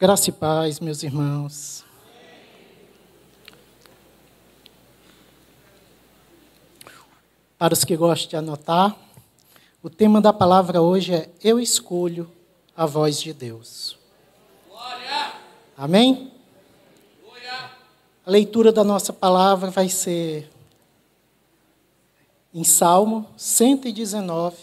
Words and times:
Graça 0.00 0.30
e 0.30 0.32
paz, 0.32 0.80
meus 0.80 1.02
irmãos. 1.02 1.84
Para 7.58 7.74
os 7.74 7.84
que 7.84 7.94
gostam 7.98 8.30
de 8.30 8.36
anotar, 8.36 8.96
o 9.82 9.90
tema 9.90 10.18
da 10.18 10.32
palavra 10.32 10.80
hoje 10.80 11.12
é 11.12 11.28
Eu 11.44 11.60
escolho 11.60 12.32
a 12.74 12.86
voz 12.86 13.20
de 13.20 13.34
Deus. 13.34 13.98
Glória. 14.66 15.34
Amém? 15.76 16.32
Glória. 17.22 17.70
A 18.24 18.30
leitura 18.30 18.72
da 18.72 18.82
nossa 18.82 19.12
palavra 19.12 19.70
vai 19.70 19.90
ser 19.90 20.50
em 22.54 22.64
Salmo 22.64 23.28
119, 23.36 24.56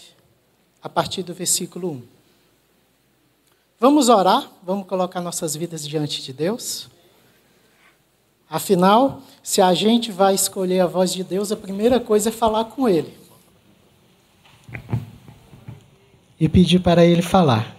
a 0.82 0.88
partir 0.88 1.22
do 1.22 1.32
versículo 1.32 1.92
1. 1.92 2.17
Vamos 3.80 4.08
orar? 4.08 4.50
Vamos 4.64 4.88
colocar 4.88 5.20
nossas 5.20 5.54
vidas 5.54 5.86
diante 5.86 6.20
de 6.20 6.32
Deus? 6.32 6.88
Afinal, 8.50 9.22
se 9.40 9.60
a 9.60 9.72
gente 9.72 10.10
vai 10.10 10.34
escolher 10.34 10.80
a 10.80 10.86
voz 10.86 11.12
de 11.12 11.22
Deus, 11.22 11.52
a 11.52 11.56
primeira 11.56 12.00
coisa 12.00 12.30
é 12.30 12.32
falar 12.32 12.64
com 12.64 12.88
Ele. 12.88 13.16
E 16.40 16.48
pedir 16.48 16.80
para 16.80 17.04
Ele 17.04 17.22
falar. 17.22 17.76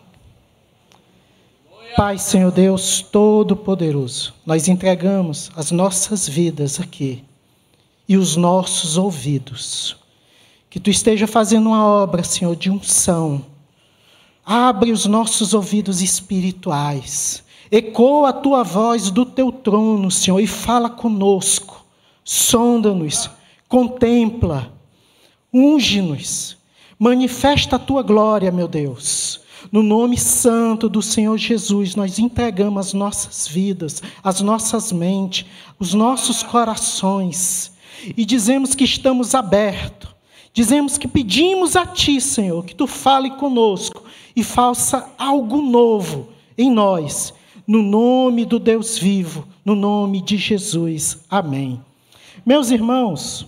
Pai, 1.98 2.18
Senhor 2.18 2.52
Deus 2.52 3.02
Todo-Poderoso, 3.02 4.34
nós 4.46 4.70
entregamos 4.70 5.52
as 5.54 5.70
nossas 5.70 6.30
vidas 6.30 6.80
aqui 6.80 7.26
e 8.08 8.16
os 8.16 8.38
nossos 8.38 8.96
ouvidos. 8.96 9.98
Que 10.70 10.80
Tu 10.80 10.92
esteja 10.92 11.28
fazendo 11.28 11.68
uma 11.68 11.84
obra, 11.86 12.24
Senhor, 12.24 12.56
de 12.56 12.70
unção 12.70 13.49
Abre 14.52 14.92
os 14.92 15.06
nossos 15.06 15.54
ouvidos 15.54 16.02
espirituais. 16.02 17.44
Ecoa 17.70 18.30
a 18.30 18.34
tua 18.34 18.64
voz 18.64 19.12
do 19.12 19.24
teu 19.24 19.52
trono, 19.52 20.10
Senhor, 20.10 20.40
e 20.40 20.48
fala 20.48 20.90
conosco. 20.90 21.86
Sonda-nos, 22.24 23.30
contempla, 23.68 24.74
unge-nos. 25.54 26.58
Manifesta 26.98 27.76
a 27.76 27.80
tua 27.80 28.02
glória, 28.02 28.52
meu 28.52 28.68
Deus. 28.68 29.40
No 29.72 29.84
nome 29.84 30.18
santo 30.18 30.90
do 30.90 31.04
Senhor 31.04 31.38
Jesus, 31.38 31.94
nós 31.94 32.18
entregamos 32.18 32.88
as 32.88 32.94
nossas 32.94 33.48
vidas, 33.48 34.02
as 34.24 34.42
nossas 34.42 34.92
mentes, 34.92 35.46
os 35.78 35.94
nossos 35.94 36.42
corações 36.42 37.72
e 38.18 38.26
dizemos 38.26 38.74
que 38.74 38.84
estamos 38.84 39.36
abertos. 39.36 40.10
Dizemos 40.52 40.98
que 40.98 41.08
pedimos 41.08 41.76
a 41.76 41.86
Ti, 41.86 42.20
Senhor, 42.20 42.66
que 42.66 42.74
Tu 42.74 42.88
fale 42.88 43.30
conosco 43.32 44.09
e 44.36 44.44
faça 44.44 45.12
algo 45.18 45.62
novo 45.62 46.30
em 46.58 46.72
nós, 46.72 47.34
no 47.66 47.82
nome 47.82 48.46
do 48.46 48.60
Deus 48.60 48.98
vivo, 48.98 49.48
no 49.64 49.76
nome 49.76 50.22
de 50.22 50.38
Jesus. 50.38 51.24
Amém. 51.30 51.84
Meus 52.46 52.72
irmãos, 52.72 53.48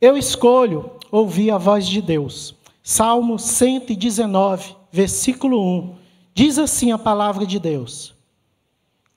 eu 0.00 0.16
escolho 0.16 0.90
ouvir 1.10 1.50
a 1.50 1.58
voz 1.58 1.86
de 1.86 2.02
Deus. 2.02 2.54
Salmo 2.82 3.38
119, 3.38 4.74
versículo 4.90 5.60
1. 5.60 5.94
Diz 6.34 6.58
assim 6.58 6.92
a 6.92 6.98
palavra 6.98 7.46
de 7.46 7.58
Deus: 7.58 8.14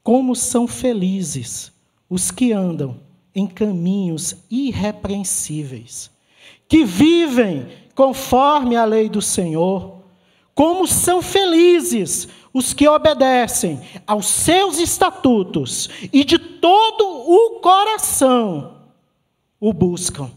Como 0.04 0.36
são 0.36 0.68
felizes 0.68 1.72
os 2.10 2.32
que 2.32 2.52
andam 2.52 3.00
em 3.34 3.48
caminhos 3.48 4.36
irrepreensíveis, 4.50 6.12
que 6.68 6.86
vivem 6.86 7.68
conforme 7.94 8.76
a 8.76 8.86
lei 8.86 9.10
do 9.10 9.22
Senhor 9.22 9.95
como 10.56 10.88
são 10.88 11.22
felizes 11.22 12.30
os 12.54 12.74
que 12.74 12.88
obedecem 12.88 13.82
aos 14.08 14.26
seus 14.26 14.80
estatutos 14.80 15.90
e 16.14 16.24
de 16.24 16.40
todo 16.40 17.06
o 17.06 17.60
coração 17.60 18.78
o 19.60 19.74
buscam. 19.74 20.32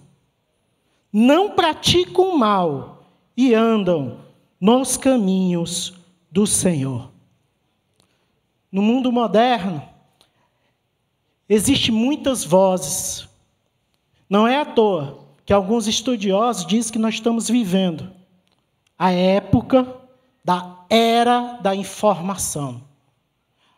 Não 1.12 1.50
praticam 1.50 2.36
mal 2.36 3.04
e 3.36 3.54
andam 3.54 4.18
nos 4.60 4.96
caminhos 4.96 5.94
do 6.30 6.44
Senhor. 6.44 7.12
No 8.70 8.82
mundo 8.82 9.12
moderno, 9.12 9.80
existem 11.48 11.94
muitas 11.94 12.44
vozes. 12.44 13.28
Não 14.28 14.46
é 14.46 14.60
à 14.60 14.64
toa 14.64 15.20
que 15.46 15.52
alguns 15.52 15.86
estudiosos 15.86 16.66
dizem 16.66 16.92
que 16.92 16.98
nós 16.98 17.14
estamos 17.14 17.48
vivendo 17.48 18.10
a 18.98 19.12
época 19.12 19.97
da 20.48 20.86
era 20.88 21.58
da 21.60 21.76
informação, 21.76 22.82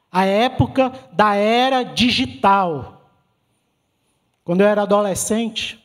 a 0.08 0.24
época 0.24 0.92
da 1.10 1.34
era 1.34 1.82
digital. 1.82 3.10
Quando 4.44 4.60
eu 4.60 4.68
era 4.68 4.82
adolescente, 4.82 5.84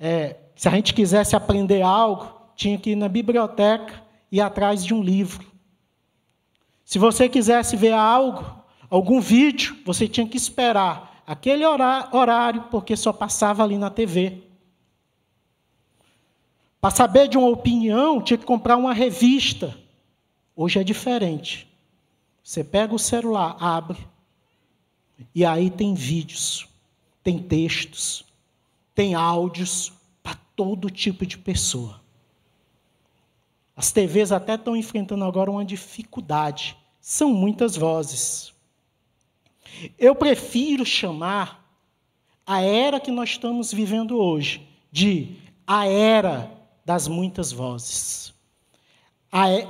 é, 0.00 0.38
se 0.56 0.66
a 0.66 0.72
gente 0.72 0.92
quisesse 0.92 1.36
aprender 1.36 1.82
algo, 1.82 2.32
tinha 2.56 2.76
que 2.76 2.90
ir 2.90 2.96
na 2.96 3.08
biblioteca 3.08 4.02
e 4.32 4.38
ir 4.38 4.40
atrás 4.40 4.84
de 4.84 4.92
um 4.92 5.00
livro. 5.00 5.46
Se 6.84 6.98
você 6.98 7.28
quisesse 7.28 7.76
ver 7.76 7.92
algo, 7.92 8.44
algum 8.90 9.20
vídeo, 9.20 9.76
você 9.86 10.08
tinha 10.08 10.26
que 10.26 10.36
esperar 10.36 11.22
aquele 11.24 11.64
horário, 11.64 12.62
porque 12.72 12.96
só 12.96 13.12
passava 13.12 13.62
ali 13.62 13.78
na 13.78 13.88
TV. 13.88 14.42
Para 16.80 16.90
saber 16.90 17.28
de 17.28 17.38
uma 17.38 17.50
opinião, 17.50 18.20
tinha 18.20 18.36
que 18.36 18.44
comprar 18.44 18.76
uma 18.76 18.92
revista. 18.92 19.80
Hoje 20.54 20.78
é 20.78 20.84
diferente. 20.84 21.66
Você 22.42 22.62
pega 22.62 22.94
o 22.94 22.98
celular, 22.98 23.56
abre, 23.60 24.06
e 25.34 25.44
aí 25.44 25.70
tem 25.70 25.94
vídeos, 25.94 26.68
tem 27.22 27.38
textos, 27.38 28.24
tem 28.94 29.14
áudios 29.14 29.92
para 30.22 30.36
todo 30.54 30.90
tipo 30.90 31.24
de 31.24 31.38
pessoa. 31.38 32.00
As 33.76 33.90
TVs 33.92 34.32
até 34.32 34.54
estão 34.54 34.76
enfrentando 34.76 35.24
agora 35.24 35.50
uma 35.50 35.64
dificuldade. 35.64 36.76
São 37.00 37.32
muitas 37.32 37.76
vozes. 37.76 38.52
Eu 39.98 40.14
prefiro 40.14 40.84
chamar 40.84 41.64
a 42.46 42.60
era 42.60 43.00
que 43.00 43.10
nós 43.10 43.30
estamos 43.30 43.72
vivendo 43.72 44.18
hoje 44.18 44.68
de 44.90 45.36
a 45.66 45.86
era 45.86 46.52
das 46.84 47.08
muitas 47.08 47.50
vozes 47.50 48.34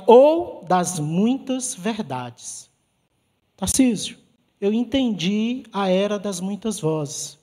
ou 0.06 0.64
das 0.64 0.98
muitas 0.98 1.74
verdades. 1.74 2.68
Tarcísio, 3.56 4.18
eu 4.60 4.72
entendi 4.72 5.62
a 5.72 5.88
era 5.88 6.18
das 6.18 6.40
muitas 6.40 6.80
vozes, 6.80 7.38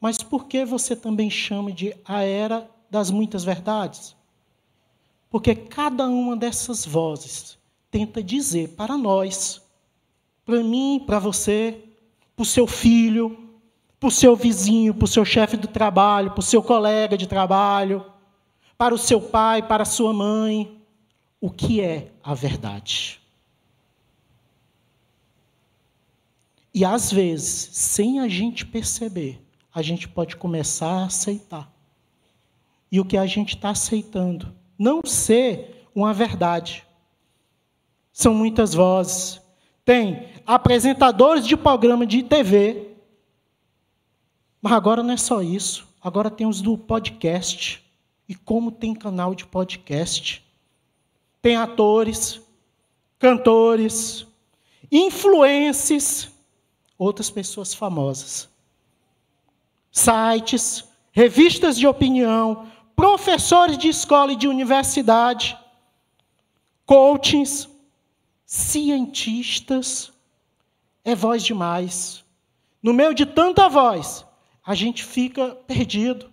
mas 0.00 0.22
por 0.22 0.46
que 0.46 0.64
você 0.64 0.94
também 0.94 1.28
chama 1.28 1.72
de 1.72 1.96
a 2.04 2.22
era 2.22 2.70
das 2.88 3.10
muitas 3.10 3.42
verdades? 3.42 4.16
Porque 5.28 5.54
cada 5.54 6.06
uma 6.06 6.36
dessas 6.36 6.86
vozes 6.86 7.58
tenta 7.90 8.22
dizer 8.22 8.70
para 8.76 8.96
nós, 8.96 9.60
para 10.44 10.62
mim, 10.62 11.02
para 11.04 11.18
você, 11.18 11.82
para 12.36 12.42
o 12.42 12.46
seu 12.46 12.68
filho, 12.68 13.36
para 13.98 14.08
o 14.08 14.12
seu 14.12 14.36
vizinho, 14.36 14.94
para 14.94 15.06
o 15.06 15.08
seu 15.08 15.24
chefe 15.24 15.56
do 15.56 15.66
trabalho, 15.66 16.30
para 16.30 16.40
o 16.40 16.42
seu 16.42 16.62
colega 16.62 17.16
de 17.16 17.26
trabalho, 17.26 18.04
para 18.76 18.94
o 18.94 18.98
seu 18.98 19.20
pai, 19.20 19.66
para 19.66 19.82
a 19.82 19.86
sua 19.86 20.12
mãe, 20.12 20.83
o 21.44 21.50
que 21.50 21.78
é 21.82 22.10
a 22.22 22.32
verdade. 22.32 23.20
E 26.72 26.82
às 26.86 27.12
vezes, 27.12 27.68
sem 27.76 28.18
a 28.18 28.26
gente 28.28 28.64
perceber, 28.64 29.44
a 29.70 29.82
gente 29.82 30.08
pode 30.08 30.36
começar 30.36 31.02
a 31.02 31.04
aceitar. 31.04 31.70
E 32.90 32.98
o 32.98 33.04
que 33.04 33.18
a 33.18 33.26
gente 33.26 33.56
está 33.56 33.68
aceitando 33.68 34.54
não 34.78 35.02
ser 35.04 35.86
uma 35.94 36.14
verdade. 36.14 36.82
São 38.10 38.32
muitas 38.32 38.72
vozes. 38.72 39.38
Tem 39.84 40.30
apresentadores 40.46 41.46
de 41.46 41.58
programa 41.58 42.06
de 42.06 42.22
TV. 42.22 42.96
Mas 44.62 44.72
agora 44.72 45.02
não 45.02 45.12
é 45.12 45.18
só 45.18 45.42
isso. 45.42 45.86
Agora 46.00 46.30
tem 46.30 46.46
os 46.46 46.62
do 46.62 46.78
podcast. 46.78 47.84
E 48.26 48.34
como 48.34 48.72
tem 48.72 48.94
canal 48.94 49.34
de 49.34 49.44
podcast 49.44 50.43
tem 51.44 51.56
atores, 51.56 52.40
cantores, 53.18 54.26
influências, 54.90 56.30
outras 56.96 57.28
pessoas 57.28 57.74
famosas. 57.74 58.48
Sites, 59.92 60.88
revistas 61.12 61.78
de 61.78 61.86
opinião, 61.86 62.66
professores 62.96 63.76
de 63.76 63.88
escola 63.90 64.32
e 64.32 64.36
de 64.36 64.48
universidade, 64.48 65.54
coachings, 66.86 67.68
cientistas. 68.46 70.14
É 71.04 71.14
voz 71.14 71.42
demais. 71.42 72.24
No 72.82 72.94
meio 72.94 73.12
de 73.12 73.26
tanta 73.26 73.68
voz, 73.68 74.24
a 74.64 74.74
gente 74.74 75.04
fica 75.04 75.50
perdido. 75.66 76.32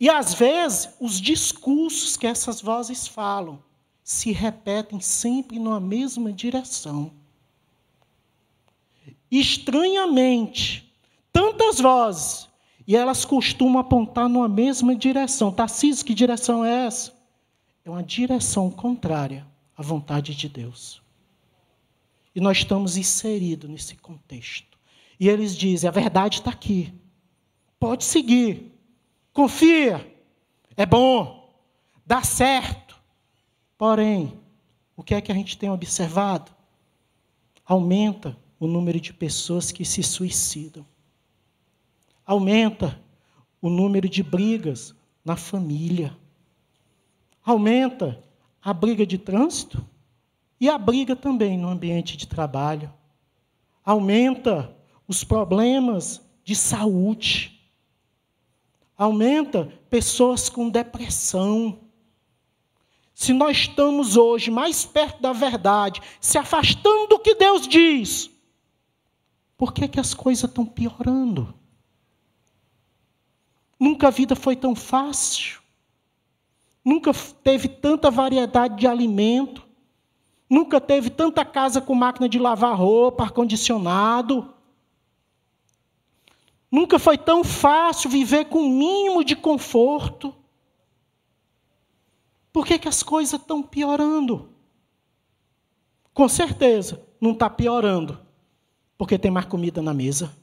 E 0.00 0.10
às 0.10 0.34
vezes, 0.34 0.96
os 0.98 1.20
discursos 1.20 2.16
que 2.16 2.26
essas 2.26 2.60
vozes 2.60 3.06
falam 3.06 3.62
se 4.02 4.32
repetem 4.32 5.00
sempre 5.00 5.58
na 5.58 5.78
mesma 5.80 6.32
direção. 6.32 7.12
estranhamente, 9.30 10.94
tantas 11.32 11.80
vozes, 11.80 12.48
e 12.86 12.94
elas 12.94 13.24
costumam 13.24 13.78
apontar 13.78 14.28
numa 14.28 14.48
mesma 14.48 14.94
direção. 14.94 15.50
Tarcísio, 15.50 16.04
que 16.04 16.12
direção 16.12 16.62
é 16.64 16.86
essa? 16.86 17.14
É 17.84 17.90
uma 17.90 18.02
direção 18.02 18.70
contrária 18.70 19.46
à 19.76 19.82
vontade 19.82 20.34
de 20.34 20.48
Deus. 20.48 21.00
E 22.34 22.40
nós 22.40 22.58
estamos 22.58 22.96
inseridos 22.96 23.70
nesse 23.70 23.96
contexto. 23.96 24.78
E 25.18 25.28
eles 25.28 25.56
dizem: 25.56 25.88
a 25.88 25.92
verdade 25.92 26.38
está 26.40 26.50
aqui. 26.50 26.92
Pode 27.78 28.04
seguir. 28.04 28.72
Confia. 29.32 30.06
É 30.76 30.84
bom. 30.84 31.52
Dá 32.06 32.22
certo. 32.22 32.81
Porém, 33.82 34.38
o 34.96 35.02
que 35.02 35.12
é 35.12 35.20
que 35.20 35.32
a 35.32 35.34
gente 35.34 35.58
tem 35.58 35.68
observado? 35.68 36.52
Aumenta 37.66 38.38
o 38.60 38.68
número 38.68 39.00
de 39.00 39.12
pessoas 39.12 39.72
que 39.72 39.84
se 39.84 40.04
suicidam. 40.04 40.86
Aumenta 42.24 43.02
o 43.60 43.68
número 43.68 44.08
de 44.08 44.22
brigas 44.22 44.94
na 45.24 45.34
família. 45.34 46.16
Aumenta 47.44 48.22
a 48.62 48.72
briga 48.72 49.04
de 49.04 49.18
trânsito 49.18 49.84
e 50.60 50.68
a 50.68 50.78
briga 50.78 51.16
também 51.16 51.58
no 51.58 51.66
ambiente 51.66 52.16
de 52.16 52.28
trabalho. 52.28 52.88
Aumenta 53.84 54.76
os 55.08 55.24
problemas 55.24 56.22
de 56.44 56.54
saúde. 56.54 57.60
Aumenta 58.96 59.72
pessoas 59.90 60.48
com 60.48 60.70
depressão. 60.70 61.80
Se 63.14 63.32
nós 63.32 63.56
estamos 63.58 64.16
hoje 64.16 64.50
mais 64.50 64.84
perto 64.84 65.20
da 65.20 65.32
verdade, 65.32 66.00
se 66.20 66.38
afastando 66.38 67.08
do 67.08 67.18
que 67.18 67.34
Deus 67.34 67.68
diz, 67.68 68.30
por 69.56 69.72
que, 69.72 69.86
que 69.86 70.00
as 70.00 70.14
coisas 70.14 70.44
estão 70.44 70.64
piorando? 70.64 71.54
Nunca 73.78 74.08
a 74.08 74.10
vida 74.10 74.34
foi 74.34 74.56
tão 74.56 74.74
fácil. 74.74 75.60
Nunca 76.84 77.12
teve 77.44 77.68
tanta 77.68 78.10
variedade 78.10 78.76
de 78.76 78.86
alimento. 78.86 79.66
Nunca 80.48 80.80
teve 80.80 81.10
tanta 81.10 81.44
casa 81.44 81.80
com 81.80 81.94
máquina 81.94 82.28
de 82.28 82.38
lavar 82.38 82.76
roupa, 82.76 83.24
ar-condicionado. 83.24 84.52
Nunca 86.70 86.98
foi 86.98 87.18
tão 87.18 87.44
fácil 87.44 88.08
viver 88.08 88.46
com 88.46 88.60
o 88.60 88.68
mínimo 88.68 89.24
de 89.24 89.36
conforto. 89.36 90.34
Por 92.52 92.66
que, 92.66 92.78
que 92.78 92.88
as 92.88 93.02
coisas 93.02 93.40
estão 93.40 93.62
piorando? 93.62 94.50
Com 96.12 96.28
certeza, 96.28 97.02
não 97.20 97.32
está 97.32 97.48
piorando, 97.48 98.20
porque 98.98 99.18
tem 99.18 99.30
mais 99.30 99.46
comida 99.46 99.80
na 99.80 99.94
mesa. 99.94 100.36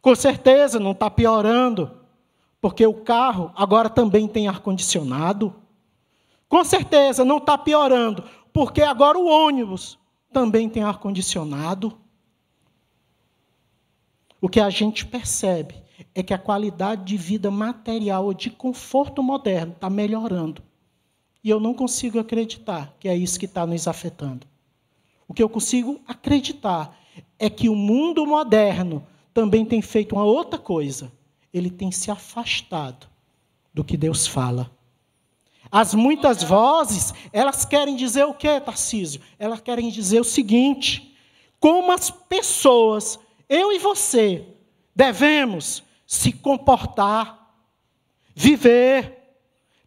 Com 0.00 0.14
certeza, 0.14 0.80
não 0.80 0.92
está 0.92 1.10
piorando, 1.10 1.90
porque 2.60 2.86
o 2.86 2.94
carro 2.94 3.52
agora 3.54 3.90
também 3.90 4.26
tem 4.26 4.48
ar-condicionado. 4.48 5.54
Com 6.48 6.64
certeza 6.64 7.24
não 7.24 7.36
está 7.36 7.58
piorando, 7.58 8.24
porque 8.52 8.82
agora 8.82 9.18
o 9.18 9.26
ônibus 9.26 9.98
também 10.32 10.68
tem 10.68 10.82
ar-condicionado. 10.82 11.98
O 14.40 14.48
que 14.48 14.58
a 14.58 14.70
gente 14.70 15.06
percebe 15.06 15.82
é 16.14 16.22
que 16.22 16.34
a 16.34 16.38
qualidade 16.38 17.04
de 17.04 17.16
vida 17.16 17.50
material 17.50 18.24
ou 18.24 18.34
de 18.34 18.50
conforto 18.50 19.22
moderno 19.22 19.72
está 19.72 19.88
melhorando. 19.88 20.62
E 21.42 21.50
eu 21.50 21.58
não 21.58 21.74
consigo 21.74 22.18
acreditar 22.18 22.94
que 23.00 23.08
é 23.08 23.16
isso 23.16 23.38
que 23.38 23.46
está 23.46 23.66
nos 23.66 23.88
afetando. 23.88 24.46
O 25.26 25.34
que 25.34 25.42
eu 25.42 25.48
consigo 25.48 26.00
acreditar 26.06 26.96
é 27.38 27.50
que 27.50 27.68
o 27.68 27.74
mundo 27.74 28.26
moderno 28.26 29.06
também 29.34 29.64
tem 29.64 29.82
feito 29.82 30.14
uma 30.14 30.24
outra 30.24 30.58
coisa 30.58 31.10
ele 31.52 31.70
tem 31.70 31.92
se 31.92 32.10
afastado 32.10 33.06
do 33.74 33.84
que 33.84 33.96
Deus 33.96 34.26
fala. 34.26 34.70
As 35.70 35.94
muitas 35.94 36.42
vozes, 36.42 37.12
elas 37.32 37.64
querem 37.64 37.96
dizer 37.96 38.24
o 38.24 38.34
que, 38.34 38.60
Tarcísio? 38.60 39.20
Elas 39.38 39.60
querem 39.60 39.90
dizer 39.90 40.20
o 40.20 40.24
seguinte: 40.24 41.16
como 41.60 41.92
as 41.92 42.10
pessoas, 42.10 43.18
eu 43.48 43.72
e 43.72 43.78
você, 43.78 44.46
devemos 44.94 45.82
se 46.06 46.32
comportar, 46.32 47.54
viver, 48.34 49.36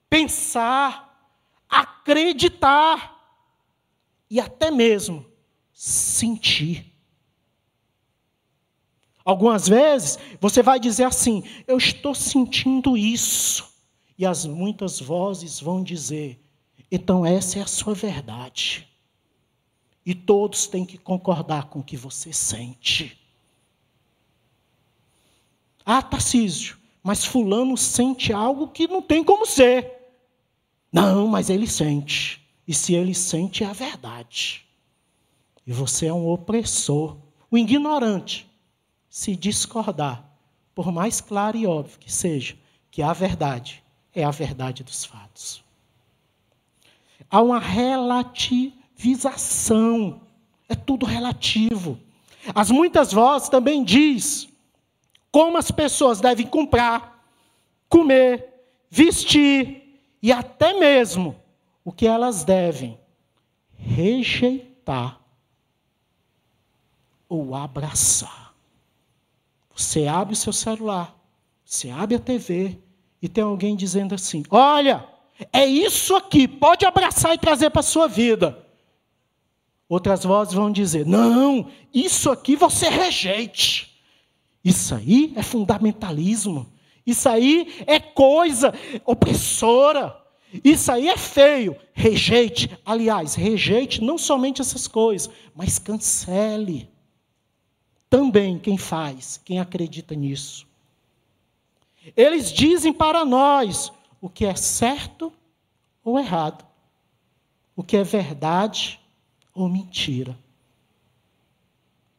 pensar, 0.09 1.14
acreditar 1.79 3.15
e 4.29 4.39
até 4.39 4.71
mesmo 4.71 5.25
sentir. 5.73 6.93
Algumas 9.23 9.67
vezes 9.67 10.19
você 10.39 10.61
vai 10.61 10.79
dizer 10.79 11.05
assim: 11.05 11.43
Eu 11.67 11.77
estou 11.77 12.13
sentindo 12.13 12.95
isso. 12.95 13.73
E 14.17 14.25
as 14.25 14.45
muitas 14.45 14.99
vozes 14.99 15.59
vão 15.59 15.83
dizer: 15.83 16.39
Então 16.91 17.25
essa 17.25 17.59
é 17.59 17.61
a 17.63 17.67
sua 17.67 17.93
verdade. 17.93 18.87
E 20.05 20.13
todos 20.13 20.67
têm 20.67 20.85
que 20.85 20.99
concordar 20.99 21.65
com 21.65 21.79
o 21.79 21.83
que 21.83 21.97
você 21.97 22.31
sente. 22.31 23.19
Ah, 25.83 26.01
Tarcísio, 26.01 26.77
mas 27.01 27.25
Fulano 27.25 27.75
sente 27.75 28.31
algo 28.31 28.67
que 28.67 28.87
não 28.87 29.01
tem 29.01 29.23
como 29.23 29.45
ser. 29.45 30.04
Não, 30.95 31.27
mas 31.27 31.49
ele 31.49 31.67
sente. 31.67 32.41
E 32.65 32.73
se 32.73 32.95
ele 32.95 33.13
sente, 33.13 33.65
é 33.65 33.67
a 33.67 33.73
verdade. 33.73 34.65
E 35.67 35.73
você 35.73 36.05
é 36.05 36.13
um 36.13 36.29
opressor, 36.29 37.17
o 37.51 37.57
ignorante 37.57 38.49
se 39.09 39.35
discordar, 39.35 40.23
por 40.73 40.93
mais 40.93 41.19
claro 41.19 41.57
e 41.57 41.67
óbvio 41.67 41.99
que 41.99 42.09
seja, 42.09 42.55
que 42.89 43.01
a 43.01 43.11
verdade 43.11 43.83
é 44.13 44.23
a 44.23 44.31
verdade 44.31 44.85
dos 44.85 45.03
fatos. 45.03 45.61
Há 47.29 47.41
uma 47.41 47.59
relativização, 47.59 50.21
é 50.69 50.75
tudo 50.75 51.05
relativo. 51.05 51.99
As 52.53 52.71
muitas 52.71 53.11
vozes 53.11 53.49
também 53.49 53.83
diz 53.83 54.47
como 55.29 55.57
as 55.57 55.71
pessoas 55.71 56.21
devem 56.21 56.47
comprar, 56.47 57.21
comer, 57.89 58.47
vestir 58.89 59.84
e 60.25 60.31
até 60.31 60.73
mesmo 60.73 61.35
o 61.83 61.91
que 61.91 62.07
elas 62.07 62.43
devem 62.43 62.99
rejeitar 63.77 65.21
ou 67.29 67.53
abraçar. 67.53 68.55
Você 69.75 70.07
abre 70.07 70.33
o 70.33 70.35
seu 70.35 70.51
celular, 70.51 71.15
você 71.63 71.91
abre 71.91 72.15
a 72.15 72.19
TV 72.19 72.79
e 73.21 73.29
tem 73.29 73.43
alguém 73.43 73.75
dizendo 73.75 74.15
assim: 74.15 74.43
Olha, 74.49 75.07
é 75.53 75.63
isso 75.63 76.15
aqui, 76.15 76.47
pode 76.47 76.87
abraçar 76.87 77.35
e 77.35 77.37
trazer 77.37 77.69
para 77.69 77.81
a 77.81 77.83
sua 77.83 78.07
vida. 78.07 78.65
Outras 79.87 80.23
vozes 80.23 80.55
vão 80.55 80.71
dizer: 80.71 81.05
Não, 81.05 81.69
isso 81.93 82.31
aqui 82.31 82.55
você 82.55 82.89
rejeite. 82.89 83.95
Isso 84.63 84.95
aí 84.95 85.33
é 85.35 85.43
fundamentalismo. 85.43 86.73
Isso 87.05 87.29
aí 87.29 87.83
é 87.85 87.99
coisa 87.99 88.73
opressora. 89.05 90.15
Isso 90.63 90.91
aí 90.91 91.07
é 91.07 91.17
feio. 91.17 91.75
Rejeite. 91.93 92.69
Aliás, 92.85 93.35
rejeite 93.35 94.03
não 94.03 94.17
somente 94.17 94.61
essas 94.61 94.87
coisas, 94.87 95.29
mas 95.53 95.77
cancele 95.77 96.89
também 98.09 98.57
quem 98.57 98.77
faz, 98.77 99.41
quem 99.43 99.59
acredita 99.59 100.15
nisso. 100.15 100.65
Eles 102.15 102.51
dizem 102.51 102.93
para 102.93 103.25
nós 103.25 103.91
o 104.21 104.29
que 104.29 104.45
é 104.45 104.55
certo 104.55 105.33
ou 106.03 106.17
errado, 106.19 106.65
o 107.75 107.83
que 107.83 107.97
é 107.97 108.03
verdade 108.03 108.99
ou 109.53 109.67
mentira. 109.67 110.37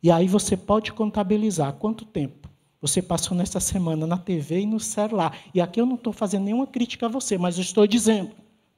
E 0.03 0.11
aí 0.11 0.29
você 0.29 0.57
pode 0.57 0.93
contabilizar 0.93 1.73
quanto 1.75 2.05
tempo 2.05 2.49
você 2.81 3.01
passou 3.01 3.37
nessa 3.37 3.61
semana 3.61 4.07
na 4.07 4.19
TV 4.19 4.61
e 4.61 4.67
no 4.67 4.79
celular. 4.79 5.39
E 5.55 5.61
aqui 5.61 5.81
eu 5.81 5.87
não 5.87 5.97
estou 5.97 6.13
fazendo 6.13 6.45
nenhuma 6.45 6.67
crítica 6.67 7.07
a 7.07 7.09
você, 7.09 7.39
mas 7.39 7.57
eu 7.57 7.63
estou 7.63 7.87
dizendo: 7.87 8.33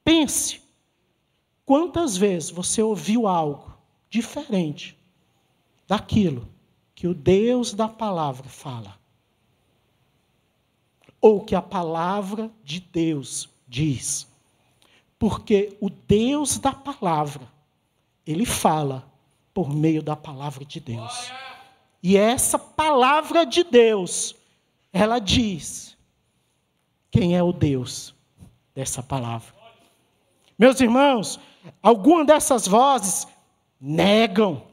pense, 0.05 0.61
quantas 1.65 2.17
vezes 2.17 2.51
você 2.51 2.83
ouviu 2.83 3.27
algo 3.27 3.77
diferente 4.09 4.97
daquilo 5.87 6.49
que 6.95 7.07
o 7.07 7.15
Deus 7.15 7.73
da 7.73 7.89
palavra 7.89 8.49
fala. 8.49 8.99
Ou 11.21 11.45
que 11.45 11.55
a 11.55 11.63
palavra 11.63 12.51
de 12.63 12.81
Deus 12.81 13.49
diz. 13.67 14.27
Porque 15.19 15.77
o 15.81 15.91
Deus 15.91 16.59
da 16.59 16.73
palavra, 16.73 17.49
ele 18.27 18.45
fala 18.45 19.09
por 19.53 19.75
meio 19.75 20.03
da 20.03 20.15
palavra 20.15 20.65
de 20.65 20.79
Deus. 20.79 21.33
E 22.03 22.17
essa 22.17 22.59
palavra 22.59 23.45
de 23.45 23.65
Deus, 23.65 24.35
ela 24.93 25.19
diz 25.19 25.97
quem 27.11 27.37
é 27.37 27.43
o 27.43 27.53
Deus 27.53 28.15
dessa 28.75 29.03
palavra. 29.03 29.55
Meus 30.59 30.81
irmãos, 30.81 31.41
algumas 31.83 32.27
dessas 32.27 32.67
vozes 32.67 33.27
negam 33.81 34.69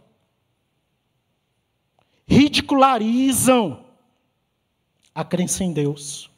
ridicularizam 2.28 3.86
a 5.14 5.24
crença 5.24 5.64
em 5.64 5.72
Deus. 5.72 6.30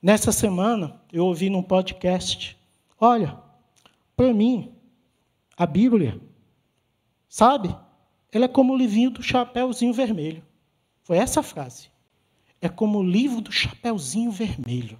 Nessa 0.00 0.32
semana, 0.32 1.00
eu 1.12 1.26
ouvi 1.26 1.50
num 1.50 1.62
podcast: 1.62 2.56
olha, 2.98 3.38
para 4.16 4.32
mim, 4.32 4.74
a 5.56 5.66
Bíblia, 5.66 6.20
sabe, 7.28 7.74
ela 8.32 8.44
é 8.44 8.48
como 8.48 8.72
o 8.72 8.76
livrinho 8.76 9.10
do 9.10 9.22
Chapeuzinho 9.22 9.92
Vermelho. 9.92 10.44
Foi 11.02 11.16
essa 11.16 11.40
a 11.40 11.42
frase. 11.42 11.88
É 12.60 12.68
como 12.68 12.98
o 12.98 13.02
livro 13.02 13.40
do 13.40 13.52
Chapeuzinho 13.52 14.30
Vermelho. 14.30 14.98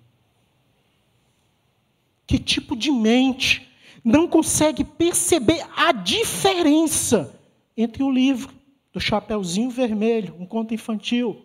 Que 2.26 2.38
tipo 2.38 2.76
de 2.76 2.90
mente 2.90 3.68
não 4.04 4.28
consegue 4.28 4.85
perceber 4.85 5.66
a 5.76 5.92
diferença 5.92 7.38
entre 7.76 8.02
o 8.02 8.11
livro 8.11 8.54
do 8.92 9.00
Chapeuzinho 9.00 9.71
Vermelho, 9.71 10.35
um 10.38 10.47
conto 10.47 10.73
infantil, 10.73 11.45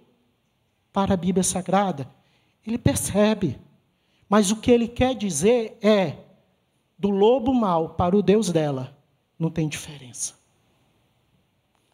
para 0.94 1.14
a 1.14 1.18
Bíblia 1.18 1.44
Sagrada, 1.44 2.10
ele 2.66 2.78
percebe. 2.78 3.60
Mas 4.30 4.52
o 4.52 4.56
que 4.56 4.72
ele 4.72 4.88
quer 4.88 5.16
dizer 5.16 5.78
é: 5.82 6.18
do 6.98 7.10
lobo 7.10 7.54
mau 7.54 7.90
para 7.90 8.16
o 8.16 8.22
Deus 8.22 8.52
dela, 8.52 8.98
não 9.38 9.50
tem 9.50 9.68
diferença. 9.68 10.41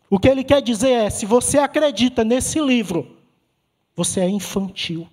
O 0.09 0.19
que 0.19 0.27
ele 0.27 0.43
quer 0.43 0.61
dizer 0.61 0.91
é: 0.91 1.09
se 1.09 1.25
você 1.25 1.57
acredita 1.57 2.23
nesse 2.23 2.59
livro, 2.59 3.17
você 3.95 4.21
é 4.21 4.29
infantil. 4.29 5.07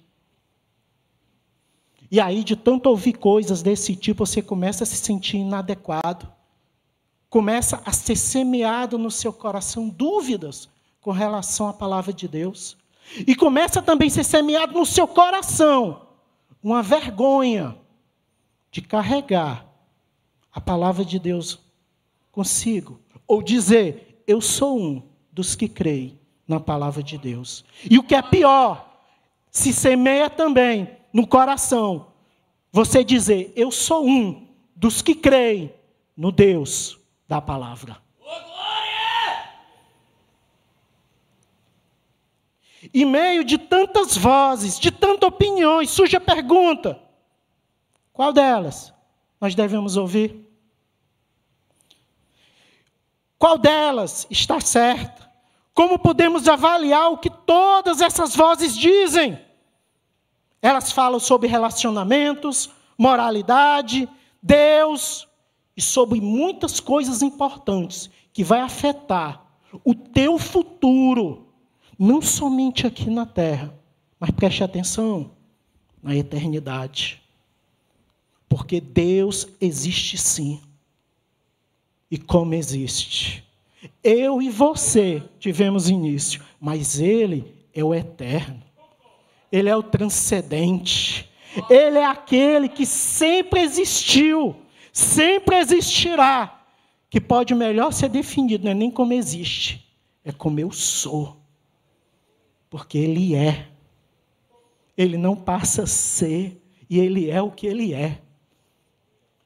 E 2.11 2.21
aí, 2.21 2.45
de 2.45 2.55
tanto 2.55 2.89
ouvir 2.89 3.15
coisas 3.15 3.63
desse 3.63 3.97
tipo, 3.97 4.25
você 4.25 4.41
começa 4.41 4.85
a 4.85 4.87
se 4.87 4.97
sentir 4.97 5.39
inadequado 5.39 6.33
começa 7.35 7.83
a 7.85 7.91
ser 7.91 8.15
semeado 8.15 8.97
no 8.97 9.11
seu 9.11 9.33
coração 9.33 9.89
dúvidas 9.89 10.69
com 11.01 11.11
relação 11.11 11.67
à 11.67 11.73
palavra 11.73 12.13
de 12.13 12.29
Deus. 12.29 12.77
E 13.27 13.35
começa 13.35 13.83
também 13.83 14.07
a 14.07 14.11
ser 14.13 14.23
semeado 14.23 14.73
no 14.75 14.87
seu 14.87 15.09
coração 15.09 16.07
uma 16.63 16.81
vergonha 16.81 17.77
de 18.71 18.81
carregar 18.81 19.67
a 20.53 20.61
palavra 20.61 21.05
de 21.05 21.19
Deus 21.19 21.59
consigo. 22.31 23.01
Ou 23.27 23.43
dizer, 23.43 24.14
eu 24.27 24.41
sou 24.41 24.79
um 24.81 25.03
dos 25.33 25.55
que 25.55 25.69
creem 25.69 26.19
na 26.47 26.61
palavra 26.61 27.03
de 27.03 27.19
Deus. 27.19 27.65
E 27.89 27.99
o 27.99 28.03
que 28.03 28.15
é 28.15 28.23
pior, 28.23 29.01
se 29.51 29.73
semeia 29.73 30.29
também 30.29 30.89
no 31.13 31.27
coração 31.27 32.09
você 32.73 33.05
dizer, 33.05 33.53
eu 33.55 33.71
sou 33.71 34.05
um 34.05 34.49
dos 34.75 35.01
que 35.01 35.15
creem 35.15 35.73
no 36.17 36.33
Deus 36.33 36.99
da 37.29 37.41
palavra. 37.41 38.03
Em 42.93 43.05
meio 43.05 43.45
de 43.45 43.59
tantas 43.59 44.17
vozes, 44.17 44.79
de 44.79 44.91
tantas 44.91 45.29
opiniões, 45.29 45.91
surge 45.91 46.17
a 46.17 46.21
pergunta: 46.21 47.01
qual 48.13 48.33
delas 48.33 48.93
nós 49.41 49.55
devemos 49.55 49.97
ouvir? 49.97 50.44
Qual 53.45 53.59
delas 53.59 54.27
está 54.31 54.59
certa? 54.59 55.31
Como 55.75 55.99
podemos 55.99 56.49
avaliar 56.49 57.13
o 57.13 57.19
que 57.19 57.29
todas 57.29 58.01
essas 58.01 58.35
vozes 58.35 58.75
dizem? 58.75 59.39
Elas 60.63 60.91
falam 60.91 61.21
sobre 61.21 61.47
relacionamentos, 61.47 62.71
moralidade, 62.97 64.09
Deus, 64.43 65.29
e 65.77 65.83
sobre 65.83 66.23
muitas 66.23 66.81
coisas 66.81 67.21
importantes 67.21 68.09
que 68.33 68.43
vai 68.43 68.61
afetar 68.61 69.45
o 69.85 69.95
teu 69.95 70.39
futuro, 70.39 71.47
não 71.99 72.23
somente 72.23 72.87
aqui 72.87 73.11
na 73.11 73.27
terra, 73.27 73.75
mas 74.19 74.31
preste 74.31 74.65
atenção, 74.65 75.33
na 76.03 76.17
eternidade. 76.17 77.23
Porque 78.49 78.81
Deus 78.81 79.47
existe 79.61 80.17
sim. 80.17 80.63
E 82.11 82.19
como 82.19 82.55
existe? 82.55 83.45
Eu 84.03 84.41
e 84.41 84.51
você 84.51 85.23
tivemos 85.39 85.89
início, 85.89 86.43
mas 86.61 87.01
Ele 87.01 87.45
é 87.73 87.83
o 87.83 87.95
eterno. 87.95 88.63
Ele 89.51 89.69
é 89.69 89.77
o 89.77 89.83
transcendente. 89.83 91.31
Ele 91.71 91.99
é 91.99 92.05
aquele 92.05 92.69
que 92.69 92.85
sempre 92.85 93.61
existiu 93.61 94.57
sempre 94.95 95.57
existirá, 95.57 96.65
que 97.11 97.21
pode 97.21 97.53
melhor 97.53 97.93
ser 97.93 98.09
definido, 98.09 98.65
não 98.65 98.71
é 98.71 98.75
nem 98.75 98.91
como 98.93 99.13
existe, 99.13 99.93
é 100.25 100.31
como 100.31 100.61
eu 100.61 100.71
sou. 100.71 101.37
Porque 102.71 102.97
Ele 102.97 103.35
é. 103.35 103.69
Ele 104.97 105.19
não 105.19 105.35
passa 105.35 105.83
a 105.83 105.87
ser, 105.87 106.63
e 106.89 107.01
Ele 107.01 107.29
é 107.29 107.43
o 107.43 107.51
que 107.51 107.67
Ele 107.67 107.93
é. 107.93 108.23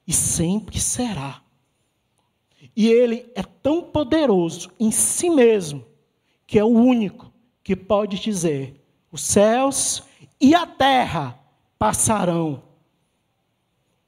E 0.06 0.12
sempre 0.12 0.78
será. 0.78 1.42
E 2.78 2.86
Ele 2.86 3.28
é 3.34 3.42
tão 3.42 3.82
poderoso 3.82 4.70
em 4.78 4.92
si 4.92 5.28
mesmo, 5.28 5.84
que 6.46 6.60
é 6.60 6.62
o 6.62 6.68
único 6.68 7.32
que 7.64 7.74
pode 7.74 8.20
dizer: 8.20 8.80
os 9.10 9.20
céus 9.20 10.04
e 10.40 10.54
a 10.54 10.64
terra 10.64 11.36
passarão, 11.76 12.62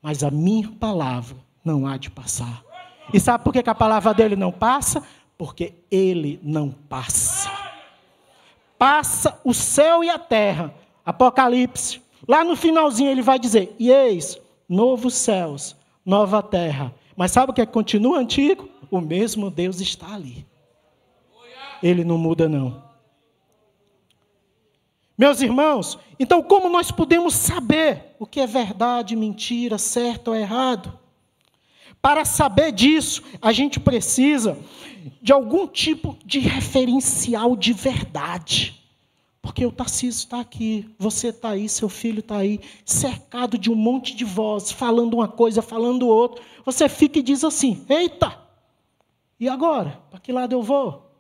mas 0.01 0.23
a 0.23 0.31
minha 0.31 0.69
palavra 0.69 1.37
não 1.65 1.85
há 1.85 1.97
de 1.97 2.11
passar. 2.11 2.63
E 3.13 3.19
sabe 3.19 3.43
por 3.43 3.53
que 3.53 3.69
a 3.69 3.75
palavra 3.75 4.15
dele 4.15 4.37
não 4.37 4.53
passa? 4.53 5.03
Porque 5.37 5.75
ele 5.91 6.39
não 6.41 6.71
passa. 6.71 7.51
Passa 8.79 9.41
o 9.43 9.53
céu 9.53 10.05
e 10.05 10.09
a 10.09 10.19
terra. 10.19 10.73
Apocalipse. 11.05 12.01
Lá 12.29 12.45
no 12.45 12.55
finalzinho 12.55 13.11
ele 13.11 13.21
vai 13.21 13.37
dizer: 13.37 13.75
E 13.81 13.91
eis, 13.91 14.41
novos 14.69 15.15
céus, 15.15 15.75
nova 16.07 16.41
terra. 16.41 16.95
Mas 17.21 17.33
sabe 17.33 17.51
o 17.51 17.55
que, 17.55 17.61
é 17.61 17.67
que 17.67 17.73
continua 17.73 18.19
antigo? 18.19 18.67
O 18.91 18.99
mesmo 18.99 19.51
Deus 19.51 19.79
está 19.79 20.15
ali. 20.15 20.47
Ele 21.83 22.03
não 22.03 22.17
muda, 22.17 22.49
não. 22.49 22.83
Meus 25.19 25.43
irmãos, 25.43 25.99
então 26.19 26.43
como 26.43 26.71
nós 26.71 26.91
podemos 26.91 27.35
saber 27.35 28.17
o 28.19 28.25
que 28.25 28.41
é 28.41 28.47
verdade, 28.47 29.15
mentira, 29.17 29.77
certo 29.77 30.29
ou 30.29 30.35
errado? 30.35 30.99
Para 32.01 32.25
saber 32.25 32.73
disso, 32.73 33.23
a 33.43 33.53
gente 33.53 33.79
precisa 33.79 34.57
de 35.21 35.31
algum 35.31 35.67
tipo 35.69 36.17
de 36.25 36.39
referencial 36.39 37.55
de 37.55 37.75
verdade. 37.75 38.80
Porque 39.43 39.65
o 39.65 39.73
Tarcísio 39.73 40.19
está 40.19 40.41
aqui, 40.41 40.95
você 40.99 41.29
está 41.29 41.51
aí, 41.51 41.69
seu 41.69 41.89
filho 41.89 42.21
está 42.21 42.37
aí, 42.37 42.61
cercado 42.85 43.57
de 43.57 43.71
um 43.71 43.75
monte 43.75 44.15
de 44.15 44.25
vozes, 44.25 44.71
falando 44.71 45.15
uma 45.15 45.29
coisa, 45.29 45.63
falando 45.63 46.07
outra. 46.07 46.43
Você 46.65 46.89
fica 46.89 47.19
e 47.19 47.23
diz 47.23 47.43
assim: 47.43 47.85
Eita, 47.89 48.39
e 49.39 49.49
agora? 49.49 50.03
Para 50.11 50.21
que 50.21 50.31
lado 50.31 50.53
eu 50.53 50.63
vou? 50.63 51.11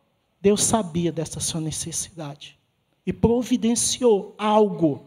Deus 0.40 0.62
sabia 0.62 1.10
dessa 1.10 1.40
sua 1.40 1.60
necessidade 1.60 2.58
e 3.06 3.12
providenciou 3.12 4.34
algo 4.38 5.06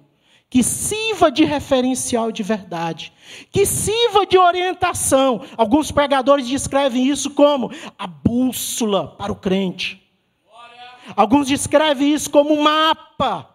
que 0.49 0.61
sirva 0.61 1.31
de 1.31 1.43
referencial 1.43 2.31
de 2.31 2.43
verdade, 2.43 3.11
que 3.51 3.65
sirva 3.65 4.23
de 4.23 4.37
orientação. 4.37 5.41
Alguns 5.57 5.91
pregadores 5.91 6.47
descrevem 6.47 7.07
isso 7.07 7.31
como 7.31 7.71
a 7.97 8.05
bússola 8.05 9.07
para 9.07 9.31
o 9.31 9.35
crente. 9.35 10.02
Alguns 11.15 11.47
descrevem 11.47 12.13
isso 12.13 12.29
como 12.29 12.53
um 12.53 12.61
mapa 12.61 13.49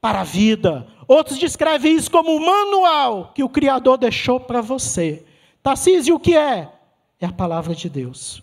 para 0.00 0.20
a 0.20 0.24
vida. 0.24 0.86
Outros 1.06 1.38
descrevem 1.38 1.94
isso 1.94 2.10
como 2.10 2.34
um 2.34 2.44
manual 2.44 3.32
que 3.34 3.42
o 3.42 3.48
Criador 3.48 3.98
deixou 3.98 4.40
para 4.40 4.60
você. 4.60 5.24
Tarcísio, 5.62 6.16
o 6.16 6.20
que 6.20 6.36
é? 6.36 6.72
É 7.20 7.26
a 7.26 7.32
palavra 7.32 7.74
de 7.74 7.88
Deus. 7.88 8.42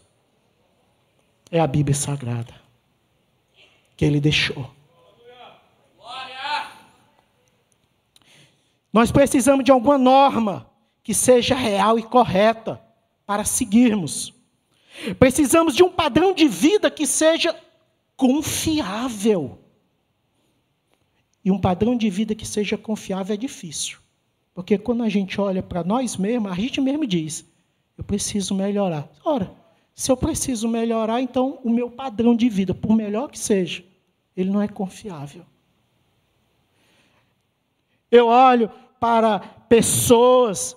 É 1.52 1.60
a 1.60 1.68
Bíblia 1.68 1.96
Sagrada 1.96 2.54
que 3.98 4.06
ele 4.06 4.22
deixou. 4.22 4.72
Nós 8.94 9.12
precisamos 9.12 9.66
de 9.66 9.72
alguma 9.72 9.98
norma 9.98 10.70
que 11.04 11.14
seja 11.14 11.54
real 11.54 12.00
e 12.00 12.04
correta 12.04 12.82
para 13.26 13.44
seguirmos. 13.44 14.34
Precisamos 15.20 15.76
de 15.76 15.84
um 15.84 15.92
padrão 15.92 16.34
de 16.34 16.48
vida 16.48 16.90
que 16.90 17.06
seja 17.06 17.56
confiável. 18.20 19.58
E 21.44 21.50
um 21.50 21.58
padrão 21.58 21.96
de 21.96 22.10
vida 22.10 22.36
que 22.36 22.46
seja 22.46 22.78
confiável 22.78 23.34
é 23.34 23.38
difícil. 23.38 23.98
Porque 24.54 24.78
quando 24.78 25.04
a 25.04 25.10
gente 25.10 25.40
olha 25.40 25.64
para 25.64 25.86
nós 25.86 26.18
mesmos, 26.18 26.52
a 26.52 26.56
gente 26.56 26.82
mesmo 26.82 27.08
diz: 27.08 27.50
eu 27.98 28.04
preciso 28.04 28.54
melhorar. 28.54 29.10
Ora, 29.24 29.50
se 29.96 30.12
eu 30.12 30.18
preciso 30.18 30.68
melhorar, 30.68 31.22
então 31.22 31.60
o 31.64 31.70
meu 31.70 31.90
padrão 31.90 32.36
de 32.36 32.50
vida, 32.50 32.74
por 32.74 32.94
melhor 32.94 33.30
que 33.32 33.40
seja, 33.40 33.86
ele 34.36 34.50
não 34.50 34.62
é 34.62 34.68
confiável. 34.68 35.46
Eu 38.12 38.28
olho 38.28 38.70
para 39.00 39.40
pessoas 39.40 40.76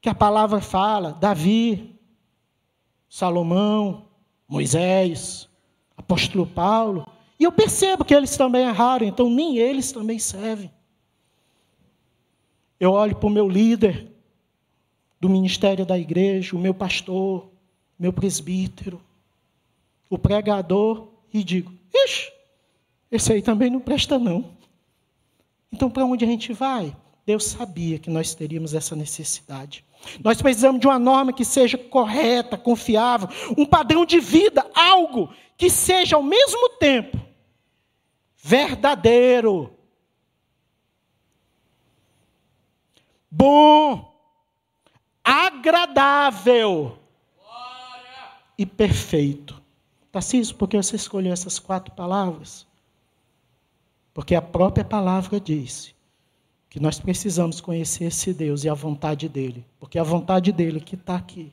que 0.00 0.08
a 0.08 0.14
palavra 0.14 0.60
fala: 0.60 1.12
Davi, 1.12 1.96
Salomão, 3.08 4.08
Moisés, 4.48 5.48
apóstolo 5.96 6.46
Paulo, 6.46 7.06
e 7.38 7.44
eu 7.44 7.52
percebo 7.52 8.04
que 8.04 8.14
eles 8.14 8.36
também 8.36 8.62
erraram, 8.66 9.06
então 9.06 9.28
nem 9.28 9.58
eles 9.58 9.90
também 9.92 10.18
servem. 10.18 10.70
Eu 12.78 12.92
olho 12.92 13.16
para 13.16 13.26
o 13.26 13.30
meu 13.30 13.48
líder 13.48 14.10
do 15.20 15.28
ministério 15.28 15.86
da 15.86 15.98
igreja, 15.98 16.56
o 16.56 16.58
meu 16.58 16.74
pastor, 16.74 17.48
meu 17.98 18.12
presbítero, 18.12 19.00
o 20.10 20.18
pregador, 20.18 21.08
e 21.32 21.44
digo: 21.44 21.72
ixi, 21.94 22.32
esse 23.10 23.32
aí 23.32 23.42
também 23.42 23.70
não 23.70 23.80
presta, 23.80 24.18
não. 24.18 24.44
Então, 25.72 25.90
para 25.90 26.04
onde 26.04 26.24
a 26.24 26.28
gente 26.28 26.52
vai? 26.52 26.94
Deus 27.24 27.44
sabia 27.44 27.98
que 27.98 28.10
nós 28.10 28.34
teríamos 28.34 28.74
essa 28.74 28.96
necessidade. 28.96 29.84
Nós 30.22 30.42
precisamos 30.42 30.80
de 30.80 30.86
uma 30.86 30.98
norma 30.98 31.32
que 31.32 31.44
seja 31.44 31.78
correta, 31.78 32.58
confiável, 32.58 33.28
um 33.56 33.64
padrão 33.64 34.04
de 34.04 34.18
vida, 34.18 34.68
algo 34.74 35.32
que 35.56 35.70
seja 35.70 36.16
ao 36.16 36.22
mesmo 36.22 36.70
tempo 36.70 37.22
verdadeiro, 38.42 39.72
bom, 43.30 44.12
agradável 45.22 46.98
e 48.58 48.66
perfeito. 48.66 49.62
Tarcísio, 50.10 50.56
por 50.56 50.68
que 50.68 50.76
você 50.76 50.96
escolheu 50.96 51.32
essas 51.32 51.60
quatro 51.60 51.94
palavras? 51.94 52.66
Porque 54.12 54.34
a 54.34 54.42
própria 54.42 54.84
palavra 54.84 55.40
disse 55.40 55.94
que 56.72 56.80
nós 56.80 56.98
precisamos 56.98 57.60
conhecer 57.60 58.04
esse 58.04 58.32
Deus 58.32 58.64
e 58.64 58.68
a 58.70 58.72
vontade 58.72 59.28
dele. 59.28 59.62
Porque 59.78 59.98
a 59.98 60.02
vontade 60.02 60.50
dele 60.50 60.80
que 60.80 60.94
está 60.94 61.16
aqui 61.16 61.52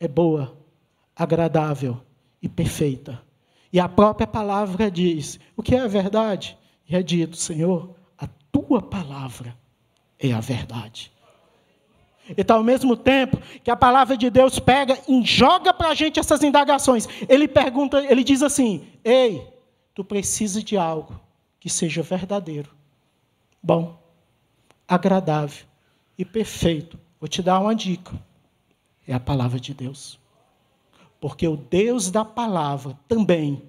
é 0.00 0.08
boa, 0.08 0.58
agradável 1.14 2.02
e 2.42 2.48
perfeita. 2.48 3.22
E 3.72 3.78
a 3.78 3.88
própria 3.88 4.26
palavra 4.26 4.90
diz: 4.90 5.38
o 5.56 5.62
que 5.62 5.76
é 5.76 5.78
a 5.78 5.86
verdade? 5.86 6.58
E 6.88 6.96
é 6.96 7.00
dito, 7.00 7.36
Senhor, 7.36 7.94
a 8.18 8.26
tua 8.50 8.82
palavra 8.82 9.56
é 10.18 10.32
a 10.32 10.40
verdade. 10.40 11.12
Então, 12.36 12.56
ao 12.56 12.64
mesmo 12.64 12.96
tempo 12.96 13.38
que 13.62 13.70
a 13.70 13.76
palavra 13.76 14.16
de 14.16 14.28
Deus 14.28 14.58
pega 14.58 14.98
e 15.06 15.24
joga 15.24 15.72
para 15.72 15.90
a 15.90 15.94
gente 15.94 16.18
essas 16.18 16.42
indagações, 16.42 17.06
ele 17.28 17.46
pergunta, 17.46 18.04
ele 18.04 18.24
diz 18.24 18.42
assim: 18.42 18.84
Ei, 19.04 19.46
tu 19.94 20.02
precisas 20.02 20.64
de 20.64 20.76
algo 20.76 21.20
que 21.60 21.70
seja 21.70 22.02
verdadeiro, 22.02 22.74
bom, 23.62 24.04
agradável 24.88 25.66
e 26.18 26.24
perfeito. 26.24 26.98
Vou 27.20 27.28
te 27.28 27.42
dar 27.42 27.60
uma 27.60 27.74
dica: 27.74 28.12
é 29.06 29.14
a 29.14 29.20
palavra 29.20 29.58
de 29.58 29.74
Deus. 29.74 30.18
Porque 31.20 31.46
o 31.48 31.56
Deus 31.56 32.10
da 32.10 32.24
palavra 32.24 32.98
também 33.08 33.62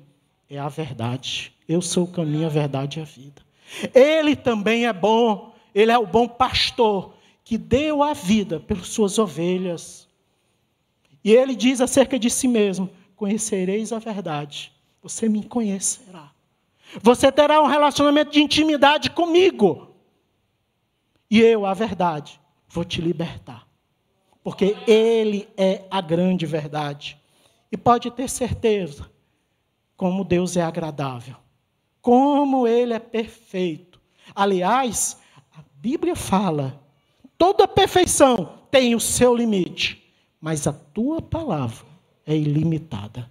é 0.49 0.59
a 0.59 0.67
verdade. 0.67 1.53
Eu 1.67 1.81
sou 1.81 2.03
o 2.03 2.11
caminho, 2.11 2.45
a 2.45 2.49
verdade 2.49 2.99
e 2.99 3.01
a 3.01 3.05
vida. 3.05 3.41
Ele 3.93 4.35
também 4.35 4.85
é 4.85 4.93
bom, 4.93 5.53
ele 5.73 5.91
é 5.91 5.97
o 5.97 6.07
bom 6.07 6.27
pastor 6.27 7.13
que 7.43 7.57
deu 7.57 8.03
a 8.03 8.13
vida 8.13 8.59
pelas 8.59 8.87
suas 8.87 9.17
ovelhas. 9.17 10.07
E 11.23 11.31
ele 11.31 11.55
diz 11.55 11.81
acerca 11.81 12.17
de 12.19 12.29
si 12.29 12.47
mesmo: 12.47 12.89
Conhecereis 13.15 13.91
a 13.91 13.99
verdade, 13.99 14.71
você 15.01 15.27
me 15.27 15.43
conhecerá. 15.43 16.31
Você 17.01 17.31
terá 17.31 17.61
um 17.61 17.67
relacionamento 17.67 18.31
de 18.31 18.41
intimidade 18.41 19.09
comigo. 19.09 19.86
E 21.29 21.39
eu, 21.41 21.65
a 21.65 21.73
verdade, 21.73 22.39
vou 22.69 22.83
te 22.83 23.01
libertar. 23.01 23.67
Porque 24.43 24.77
Ele 24.87 25.47
é 25.57 25.83
a 25.91 25.99
grande 25.99 26.45
verdade. 26.45 27.17
E 27.71 27.77
pode 27.77 28.09
ter 28.11 28.29
certeza 28.29 29.09
como 29.97 30.23
Deus 30.23 30.55
é 30.55 30.61
agradável. 30.61 31.35
Como 32.01 32.67
Ele 32.67 32.93
é 32.93 32.99
perfeito. 32.99 33.99
Aliás, 34.33 35.17
a 35.55 35.61
Bíblia 35.75 36.15
fala: 36.15 36.81
toda 37.37 37.67
perfeição 37.67 38.57
tem 38.71 38.95
o 38.95 38.99
seu 38.99 39.35
limite, 39.35 40.13
mas 40.39 40.67
a 40.67 40.73
tua 40.73 41.21
palavra 41.21 41.85
é 42.25 42.35
ilimitada. 42.35 43.29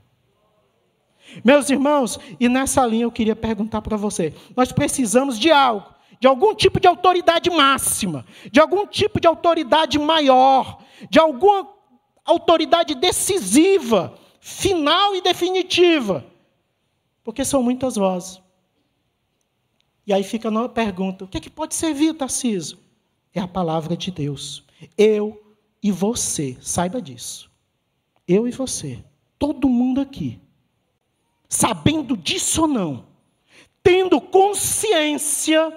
Meus 1.45 1.69
irmãos, 1.71 2.19
e 2.39 2.49
nessa 2.49 2.87
linha 2.87 3.05
eu 3.05 3.13
queria 3.13 3.37
perguntar 3.37 3.83
para 3.83 3.97
você: 3.97 4.35
nós 4.57 4.73
precisamos 4.73 5.39
de 5.39 5.51
algo, 5.51 5.89
de 6.21 6.27
algum 6.27 6.55
tipo 6.55 6.81
de 6.81 6.87
autoridade 6.87 7.51
máxima, 7.51 8.25
de 8.51 8.61
algum 8.61 8.87
tipo 8.87 9.21
de 9.21 9.27
autoridade 9.27 9.99
maior, 9.99 10.83
de 11.11 11.19
alguma 11.19 11.69
autoridade 12.25 12.95
decisiva, 12.95 14.19
final 14.41 15.15
e 15.15 15.21
definitiva, 15.21 16.25
porque 17.23 17.45
são 17.45 17.63
muitas 17.63 17.97
vozes. 17.97 18.41
E 20.07 20.13
aí 20.13 20.23
fica 20.23 20.49
a 20.49 20.69
pergunta: 20.69 21.25
o 21.25 21.29
que, 21.29 21.39
é 21.39 21.41
que 21.41 21.51
pode 21.51 21.75
servir, 21.75 22.15
Tarcísio? 22.15 22.79
É 23.35 23.41
a 23.41 23.49
palavra 23.49 23.97
de 23.97 24.11
Deus. 24.11 24.65
Eu 24.97 25.43
e 25.83 25.91
você, 25.91 26.57
saiba 26.61 27.03
disso. 27.03 27.51
Eu 28.27 28.49
e 28.49 28.51
você, 28.51 29.05
todo 29.39 29.69
mundo 29.69 30.01
aqui 30.01 30.41
sabendo 31.49 32.17
disso 32.17 32.63
ou 32.63 32.69
não, 32.69 33.07
tendo 33.83 34.21
consciência 34.21 35.73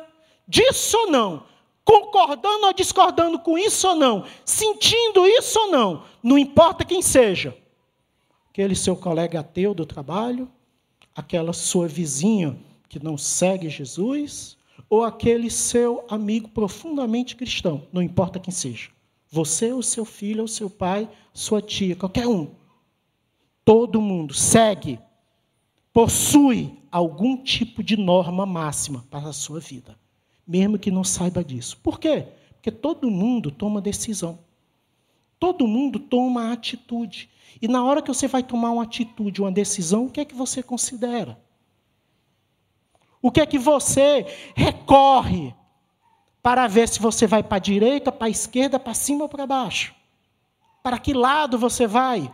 disso 0.50 0.98
ou 0.98 1.12
não, 1.12 1.46
concordando 1.86 2.66
ou 2.66 2.74
discordando 2.74 3.40
com 3.40 3.58
isso 3.58 3.88
ou 3.88 3.96
não, 3.96 4.26
sentindo 4.44 5.26
isso 5.28 5.60
ou 5.60 5.72
não, 5.72 6.04
não 6.22 6.38
importa 6.38 6.84
quem 6.84 7.02
seja, 7.02 7.56
aquele 8.50 8.76
seu 8.76 8.96
colega 8.96 9.40
ateu 9.40 9.74
do 9.74 9.86
trabalho, 9.86 10.52
aquela 11.16 11.54
sua 11.54 11.88
vizinha 11.88 12.60
que 12.90 13.02
não 13.02 13.18
segue 13.18 13.70
Jesus, 13.70 14.58
ou 14.90 15.04
aquele 15.04 15.52
seu 15.52 16.04
amigo 16.10 16.50
profundamente 16.50 17.36
cristão, 17.36 17.88
não 17.94 18.02
importa 18.02 18.40
quem 18.40 18.52
seja. 18.52 18.90
Você, 19.32 19.72
o 19.72 19.84
seu 19.84 20.04
filho, 20.04 20.42
ou 20.42 20.48
seu 20.48 20.70
pai, 20.72 21.08
sua 21.32 21.62
tia, 21.62 21.96
qualquer 21.96 22.26
um. 22.26 22.50
Todo 23.64 24.02
mundo 24.02 24.34
segue 24.34 25.00
possui 25.94 26.80
algum 26.92 27.38
tipo 27.38 27.84
de 27.84 27.98
norma 27.98 28.46
máxima 28.46 29.06
para 29.10 29.30
a 29.30 29.34
sua 29.34 29.60
vida, 29.60 29.98
mesmo 30.50 30.80
que 30.80 30.90
não 30.90 31.04
saiba 31.04 31.44
disso. 31.44 31.78
Por 31.78 32.00
quê? 32.00 32.26
Porque 32.54 32.72
todo 32.72 33.12
mundo 33.12 33.52
toma 33.52 33.80
decisão. 33.80 34.40
Todo 35.40 35.68
mundo 35.68 36.00
toma 36.00 36.52
atitude. 36.52 37.30
E 37.62 37.68
na 37.68 37.84
hora 37.84 38.02
que 38.02 38.08
você 38.08 38.28
vai 38.28 38.42
tomar 38.42 38.72
uma 38.72 38.82
atitude, 38.82 39.42
uma 39.42 39.52
decisão, 39.52 40.08
o 40.08 40.10
que 40.10 40.20
é 40.20 40.26
que 40.26 40.34
você 40.34 40.64
considera? 40.64 41.40
O 43.22 43.30
que 43.30 43.42
é 43.42 43.46
que 43.46 43.60
você 43.60 44.26
recorre 44.56 45.54
para 46.42 46.68
ver 46.68 46.90
se 46.90 47.00
você 47.00 47.28
vai 47.28 47.44
para 47.44 47.58
a 47.58 47.60
direita, 47.60 48.12
para 48.12 48.26
a 48.26 48.32
esquerda, 48.32 48.80
para 48.80 48.96
cima 48.96 49.24
ou 49.24 49.30
para 49.30 49.46
baixo? 49.46 49.94
Para 50.82 50.98
que 50.98 51.14
lado 51.14 51.60
você 51.60 51.86
vai? 51.86 52.34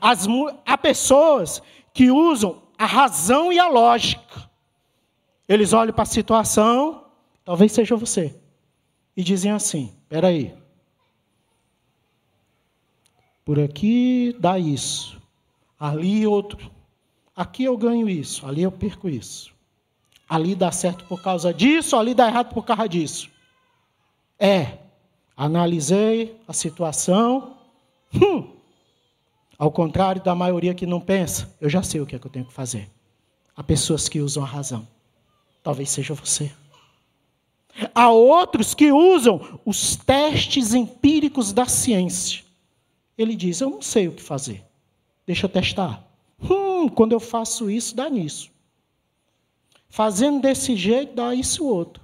As, 0.00 0.28
há 0.64 0.78
pessoas 0.78 1.60
que 1.92 2.08
usam 2.08 2.62
a 2.78 2.86
razão 2.86 3.52
e 3.52 3.58
a 3.58 3.66
lógica. 3.66 4.45
Eles 5.48 5.72
olham 5.72 5.92
para 5.92 6.02
a 6.02 6.06
situação, 6.06 7.04
talvez 7.44 7.72
seja 7.72 7.94
você, 7.96 8.34
e 9.16 9.22
dizem 9.22 9.52
assim: 9.52 9.94
espera 10.02 10.28
aí, 10.28 10.54
por 13.44 13.60
aqui 13.60 14.36
dá 14.40 14.58
isso, 14.58 15.22
ali 15.78 16.26
outro, 16.26 16.70
aqui 17.34 17.64
eu 17.64 17.76
ganho 17.76 18.08
isso, 18.08 18.44
ali 18.46 18.62
eu 18.62 18.72
perco 18.72 19.08
isso, 19.08 19.54
ali 20.28 20.54
dá 20.54 20.72
certo 20.72 21.04
por 21.04 21.22
causa 21.22 21.54
disso, 21.54 21.96
ali 21.96 22.12
dá 22.12 22.26
errado 22.26 22.52
por 22.52 22.64
causa 22.64 22.88
disso. 22.88 23.30
É, 24.38 24.78
analisei 25.36 26.36
a 26.46 26.52
situação, 26.52 27.56
hum, 28.12 28.52
ao 29.56 29.70
contrário 29.70 30.22
da 30.22 30.34
maioria 30.34 30.74
que 30.74 30.84
não 30.84 31.00
pensa, 31.00 31.54
eu 31.60 31.70
já 31.70 31.82
sei 31.82 32.00
o 32.00 32.06
que 32.06 32.16
é 32.16 32.18
que 32.18 32.26
eu 32.26 32.30
tenho 32.30 32.44
que 32.44 32.52
fazer. 32.52 32.90
Há 33.54 33.62
pessoas 33.62 34.08
que 34.08 34.20
usam 34.20 34.42
a 34.42 34.46
razão. 34.46 34.86
Talvez 35.66 35.90
seja 35.90 36.14
você. 36.14 36.52
Há 37.92 38.08
outros 38.12 38.72
que 38.72 38.92
usam 38.92 39.60
os 39.64 39.96
testes 39.96 40.72
empíricos 40.74 41.52
da 41.52 41.66
ciência. 41.66 42.44
Ele 43.18 43.34
diz: 43.34 43.60
Eu 43.60 43.70
não 43.70 43.82
sei 43.82 44.06
o 44.06 44.12
que 44.12 44.22
fazer. 44.22 44.62
Deixa 45.26 45.46
eu 45.46 45.50
testar. 45.50 46.06
Hum, 46.40 46.88
quando 46.88 47.10
eu 47.10 47.18
faço 47.18 47.68
isso, 47.68 47.96
dá 47.96 48.08
nisso. 48.08 48.48
Fazendo 49.88 50.40
desse 50.40 50.76
jeito, 50.76 51.16
dá 51.16 51.34
isso 51.34 51.66
outro. 51.66 52.00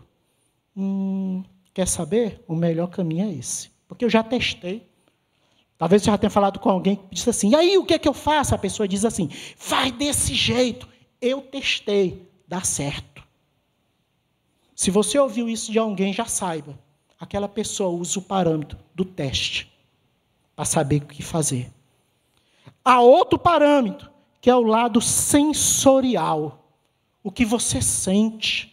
Hum, 0.77 1.45
quer 1.73 1.87
saber? 1.87 2.43
O 2.49 2.57
melhor 2.57 2.89
caminho 2.89 3.29
é 3.29 3.33
esse. 3.33 3.71
Porque 3.87 4.05
eu 4.05 4.11
já 4.11 4.25
testei. 4.25 4.85
Talvez 5.79 6.03
você 6.03 6.11
já 6.11 6.19
tenha 6.19 6.31
falado 6.31 6.59
com 6.59 6.69
alguém 6.69 6.97
que 6.97 7.15
disse 7.15 7.31
assim: 7.31 7.51
e 7.51 7.55
aí 7.55 7.79
o 7.79 7.85
que 7.85 7.95
é 7.95 7.99
que 8.01 8.09
eu 8.09 8.13
faço? 8.13 8.57
A 8.57 8.59
pessoa 8.59 8.89
diz 8.89 9.05
assim: 9.05 9.29
faz 9.57 9.93
desse 9.93 10.35
jeito. 10.35 10.89
Eu 11.21 11.43
testei, 11.43 12.29
dá 12.49 12.63
certo. 12.63 13.12
Se 14.75 14.91
você 14.91 15.19
ouviu 15.19 15.49
isso 15.49 15.71
de 15.71 15.79
alguém, 15.79 16.13
já 16.13 16.27
saiba. 16.27 16.79
Aquela 17.19 17.49
pessoa 17.49 17.91
usa 17.91 18.19
o 18.19 18.23
parâmetro 18.23 18.79
do 18.95 19.05
teste 19.05 19.73
para 20.57 20.65
saber 20.65 21.03
o 21.03 21.07
que 21.07 21.23
fazer. 21.23 21.71
Há 22.85 23.01
outro 23.01 23.39
parâmetro, 23.39 24.11
que 24.41 24.51
é 24.51 24.57
o 24.57 24.63
lado 24.63 25.01
sensorial. 25.01 26.67
O 27.23 27.31
que 27.31 27.45
você 27.45 27.81
sente. 27.81 28.73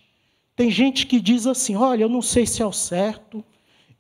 Tem 0.56 0.72
gente 0.72 1.06
que 1.06 1.20
diz 1.20 1.46
assim: 1.46 1.76
olha, 1.76 2.04
eu 2.04 2.10
não 2.10 2.22
sei 2.22 2.46
se 2.46 2.62
é 2.62 2.66
o 2.66 2.74
certo, 2.74 3.46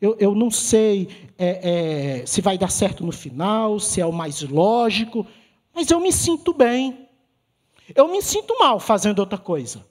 eu, 0.01 0.15
eu 0.19 0.33
não 0.33 0.49
sei 0.49 1.29
é, 1.38 2.21
é, 2.21 2.25
se 2.25 2.41
vai 2.41 2.57
dar 2.57 2.71
certo 2.71 3.05
no 3.05 3.12
final, 3.12 3.79
se 3.79 3.99
é 3.99 4.05
o 4.05 4.13
mais 4.13 4.41
lógico, 4.41 5.27
mas 5.73 5.91
eu 5.91 5.99
me 5.99 6.12
sinto 6.12 6.53
bem. 6.53 7.07
Eu 7.93 8.07
me 8.07 8.21
sinto 8.21 8.57
mal 8.57 8.79
fazendo 8.79 9.19
outra 9.19 9.38
coisa. 9.38 9.85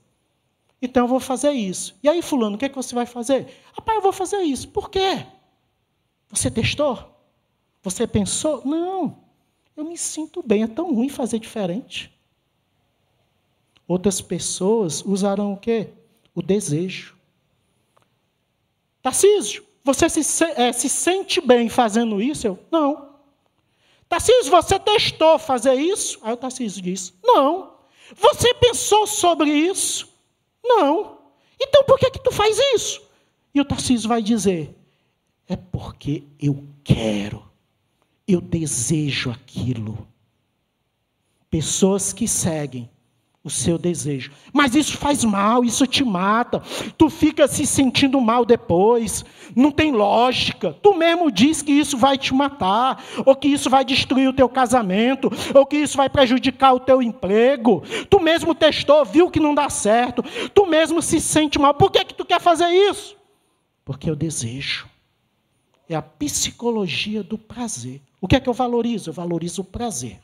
Então 0.81 1.05
eu 1.05 1.09
vou 1.09 1.21
fazer 1.21 1.51
isso. 1.51 1.97
E 2.03 2.09
aí, 2.09 2.23
Fulano, 2.23 2.57
o 2.57 2.59
que, 2.59 2.65
é 2.65 2.69
que 2.69 2.77
você 2.77 2.95
vai 2.95 3.07
fazer? 3.07 3.47
Rapaz, 3.73 3.97
eu 3.97 4.03
vou 4.03 4.13
fazer 4.13 4.39
isso. 4.43 4.69
Por 4.69 4.91
quê? 4.91 5.27
Você 6.31 6.51
testou? 6.51 7.17
Você 7.83 8.07
pensou? 8.07 8.63
Não. 8.65 9.19
Eu 9.77 9.85
me 9.85 9.97
sinto 9.97 10.43
bem. 10.43 10.63
É 10.63 10.67
tão 10.67 10.95
ruim 10.95 11.09
fazer 11.09 11.39
diferente. 11.39 12.17
Outras 13.87 14.21
pessoas 14.21 15.03
usarão 15.05 15.55
o 15.55 15.57
quê? 15.57 15.89
O 16.35 16.43
desejo. 16.43 17.17
Tarcísio, 19.03 19.65
você 19.83 20.09
se, 20.11 20.45
é, 20.45 20.73
se 20.73 20.89
sente 20.89 21.41
bem 21.41 21.69
fazendo 21.69 22.21
isso? 22.21 22.47
Eu, 22.47 22.59
não. 22.71 23.09
Tarcísio, 24.09 24.51
você 24.51 24.79
testou 24.79 25.39
fazer 25.39 25.75
isso? 25.75 26.19
Aí 26.23 26.33
o 26.33 26.37
Tarcísio 26.37 26.83
disse, 26.83 27.15
não. 27.23 27.75
Você 28.17 28.53
pensou 28.55 29.07
sobre 29.07 29.51
isso? 29.51 30.09
Não. 30.65 31.19
Então 31.61 31.85
por 31.85 31.99
que, 31.99 32.11
que 32.11 32.23
tu 32.23 32.31
faz 32.31 32.59
isso? 32.75 33.03
E 33.55 33.61
o 33.61 33.65
Tarcísio 33.65 34.09
vai 34.09 34.23
dizer, 34.23 34.75
é 35.47 35.57
porque 35.57 36.25
eu 36.41 36.65
quero, 36.85 37.43
eu 38.27 38.41
desejo 38.41 39.31
aquilo. 39.31 40.07
Pessoas 41.51 42.13
que 42.13 42.29
seguem 42.29 42.91
o 43.43 43.51
seu 43.51 43.79
desejo. 43.79 44.33
Mas 44.53 44.75
isso 44.75 44.97
faz 44.97 45.25
mal, 45.25 45.65
isso 45.65 45.87
te 45.87 46.05
mata. 46.05 46.61
Tu 46.97 47.09
fica 47.09 47.47
se 47.47 47.67
sentindo 47.67 48.21
mal 48.21 48.45
depois. 48.45 49.25
Não 49.55 49.71
tem 49.71 49.93
lógica. 49.93 50.77
Tu 50.83 50.95
mesmo 50.95 51.31
diz 51.31 51.63
que 51.63 51.73
isso 51.73 51.97
vai 51.97 52.19
te 52.19 52.35
matar, 52.35 53.03
ou 53.25 53.35
que 53.35 53.49
isso 53.49 53.71
vai 53.71 53.85
destruir 53.85 54.29
o 54.29 54.33
teu 54.33 54.49
casamento, 54.49 55.31
ou 55.55 55.65
que 55.65 55.77
isso 55.77 55.97
vai 55.97 56.09
prejudicar 56.09 56.75
o 56.75 56.81
teu 56.81 57.01
emprego. 57.01 57.83
Tu 58.11 58.21
mesmo 58.21 58.55
testou, 58.55 59.05
viu 59.05 59.31
que 59.31 59.41
não 59.41 59.55
dá 59.55 59.71
certo. 59.71 60.23
Tu 60.53 60.67
mesmo 60.67 61.01
se 61.01 61.21
sente 61.21 61.59
mal. 61.59 61.75
Por 61.75 61.91
que 61.91 62.05
que 62.05 62.15
tu 62.15 62.25
quer 62.25 62.41
fazer 62.41 62.69
isso? 62.69 63.17
Porque 63.85 64.11
eu 64.11 64.17
desejo. 64.17 64.87
É 65.89 65.95
a 65.95 66.03
psicologia 66.03 67.23
do 67.23 67.39
prazer. 67.39 68.03
O 68.21 68.29
que 68.29 68.37
é 68.37 68.41
que 68.41 68.49
eu 68.49 68.53
valorizo? 68.53 69.09
Eu 69.09 69.15
valorizo 69.15 69.63
o 69.63 69.65
prazer 69.65 70.19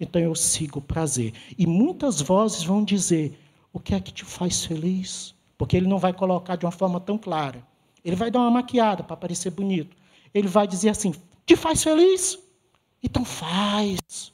então 0.00 0.20
eu 0.20 0.34
sigo 0.34 0.78
o 0.78 0.82
prazer. 0.82 1.34
E 1.58 1.66
muitas 1.66 2.22
vozes 2.22 2.64
vão 2.64 2.82
dizer: 2.82 3.38
o 3.72 3.78
que 3.78 3.94
é 3.94 4.00
que 4.00 4.10
te 4.10 4.24
faz 4.24 4.64
feliz? 4.64 5.34
Porque 5.58 5.76
ele 5.76 5.86
não 5.86 5.98
vai 5.98 6.14
colocar 6.14 6.56
de 6.56 6.64
uma 6.64 6.72
forma 6.72 6.98
tão 6.98 7.18
clara. 7.18 7.62
Ele 8.02 8.16
vai 8.16 8.30
dar 8.30 8.40
uma 8.40 8.50
maquiada 8.50 9.02
para 9.04 9.16
parecer 9.16 9.50
bonito. 9.50 9.94
Ele 10.32 10.48
vai 10.48 10.66
dizer 10.66 10.88
assim: 10.88 11.12
te 11.44 11.54
faz 11.54 11.82
feliz? 11.82 12.38
Então 13.02 13.24
faz. 13.24 14.32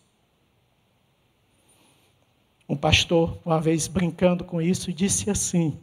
Um 2.68 2.76
pastor, 2.76 3.38
uma 3.44 3.61
vez 3.61 3.88
brincando 3.88 4.44
com 4.44 4.62
isso, 4.62 4.92
disse 4.92 5.29
assim: 5.29 5.76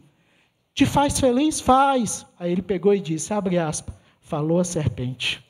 Te 0.74 0.86
faz 0.86 1.20
feliz? 1.20 1.60
Faz. 1.60 2.26
Aí 2.38 2.50
ele 2.52 2.62
pegou 2.62 2.94
e 2.94 3.00
disse: 3.00 3.34
abre 3.34 3.58
aspas, 3.58 3.94
falou 4.20 4.60
a 4.60 4.64
serpente. 4.64 5.43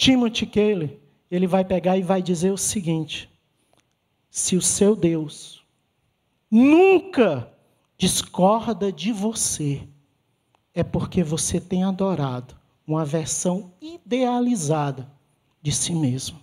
Timothy 0.00 0.46
Keller, 0.46 0.98
ele 1.30 1.46
vai 1.46 1.62
pegar 1.62 1.98
e 1.98 2.02
vai 2.02 2.22
dizer 2.22 2.50
o 2.50 2.56
seguinte: 2.56 3.30
se 4.30 4.56
o 4.56 4.62
seu 4.62 4.96
Deus 4.96 5.62
nunca 6.50 7.52
discorda 7.98 8.90
de 8.90 9.12
você, 9.12 9.86
é 10.72 10.82
porque 10.82 11.22
você 11.22 11.60
tem 11.60 11.84
adorado 11.84 12.56
uma 12.86 13.04
versão 13.04 13.74
idealizada 13.78 15.06
de 15.60 15.70
si 15.70 15.94
mesmo. 15.94 16.40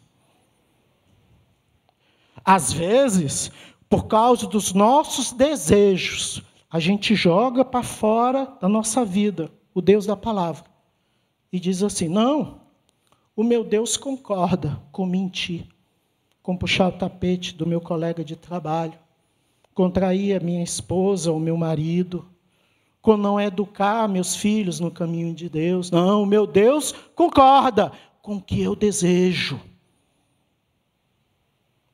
Às 2.45 2.71
vezes, 2.71 3.51
por 3.89 4.05
causa 4.05 4.45
dos 4.45 4.71
nossos 4.71 5.31
desejos, 5.31 6.43
a 6.69 6.79
gente 6.79 7.15
joga 7.15 7.65
para 7.65 7.81
fora 7.81 8.55
da 8.61 8.69
nossa 8.69 9.03
vida 9.03 9.51
o 9.73 9.81
Deus 9.81 10.05
da 10.05 10.15
palavra 10.15 10.63
e 11.51 11.59
diz 11.59 11.81
assim: 11.81 12.07
não, 12.07 12.66
o 13.37 13.43
meu 13.43 13.63
Deus 13.63 13.95
concorda 13.95 14.81
com 14.91 15.05
mentir, 15.05 15.67
com 16.41 16.57
puxar 16.57 16.87
o 16.87 16.91
tapete 16.91 17.53
do 17.53 17.67
meu 17.67 17.79
colega 17.79 18.25
de 18.25 18.35
trabalho, 18.35 18.97
com 19.75 19.91
trair 19.91 20.35
a 20.35 20.43
minha 20.43 20.63
esposa 20.63 21.31
ou 21.31 21.39
meu 21.39 21.55
marido, 21.55 22.27
com 22.99 23.15
não 23.15 23.39
educar 23.39 24.09
meus 24.09 24.35
filhos 24.35 24.79
no 24.79 24.89
caminho 24.89 25.35
de 25.35 25.47
Deus. 25.47 25.91
Não, 25.91 26.23
o 26.23 26.25
meu 26.25 26.47
Deus 26.47 26.91
concorda 27.13 27.91
com 28.23 28.37
o 28.37 28.41
que 28.41 28.59
eu 28.59 28.75
desejo. 28.75 29.61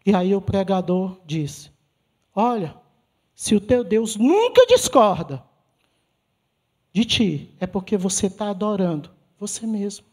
E 0.05 0.15
aí 0.15 0.33
o 0.33 0.41
pregador 0.41 1.19
disse: 1.25 1.69
Olha, 2.33 2.73
se 3.35 3.53
o 3.53 3.59
teu 3.59 3.83
Deus 3.83 4.15
nunca 4.15 4.65
discorda 4.65 5.43
de 6.93 7.03
ti, 7.03 7.53
é 7.59 7.67
porque 7.67 7.97
você 7.97 8.27
está 8.27 8.49
adorando 8.49 9.09
você 9.37 9.67
mesmo. 9.67 10.12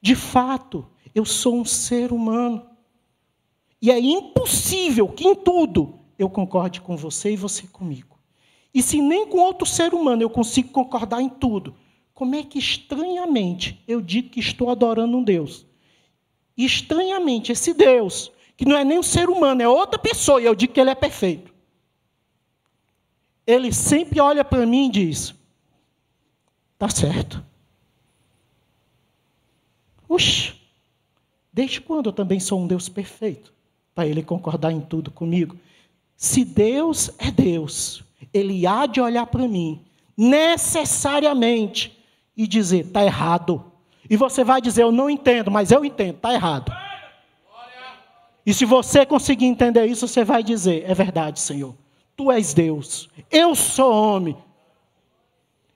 De 0.00 0.14
fato, 0.14 0.86
eu 1.14 1.24
sou 1.24 1.56
um 1.56 1.64
ser 1.64 2.12
humano. 2.12 2.66
E 3.80 3.90
é 3.90 3.98
impossível 3.98 5.08
que 5.08 5.26
em 5.26 5.34
tudo 5.34 5.98
eu 6.18 6.28
concorde 6.28 6.80
com 6.80 6.96
você 6.96 7.32
e 7.32 7.36
você 7.36 7.66
comigo. 7.66 8.18
E 8.72 8.82
se 8.82 9.00
nem 9.00 9.26
com 9.26 9.38
outro 9.38 9.66
ser 9.66 9.94
humano 9.94 10.22
eu 10.22 10.30
consigo 10.30 10.70
concordar 10.70 11.20
em 11.20 11.28
tudo, 11.28 11.74
como 12.14 12.34
é 12.34 12.42
que 12.42 12.58
estranhamente 12.58 13.82
eu 13.88 14.00
digo 14.00 14.30
que 14.30 14.40
estou 14.40 14.70
adorando 14.70 15.16
um 15.16 15.24
Deus? 15.24 15.66
E 16.56 16.64
estranhamente, 16.64 17.50
esse 17.50 17.72
Deus, 17.72 18.30
que 18.56 18.66
não 18.66 18.76
é 18.76 18.84
nem 18.84 18.98
um 18.98 19.02
ser 19.02 19.30
humano, 19.30 19.62
é 19.62 19.68
outra 19.68 19.98
pessoa, 19.98 20.40
e 20.40 20.44
eu 20.44 20.54
digo 20.54 20.74
que 20.74 20.80
ele 20.80 20.90
é 20.90 20.94
perfeito. 20.94 21.54
Ele 23.46 23.72
sempre 23.72 24.20
olha 24.20 24.44
para 24.44 24.66
mim 24.66 24.88
e 24.88 24.90
diz: 24.90 25.34
está 26.74 26.88
certo. 26.88 27.42
Oxe, 30.10 30.54
desde 31.52 31.80
quando 31.80 32.06
eu 32.06 32.12
também 32.12 32.40
sou 32.40 32.60
um 32.60 32.66
Deus 32.66 32.88
perfeito? 32.88 33.52
Para 33.94 34.08
ele 34.08 34.24
concordar 34.24 34.72
em 34.72 34.80
tudo 34.80 35.08
comigo. 35.08 35.56
Se 36.16 36.44
Deus 36.44 37.12
é 37.16 37.30
Deus, 37.30 38.02
ele 38.34 38.66
há 38.66 38.86
de 38.86 39.00
olhar 39.00 39.26
para 39.26 39.46
mim, 39.46 39.80
necessariamente, 40.16 41.96
e 42.36 42.44
dizer: 42.48 42.86
está 42.86 43.04
errado. 43.04 43.64
E 44.10 44.16
você 44.16 44.42
vai 44.42 44.60
dizer: 44.60 44.82
eu 44.82 44.90
não 44.90 45.08
entendo, 45.08 45.48
mas 45.48 45.70
eu 45.70 45.84
entendo, 45.84 46.16
está 46.16 46.34
errado. 46.34 46.72
E 48.44 48.52
se 48.52 48.64
você 48.64 49.06
conseguir 49.06 49.46
entender 49.46 49.86
isso, 49.86 50.08
você 50.08 50.24
vai 50.24 50.42
dizer: 50.42 50.82
é 50.90 50.92
verdade, 50.92 51.38
Senhor. 51.38 51.72
Tu 52.16 52.32
és 52.32 52.52
Deus, 52.52 53.08
eu 53.30 53.54
sou 53.54 53.92
homem. 53.92 54.36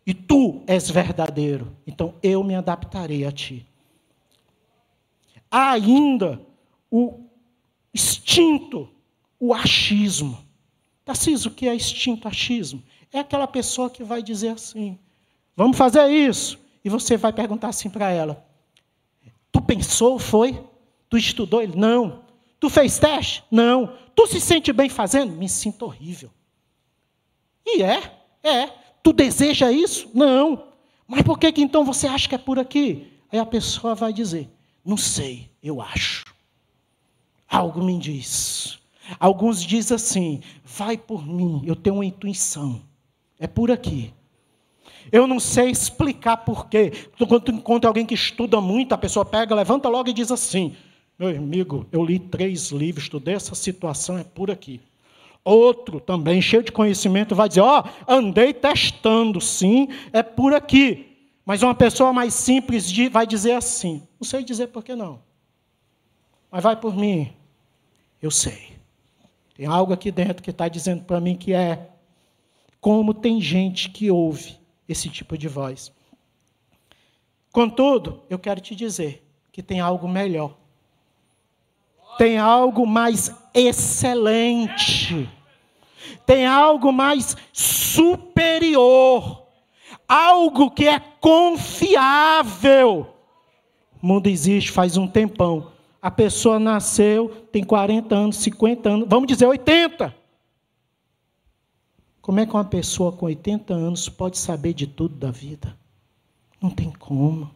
E 0.05 0.13
tu 0.13 0.61
és 0.67 0.91
verdadeiro. 0.91 1.71
Então 1.87 2.15
eu 2.21 2.43
me 2.43 2.57
adaptarei 2.57 3.25
a 3.25 3.31
ti 3.31 3.65
há 5.55 5.71
ainda 5.71 6.45
o 6.91 7.21
instinto, 7.95 8.91
o 9.39 9.55
achismo. 9.55 10.45
Tarcísio, 11.05 11.49
o 11.49 11.55
que 11.55 11.69
é 11.69 11.75
instinto, 11.75 12.27
achismo? 12.27 12.83
É 13.13 13.21
aquela 13.21 13.47
pessoa 13.47 13.89
que 13.89 14.03
vai 14.03 14.21
dizer 14.21 14.49
assim: 14.49 14.99
vamos 15.55 15.77
fazer 15.77 16.09
isso. 16.09 16.59
E 16.85 16.89
você 16.89 17.17
vai 17.17 17.33
perguntar 17.33 17.69
assim 17.69 17.89
para 17.89 18.11
ela: 18.11 18.45
tu 19.53 19.63
pensou, 19.63 20.19
foi? 20.19 20.61
Tu 21.09 21.19
estudou? 21.19 21.63
Ele, 21.63 21.77
não. 21.77 22.25
Tu 22.59 22.69
fez 22.69 22.99
teste? 22.99 23.45
Não. 23.49 23.97
Tu 24.17 24.27
se 24.27 24.41
sente 24.41 24.73
bem 24.73 24.89
fazendo? 24.89 25.33
Me 25.33 25.49
sinto 25.49 25.85
horrível. 25.85 26.31
E 27.65 27.81
é, 27.81 28.13
é. 28.43 28.67
Tu 29.03 29.13
deseja 29.13 29.71
isso? 29.71 30.11
Não. 30.13 30.65
Mas 31.07 31.23
por 31.23 31.39
que, 31.39 31.53
que 31.53 31.63
então 31.63 31.85
você 31.85 32.09
acha 32.09 32.29
que 32.29 32.35
é 32.35 32.39
por 32.39 32.59
aqui? 32.59 33.13
Aí 33.31 33.39
a 33.39 33.47
pessoa 33.47 33.95
vai 33.95 34.13
dizer: 34.13 34.49
não 34.85 34.97
sei, 34.97 35.49
eu 35.63 35.81
acho. 35.81 36.25
Algo 37.49 37.83
me 37.83 37.99
diz. 37.99 38.79
Alguns 39.19 39.63
dizem 39.63 39.95
assim: 39.95 40.41
vai 40.65 40.97
por 40.97 41.27
mim, 41.27 41.63
eu 41.65 41.77
tenho 41.77 41.97
uma 41.97 42.05
intuição. 42.05 42.83
É 43.39 43.47
por 43.47 43.71
aqui. 43.71 44.13
Eu 45.13 45.27
não 45.27 45.39
sei 45.39 45.71
explicar 45.71 46.39
porquê. 46.39 46.93
Quando 47.29 47.51
encontra 47.51 47.89
alguém 47.89 48.07
que 48.07 48.15
estuda 48.15 48.61
muito, 48.61 48.93
a 48.93 48.99
pessoa 48.99 49.25
pega, 49.25 49.55
levanta 49.55 49.89
logo 49.89 50.09
e 50.09 50.13
diz 50.13 50.31
assim: 50.33 50.75
meu 51.17 51.29
amigo, 51.29 51.87
eu 51.93 52.05
li 52.05 52.19
três 52.19 52.73
livros, 52.73 53.05
estudei 53.05 53.35
essa 53.35 53.55
situação, 53.55 54.19
é 54.19 54.25
por 54.25 54.51
aqui. 54.51 54.81
Outro 55.45 56.01
também, 56.01 56.43
cheio 56.43 56.63
de 56.63 56.73
conhecimento, 56.73 57.37
vai 57.37 57.49
dizer: 57.49 57.61
Ó, 57.61 57.83
oh, 57.83 58.13
andei 58.13 58.53
testando, 58.53 59.41
sim, 59.41 59.89
é 60.13 60.23
por 60.25 60.53
aqui. 60.53 61.14
Mas 61.45 61.63
uma 61.63 61.75
pessoa 61.75 62.13
mais 62.13 62.33
simples 62.35 62.91
vai 63.11 63.27
dizer 63.27 63.53
assim: 63.53 64.07
não 64.19 64.27
sei 64.27 64.43
dizer 64.43 64.69
por 64.69 64.83
que 64.83 64.95
não. 64.95 65.23
Mas 66.51 66.63
vai 66.63 66.77
por 66.77 66.97
mim. 66.97 67.33
Eu 68.23 68.31
sei. 68.31 68.75
Tem 69.55 69.67
algo 69.67 69.93
aqui 69.93 70.11
dentro 70.11 70.43
que 70.43 70.51
está 70.51 70.69
dizendo 70.69 71.05
para 71.05 71.21
mim 71.21 71.37
que 71.37 71.53
é 71.53 71.91
como 72.81 73.15
tem 73.15 73.41
gente 73.41 73.91
que 73.91 74.11
ouve 74.11 74.59
esse 74.89 75.09
tipo 75.09 75.39
de 75.39 75.49
voz. 75.49 75.93
Contudo, 77.53 78.23
eu 78.29 78.39
quero 78.39 78.61
te 78.61 78.75
dizer 78.75 79.25
que 79.53 79.63
tem 79.63 79.81
algo 79.81 80.09
melhor. 80.09 80.57
Tem 82.19 82.39
algo 82.39 82.87
mais 82.87 83.33
excelente. 83.53 85.29
Tem 86.27 86.47
algo 86.47 86.93
mais 86.93 87.37
superior. 87.53 89.44
Algo 90.09 90.71
que 90.71 90.87
é 90.87 90.99
confiável. 91.21 93.07
O 94.03 94.07
mundo 94.07 94.27
existe 94.27 94.71
faz 94.71 94.97
um 94.97 95.07
tempão. 95.07 95.73
A 96.01 96.11
pessoa 96.11 96.59
nasceu, 96.59 97.31
tem 97.51 97.65
40 97.65 98.15
anos, 98.15 98.37
50 98.37 98.89
anos, 98.91 99.09
vamos 99.09 99.27
dizer 99.27 99.47
80. 99.47 100.15
Como 102.21 102.41
é 102.41 102.47
que 102.47 102.53
uma 102.53 102.65
pessoa 102.65 103.13
com 103.13 103.27
80 103.27 103.73
anos 103.73 104.09
pode 104.09 104.37
saber 104.37 104.75
de 104.75 104.87
tudo 104.87 105.15
da 105.15 105.31
vida? 105.31 105.77
Não 106.61 106.71
tem 106.71 106.91
como. 106.91 107.51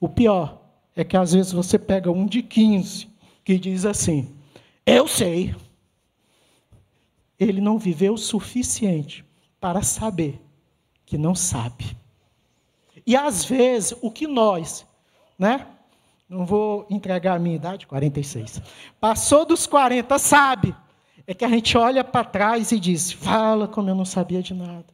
O 0.00 0.08
pior 0.08 0.60
é 0.96 1.04
que 1.04 1.16
às 1.16 1.32
vezes 1.32 1.52
você 1.52 1.78
pega 1.78 2.10
um 2.10 2.26
de 2.26 2.42
15 2.42 3.08
que 3.44 3.58
diz 3.58 3.84
assim: 3.84 4.34
Eu 4.84 5.06
sei. 5.06 5.54
Ele 7.38 7.60
não 7.60 7.78
viveu 7.78 8.14
o 8.14 8.18
suficiente 8.18 9.24
para 9.60 9.82
saber 9.82 10.40
que 11.12 11.18
não 11.18 11.34
sabe. 11.34 11.94
E 13.06 13.14
às 13.14 13.44
vezes 13.44 13.94
o 14.00 14.10
que 14.10 14.26
nós, 14.26 14.86
né? 15.38 15.66
Não 16.26 16.46
vou 16.46 16.86
entregar 16.88 17.36
a 17.36 17.38
minha 17.38 17.56
idade, 17.56 17.86
46. 17.86 18.62
Passou 18.98 19.44
dos 19.44 19.66
40, 19.66 20.18
sabe? 20.18 20.74
É 21.26 21.34
que 21.34 21.44
a 21.44 21.48
gente 21.50 21.76
olha 21.76 22.02
para 22.02 22.24
trás 22.24 22.72
e 22.72 22.80
diz: 22.80 23.12
Fala 23.12 23.68
como 23.68 23.90
eu 23.90 23.94
não 23.94 24.06
sabia 24.06 24.42
de 24.42 24.54
nada. 24.54 24.86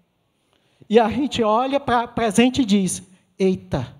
E 0.91 0.99
a 0.99 1.09
gente 1.09 1.41
olha 1.41 1.79
para 1.79 2.09
presente 2.09 2.63
e 2.63 2.65
diz: 2.65 3.01
Eita, 3.39 3.95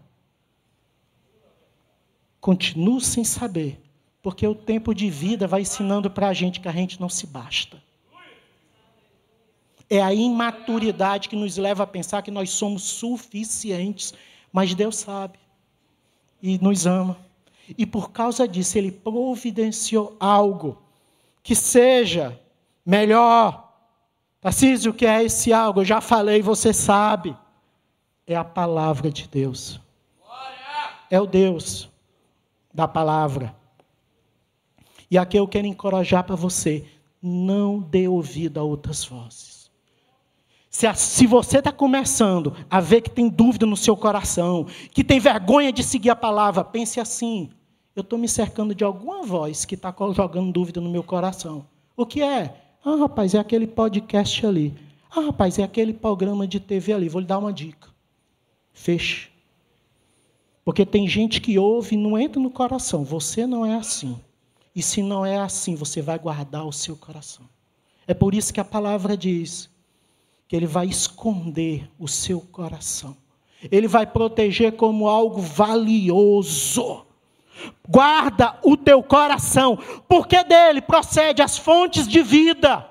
continuo 2.41 3.01
sem 3.01 3.23
saber, 3.23 3.81
porque 4.21 4.45
o 4.45 4.57
tempo 4.57 4.93
de 4.93 5.09
vida 5.09 5.47
vai 5.47 5.61
ensinando 5.61 6.11
para 6.11 6.27
a 6.27 6.35
gente 6.35 6.59
que 6.59 6.67
a 6.67 6.73
gente 6.73 7.01
não 7.01 7.09
se 7.09 7.29
basta. 7.29 7.81
É 9.91 10.03
a 10.03 10.13
imaturidade 10.13 11.29
que 11.29 11.37
nos 11.37 11.57
leva 11.57 11.85
a 11.85 11.87
pensar 11.87 12.23
que 12.23 12.31
nós 12.31 12.51
somos 12.51 12.83
suficientes, 12.83 14.13
mas 14.53 14.75
Deus 14.75 14.97
sabe 14.97 15.39
e 16.43 16.59
nos 16.59 16.87
ama. 16.87 17.17
E 17.77 17.85
por 17.85 18.11
causa 18.11 18.47
disso, 18.47 18.79
Ele 18.79 18.93
providenciou 18.93 20.17
algo 20.19 20.83
que 21.43 21.55
seja 21.55 22.39
melhor. 22.85 23.73
Tarcísio, 24.41 24.93
o 24.93 24.95
que 24.95 25.07
é 25.07 25.23
esse 25.25 25.53
algo? 25.53 25.81
Eu 25.81 25.85
já 25.85 26.01
falei, 26.01 26.41
você 26.41 26.73
sabe. 26.73 27.37
É 28.27 28.37
a 28.37 28.45
palavra 28.45 29.11
de 29.11 29.27
Deus. 29.27 29.81
É 31.11 31.21
o 31.21 31.27
Deus 31.27 31.89
da 32.73 32.87
palavra. 32.87 33.55
E 35.11 35.17
aqui 35.17 35.39
eu 35.39 35.49
quero 35.49 35.67
encorajar 35.67 36.25
para 36.25 36.37
você: 36.37 36.87
não 37.23 37.81
dê 37.81 38.07
ouvido 38.07 38.61
a 38.61 38.63
outras 38.63 39.05
vozes. 39.05 39.58
Se, 40.71 40.87
a, 40.87 40.95
se 40.95 41.27
você 41.27 41.59
está 41.59 41.73
começando 41.73 42.55
a 42.69 42.81
ver 42.81 43.01
que 43.01 43.11
tem 43.11 43.29
dúvida 43.29 43.65
no 43.65 43.77
seu 43.77 43.97
coração, 43.97 44.67
que 44.93 45.03
tem 45.03 45.19
vergonha 45.19 45.73
de 45.73 45.83
seguir 45.83 46.11
a 46.11 46.17
palavra, 46.17 46.63
pense 46.63 47.01
assim: 47.01 47.51
eu 47.97 48.03
estou 48.03 48.19
me 48.19 48.29
cercando 48.29 48.75
de 48.75 48.85
alguma 48.85 49.23
voz 49.23 49.65
que 49.65 49.75
está 49.75 49.95
jogando 50.13 50.53
dúvida 50.53 50.81
no 50.81 50.91
meu 50.91 51.03
coração. 51.03 51.67
O 51.97 52.07
que 52.07 52.23
é? 52.23 52.55
Ah, 52.85 52.97
rapaz, 52.97 53.35
é 53.35 53.39
aquele 53.39 53.67
podcast 53.67 54.47
ali. 54.47 54.75
Ah, 55.11 55.23
rapaz, 55.23 55.59
é 55.59 55.63
aquele 55.63 55.93
programa 55.93 56.47
de 56.47 56.61
TV 56.61 56.93
ali. 56.93 57.09
Vou 57.09 57.21
lhe 57.21 57.27
dar 57.27 57.39
uma 57.39 57.53
dica. 57.53 57.89
Feche. 58.73 59.31
Porque 60.65 60.85
tem 60.85 61.09
gente 61.09 61.41
que 61.41 61.59
ouve 61.59 61.97
e 61.97 61.99
não 61.99 62.19
entra 62.19 62.41
no 62.41 62.51
coração. 62.51 63.05
Você 63.05 63.47
não 63.47 63.65
é 63.65 63.75
assim. 63.75 64.21
E 64.77 64.83
se 64.83 65.03
não 65.03 65.25
é 65.25 65.39
assim, 65.39 65.75
você 65.75 66.01
vai 66.01 66.19
guardar 66.19 66.67
o 66.67 66.73
seu 66.73 66.95
coração. 66.95 67.49
É 68.07 68.15
por 68.15 68.35
isso 68.35 68.53
que 68.53 68.61
a 68.61 68.65
palavra 68.65 69.17
diz 69.17 69.69
que 70.49 70.57
ele 70.57 70.67
vai 70.67 70.87
esconder 70.87 71.89
o 71.99 72.09
seu 72.09 72.41
coração. 72.41 73.15
Ele 73.71 73.87
vai 73.87 74.07
proteger 74.07 74.73
como 74.73 75.07
algo 75.07 75.41
valioso. 75.41 77.05
Guarda 77.87 78.59
o 78.63 78.77
teu 78.77 79.03
coração, 79.03 79.79
porque 80.09 80.43
dele 80.45 80.81
procede 80.81 81.43
as 81.43 81.59
fontes 81.59 82.09
de 82.09 82.23
vida. 82.23 82.89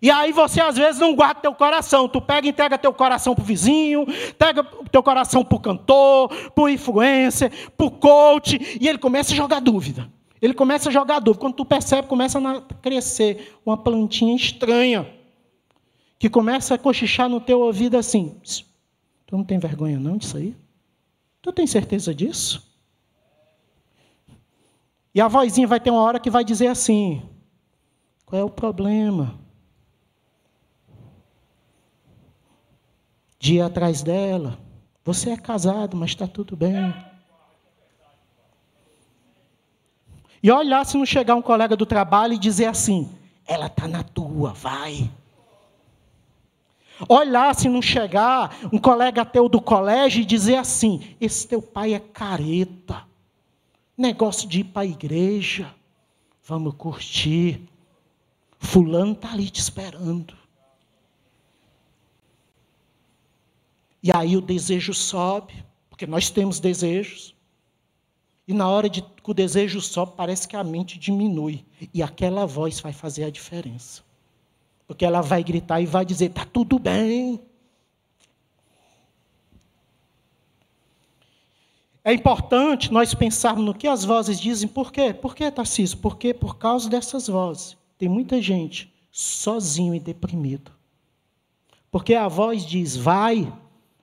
E 0.00 0.10
aí 0.10 0.30
você 0.30 0.60
às 0.60 0.76
vezes 0.76 1.00
não 1.00 1.14
guarda 1.14 1.40
teu 1.40 1.54
coração. 1.54 2.08
Tu 2.08 2.20
pega 2.20 2.46
e 2.46 2.50
entrega 2.50 2.78
teu 2.78 2.92
coração 2.92 3.34
para 3.34 3.42
o 3.42 3.46
vizinho, 3.46 4.02
entrega 4.28 4.62
teu 4.92 5.02
coração 5.02 5.42
para 5.42 5.56
o 5.56 5.60
cantor, 5.60 6.28
para 6.50 6.64
o 6.64 6.68
influencer, 6.68 7.50
para 7.76 7.86
o 7.86 7.90
coach, 7.90 8.78
e 8.80 8.86
ele 8.86 8.98
começa 8.98 9.32
a 9.32 9.36
jogar 9.36 9.60
dúvida. 9.60 10.08
Ele 10.40 10.52
começa 10.52 10.90
a 10.90 10.92
jogar 10.92 11.18
dúvida. 11.20 11.40
Quando 11.40 11.54
tu 11.54 11.64
percebe, 11.64 12.06
começa 12.06 12.38
a 12.38 12.60
crescer 12.82 13.58
uma 13.64 13.76
plantinha 13.76 14.36
estranha, 14.36 15.15
que 16.18 16.30
começa 16.30 16.74
a 16.74 16.78
cochichar 16.78 17.28
no 17.28 17.40
teu 17.40 17.60
ouvido 17.60 17.96
assim. 17.96 18.40
Tu 19.26 19.36
não 19.36 19.44
tem 19.44 19.58
vergonha 19.58 19.98
não 19.98 20.16
disso 20.16 20.36
aí? 20.36 20.56
Tu 21.42 21.52
tem 21.52 21.66
certeza 21.66 22.14
disso? 22.14 22.66
E 25.14 25.20
a 25.20 25.28
vozinha 25.28 25.66
vai 25.66 25.80
ter 25.80 25.90
uma 25.90 26.02
hora 26.02 26.20
que 26.20 26.30
vai 26.30 26.44
dizer 26.44 26.68
assim: 26.68 27.22
qual 28.24 28.40
é 28.40 28.44
o 28.44 28.50
problema? 28.50 29.38
Dia 33.38 33.66
atrás 33.66 34.02
dela, 34.02 34.58
você 35.04 35.30
é 35.30 35.36
casado, 35.36 35.96
mas 35.96 36.10
está 36.10 36.26
tudo 36.26 36.56
bem. 36.56 36.94
E 40.42 40.50
olhar 40.50 40.84
se 40.84 40.96
não 40.96 41.06
chegar 41.06 41.34
um 41.34 41.42
colega 41.42 41.76
do 41.76 41.86
trabalho 41.86 42.34
e 42.34 42.38
dizer 42.38 42.66
assim: 42.66 43.10
ela 43.46 43.66
está 43.66 43.86
na 43.86 44.02
tua, 44.02 44.52
vai. 44.52 45.10
Olhar 47.08 47.54
se 47.54 47.68
não 47.68 47.82
chegar 47.82 48.58
um 48.72 48.78
colega 48.78 49.24
teu 49.24 49.48
do 49.48 49.60
colégio 49.60 50.22
e 50.22 50.24
dizer 50.24 50.56
assim: 50.56 51.16
esse 51.20 51.46
teu 51.46 51.60
pai 51.60 51.94
é 51.94 52.00
careta. 52.00 53.04
Negócio 53.96 54.48
de 54.48 54.60
ir 54.60 54.64
para 54.64 54.82
a 54.82 54.86
igreja. 54.86 55.74
Vamos 56.44 56.74
curtir. 56.74 57.68
Fulano 58.58 59.12
está 59.12 59.32
ali 59.32 59.50
te 59.50 59.60
esperando. 59.60 60.36
E 64.02 64.12
aí 64.14 64.36
o 64.36 64.40
desejo 64.40 64.94
sobe, 64.94 65.64
porque 65.90 66.06
nós 66.06 66.30
temos 66.30 66.60
desejos. 66.60 67.34
E 68.46 68.54
na 68.54 68.68
hora 68.68 68.88
de, 68.88 69.02
que 69.02 69.30
o 69.30 69.34
desejo 69.34 69.80
sobe, 69.80 70.12
parece 70.16 70.46
que 70.46 70.54
a 70.54 70.62
mente 70.62 70.98
diminui. 70.98 71.64
E 71.92 72.02
aquela 72.02 72.46
voz 72.46 72.78
vai 72.80 72.92
fazer 72.92 73.24
a 73.24 73.30
diferença. 73.30 74.05
Porque 74.86 75.04
ela 75.04 75.20
vai 75.20 75.42
gritar 75.42 75.80
e 75.80 75.86
vai 75.86 76.04
dizer: 76.04 76.26
está 76.26 76.44
tudo 76.44 76.78
bem. 76.78 77.40
É 82.04 82.12
importante 82.12 82.92
nós 82.92 83.12
pensarmos 83.14 83.64
no 83.64 83.74
que 83.74 83.88
as 83.88 84.04
vozes 84.04 84.38
dizem. 84.38 84.68
Por 84.68 84.92
quê? 84.92 85.12
Por 85.12 85.34
quê, 85.34 85.50
Tarcísio? 85.50 85.98
Porque 85.98 86.32
por 86.32 86.56
causa 86.56 86.88
dessas 86.88 87.26
vozes. 87.26 87.76
Tem 87.98 88.08
muita 88.08 88.40
gente 88.40 88.94
sozinho 89.10 89.92
e 89.92 89.98
deprimido. 89.98 90.70
Porque 91.90 92.14
a 92.14 92.28
voz 92.28 92.64
diz, 92.64 92.94
vai, 92.96 93.52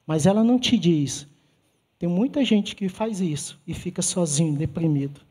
mas 0.06 0.26
ela 0.26 0.44
não 0.44 0.60
te 0.60 0.78
diz. 0.78 1.28
Tem 1.98 2.10
muita 2.10 2.44
gente 2.44 2.76
que 2.76 2.90
faz 2.90 3.22
isso 3.22 3.62
e 3.66 3.74
fica 3.74 4.02
sozinho, 4.02 4.58
deprimido. 4.58 5.22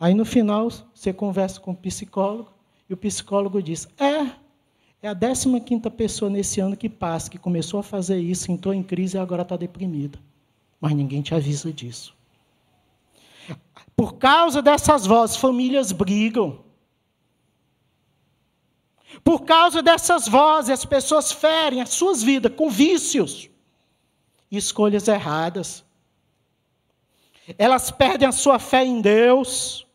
Aí 0.00 0.14
no 0.14 0.24
final, 0.24 0.68
você 0.92 1.12
conversa 1.12 1.60
com 1.60 1.70
o 1.70 1.76
psicólogo, 1.76 2.55
e 2.88 2.94
o 2.94 2.96
psicólogo 2.96 3.62
diz: 3.62 3.88
É, 3.98 4.30
é 5.02 5.08
a 5.08 5.14
15 5.14 5.90
pessoa 5.96 6.30
nesse 6.30 6.60
ano 6.60 6.76
que 6.76 6.88
passa, 6.88 7.30
que 7.30 7.38
começou 7.38 7.80
a 7.80 7.82
fazer 7.82 8.18
isso, 8.18 8.50
entrou 8.50 8.72
em 8.72 8.82
crise 8.82 9.16
e 9.16 9.20
agora 9.20 9.42
está 9.42 9.56
deprimida. 9.56 10.18
Mas 10.80 10.94
ninguém 10.94 11.22
te 11.22 11.34
avisa 11.34 11.72
disso. 11.72 12.14
Por 13.96 14.14
causa 14.14 14.60
dessas 14.60 15.06
vozes, 15.06 15.36
famílias 15.36 15.90
brigam. 15.90 16.64
Por 19.24 19.44
causa 19.44 19.82
dessas 19.82 20.28
vozes, 20.28 20.70
as 20.70 20.84
pessoas 20.84 21.32
ferem 21.32 21.80
as 21.80 21.90
suas 21.90 22.22
vidas 22.22 22.52
com 22.54 22.68
vícios 22.68 23.48
e 24.50 24.56
escolhas 24.56 25.08
erradas. 25.08 25.84
Elas 27.56 27.90
perdem 27.90 28.28
a 28.28 28.32
sua 28.32 28.58
fé 28.58 28.84
em 28.84 29.00
Deus 29.00 29.85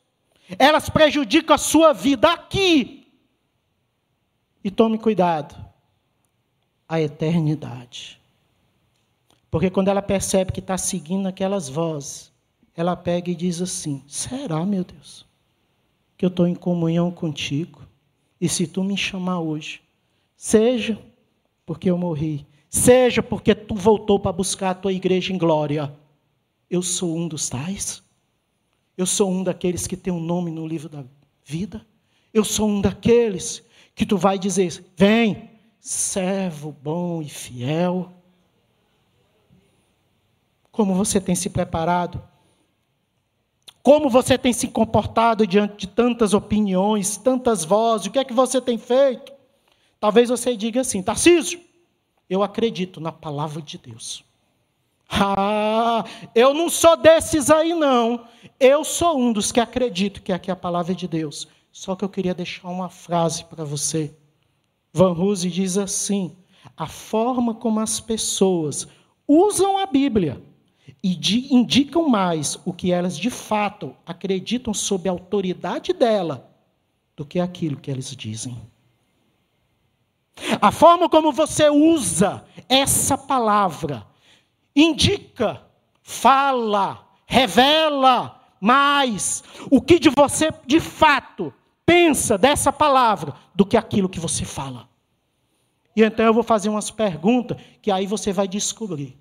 elas 0.57 0.89
prejudicam 0.89 1.55
a 1.55 1.57
sua 1.57 1.93
vida 1.93 2.31
aqui. 2.31 3.07
E 4.63 4.69
tome 4.69 4.97
cuidado. 4.97 5.55
a 6.87 6.99
eternidade. 6.99 8.19
Porque 9.49 9.69
quando 9.69 9.87
ela 9.87 10.01
percebe 10.01 10.51
que 10.51 10.59
está 10.59 10.77
seguindo 10.77 11.27
aquelas 11.27 11.69
vozes, 11.69 12.31
ela 12.75 12.95
pega 12.95 13.31
e 13.31 13.35
diz 13.35 13.61
assim: 13.61 14.03
será, 14.07 14.65
meu 14.65 14.83
Deus, 14.83 15.25
que 16.17 16.25
eu 16.25 16.29
estou 16.29 16.47
em 16.47 16.55
comunhão 16.55 17.11
contigo? 17.11 17.81
E 18.39 18.49
se 18.49 18.67
tu 18.67 18.83
me 18.83 18.97
chamar 18.97 19.39
hoje, 19.39 19.81
seja 20.35 20.99
porque 21.65 21.89
eu 21.89 21.97
morri, 21.97 22.45
seja 22.69 23.23
porque 23.23 23.55
tu 23.55 23.75
voltou 23.75 24.19
para 24.19 24.31
buscar 24.31 24.71
a 24.71 24.75
tua 24.75 24.91
igreja 24.91 25.31
em 25.31 25.37
glória, 25.37 25.93
eu 26.69 26.81
sou 26.81 27.15
um 27.15 27.27
dos 27.27 27.49
tais. 27.49 28.03
Eu 28.97 29.05
sou 29.05 29.31
um 29.31 29.43
daqueles 29.43 29.87
que 29.87 29.97
tem 29.97 30.13
um 30.13 30.19
nome 30.19 30.51
no 30.51 30.67
livro 30.67 30.89
da 30.89 31.03
vida. 31.43 31.85
Eu 32.33 32.43
sou 32.43 32.67
um 32.67 32.81
daqueles 32.81 33.63
que 33.95 34.05
tu 34.05 34.17
vai 34.17 34.37
dizer: 34.37 34.83
vem, 34.95 35.49
servo 35.79 36.71
bom 36.71 37.21
e 37.21 37.29
fiel. 37.29 38.11
Como 40.71 40.93
você 40.93 41.19
tem 41.19 41.35
se 41.35 41.49
preparado? 41.49 42.21
Como 43.83 44.09
você 44.09 44.37
tem 44.37 44.53
se 44.53 44.67
comportado 44.67 45.45
diante 45.47 45.75
de 45.75 45.87
tantas 45.87 46.33
opiniões, 46.33 47.17
tantas 47.17 47.65
vozes? 47.65 48.07
O 48.07 48.11
que 48.11 48.19
é 48.19 48.23
que 48.23 48.33
você 48.33 48.61
tem 48.61 48.77
feito? 48.77 49.33
Talvez 49.99 50.29
você 50.29 50.55
diga 50.55 50.81
assim: 50.81 51.01
Tarcísio, 51.01 51.59
eu 52.29 52.43
acredito 52.43 53.01
na 53.01 53.11
palavra 53.11 53.61
de 53.61 53.77
Deus. 53.77 54.23
Ah, 55.11 56.05
eu 56.33 56.53
não 56.53 56.69
sou 56.69 56.95
desses 56.95 57.49
aí, 57.51 57.73
não. 57.73 58.25
Eu 58.59 58.83
sou 58.83 59.19
um 59.19 59.33
dos 59.33 59.51
que 59.51 59.59
acredito 59.59 60.21
que 60.21 60.31
aqui 60.31 60.49
é 60.49 60.53
a 60.53 60.55
palavra 60.55 60.95
de 60.95 61.07
Deus. 61.07 61.47
Só 61.71 61.95
que 61.95 62.05
eu 62.05 62.09
queria 62.09 62.33
deixar 62.33 62.69
uma 62.69 62.89
frase 62.89 63.43
para 63.45 63.65
você. 63.65 64.15
Van 64.93 65.11
Huse 65.11 65.49
diz 65.49 65.77
assim: 65.77 66.35
a 66.77 66.87
forma 66.87 67.53
como 67.53 67.79
as 67.79 67.99
pessoas 67.99 68.87
usam 69.27 69.77
a 69.77 69.85
Bíblia 69.85 70.41
e 71.03 71.17
indicam 71.53 72.07
mais 72.07 72.57
o 72.65 72.73
que 72.73 72.91
elas 72.91 73.17
de 73.17 73.29
fato 73.29 73.95
acreditam 74.05 74.73
sob 74.73 75.07
a 75.09 75.11
autoridade 75.11 75.93
dela 75.93 76.49
do 77.15 77.25
que 77.25 77.39
aquilo 77.39 77.77
que 77.77 77.91
eles 77.91 78.15
dizem. 78.15 78.57
A 80.61 80.71
forma 80.71 81.09
como 81.09 81.31
você 81.31 81.69
usa 81.69 82.43
essa 82.67 83.17
palavra 83.17 84.05
indica, 84.75 85.61
fala, 86.01 87.07
revela 87.25 88.39
mais 88.59 89.43
o 89.69 89.81
que 89.81 89.99
de 89.99 90.09
você 90.15 90.51
de 90.65 90.79
fato 90.79 91.53
pensa 91.85 92.37
dessa 92.37 92.71
palavra 92.71 93.33
do 93.55 93.65
que 93.65 93.75
aquilo 93.75 94.07
que 94.09 94.19
você 94.19 94.45
fala. 94.45 94.87
E 95.95 96.03
então 96.03 96.25
eu 96.25 96.33
vou 96.33 96.43
fazer 96.43 96.69
umas 96.69 96.89
perguntas 96.89 97.57
que 97.81 97.91
aí 97.91 98.05
você 98.05 98.31
vai 98.31 98.47
descobrir. 98.47 99.17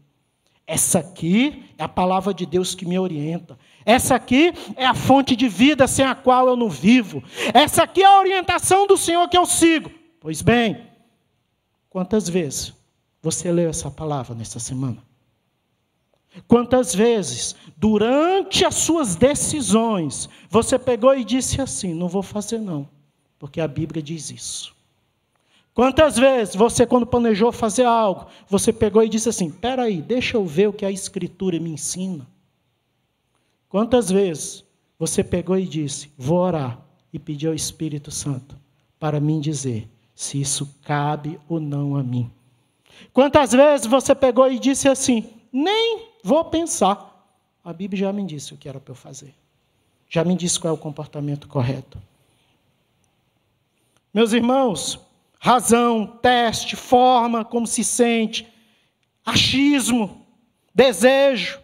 Essa 0.66 1.00
aqui 1.00 1.64
é 1.76 1.82
a 1.82 1.88
palavra 1.88 2.32
de 2.32 2.46
Deus 2.46 2.76
que 2.76 2.86
me 2.86 2.96
orienta. 2.96 3.58
Essa 3.84 4.14
aqui 4.14 4.52
é 4.76 4.86
a 4.86 4.94
fonte 4.94 5.34
de 5.34 5.48
vida 5.48 5.88
sem 5.88 6.04
a 6.04 6.14
qual 6.14 6.46
eu 6.46 6.56
não 6.56 6.70
vivo. 6.70 7.24
Essa 7.52 7.82
aqui 7.82 8.02
é 8.02 8.06
a 8.06 8.20
orientação 8.20 8.86
do 8.86 8.96
Senhor 8.96 9.28
que 9.28 9.36
eu 9.36 9.46
sigo. 9.46 9.90
Pois 10.20 10.42
bem, 10.42 10.86
quantas 11.88 12.28
vezes 12.28 12.72
você 13.20 13.50
leu 13.50 13.68
essa 13.68 13.90
palavra 13.90 14.32
nessa 14.32 14.60
semana? 14.60 15.09
Quantas 16.46 16.94
vezes, 16.94 17.56
durante 17.76 18.64
as 18.64 18.76
suas 18.76 19.16
decisões, 19.16 20.28
você 20.48 20.78
pegou 20.78 21.14
e 21.14 21.24
disse 21.24 21.60
assim: 21.60 21.92
não 21.94 22.08
vou 22.08 22.22
fazer 22.22 22.58
não, 22.58 22.88
porque 23.38 23.60
a 23.60 23.68
Bíblia 23.68 24.02
diz 24.02 24.30
isso. 24.30 24.74
Quantas 25.74 26.16
vezes 26.16 26.54
você, 26.54 26.84
quando 26.84 27.06
planejou 27.06 27.50
fazer 27.52 27.84
algo, 27.84 28.26
você 28.48 28.72
pegou 28.72 29.02
e 29.02 29.08
disse 29.08 29.28
assim: 29.28 29.46
espera 29.48 29.84
aí, 29.84 30.00
deixa 30.00 30.36
eu 30.36 30.44
ver 30.44 30.68
o 30.68 30.72
que 30.72 30.84
a 30.84 30.90
Escritura 30.90 31.58
me 31.58 31.70
ensina. 31.70 32.26
Quantas 33.68 34.10
vezes 34.10 34.64
você 34.98 35.24
pegou 35.24 35.58
e 35.58 35.66
disse: 35.66 36.10
vou 36.16 36.38
orar 36.38 36.78
e 37.12 37.18
pedir 37.18 37.48
ao 37.48 37.54
Espírito 37.54 38.10
Santo 38.10 38.56
para 38.98 39.18
mim 39.18 39.40
dizer 39.40 39.88
se 40.14 40.40
isso 40.40 40.76
cabe 40.82 41.40
ou 41.48 41.58
não 41.58 41.96
a 41.96 42.02
mim. 42.02 42.30
Quantas 43.12 43.52
vezes 43.52 43.86
você 43.86 44.14
pegou 44.14 44.50
e 44.50 44.58
disse 44.58 44.88
assim: 44.88 45.28
nem 45.52 46.09
Vou 46.22 46.44
pensar. 46.44 47.08
A 47.64 47.72
Bíblia 47.72 48.06
já 48.06 48.12
me 48.12 48.24
disse 48.24 48.54
o 48.54 48.56
que 48.56 48.68
era 48.68 48.80
para 48.80 48.92
eu 48.92 48.96
fazer. 48.96 49.34
Já 50.08 50.24
me 50.24 50.34
disse 50.34 50.58
qual 50.58 50.72
é 50.72 50.74
o 50.74 50.80
comportamento 50.80 51.46
correto. 51.46 51.98
Meus 54.12 54.32
irmãos, 54.32 54.98
razão, 55.38 56.06
teste, 56.06 56.74
forma, 56.74 57.44
como 57.44 57.66
se 57.66 57.84
sente, 57.84 58.52
achismo, 59.24 60.26
desejo, 60.74 61.60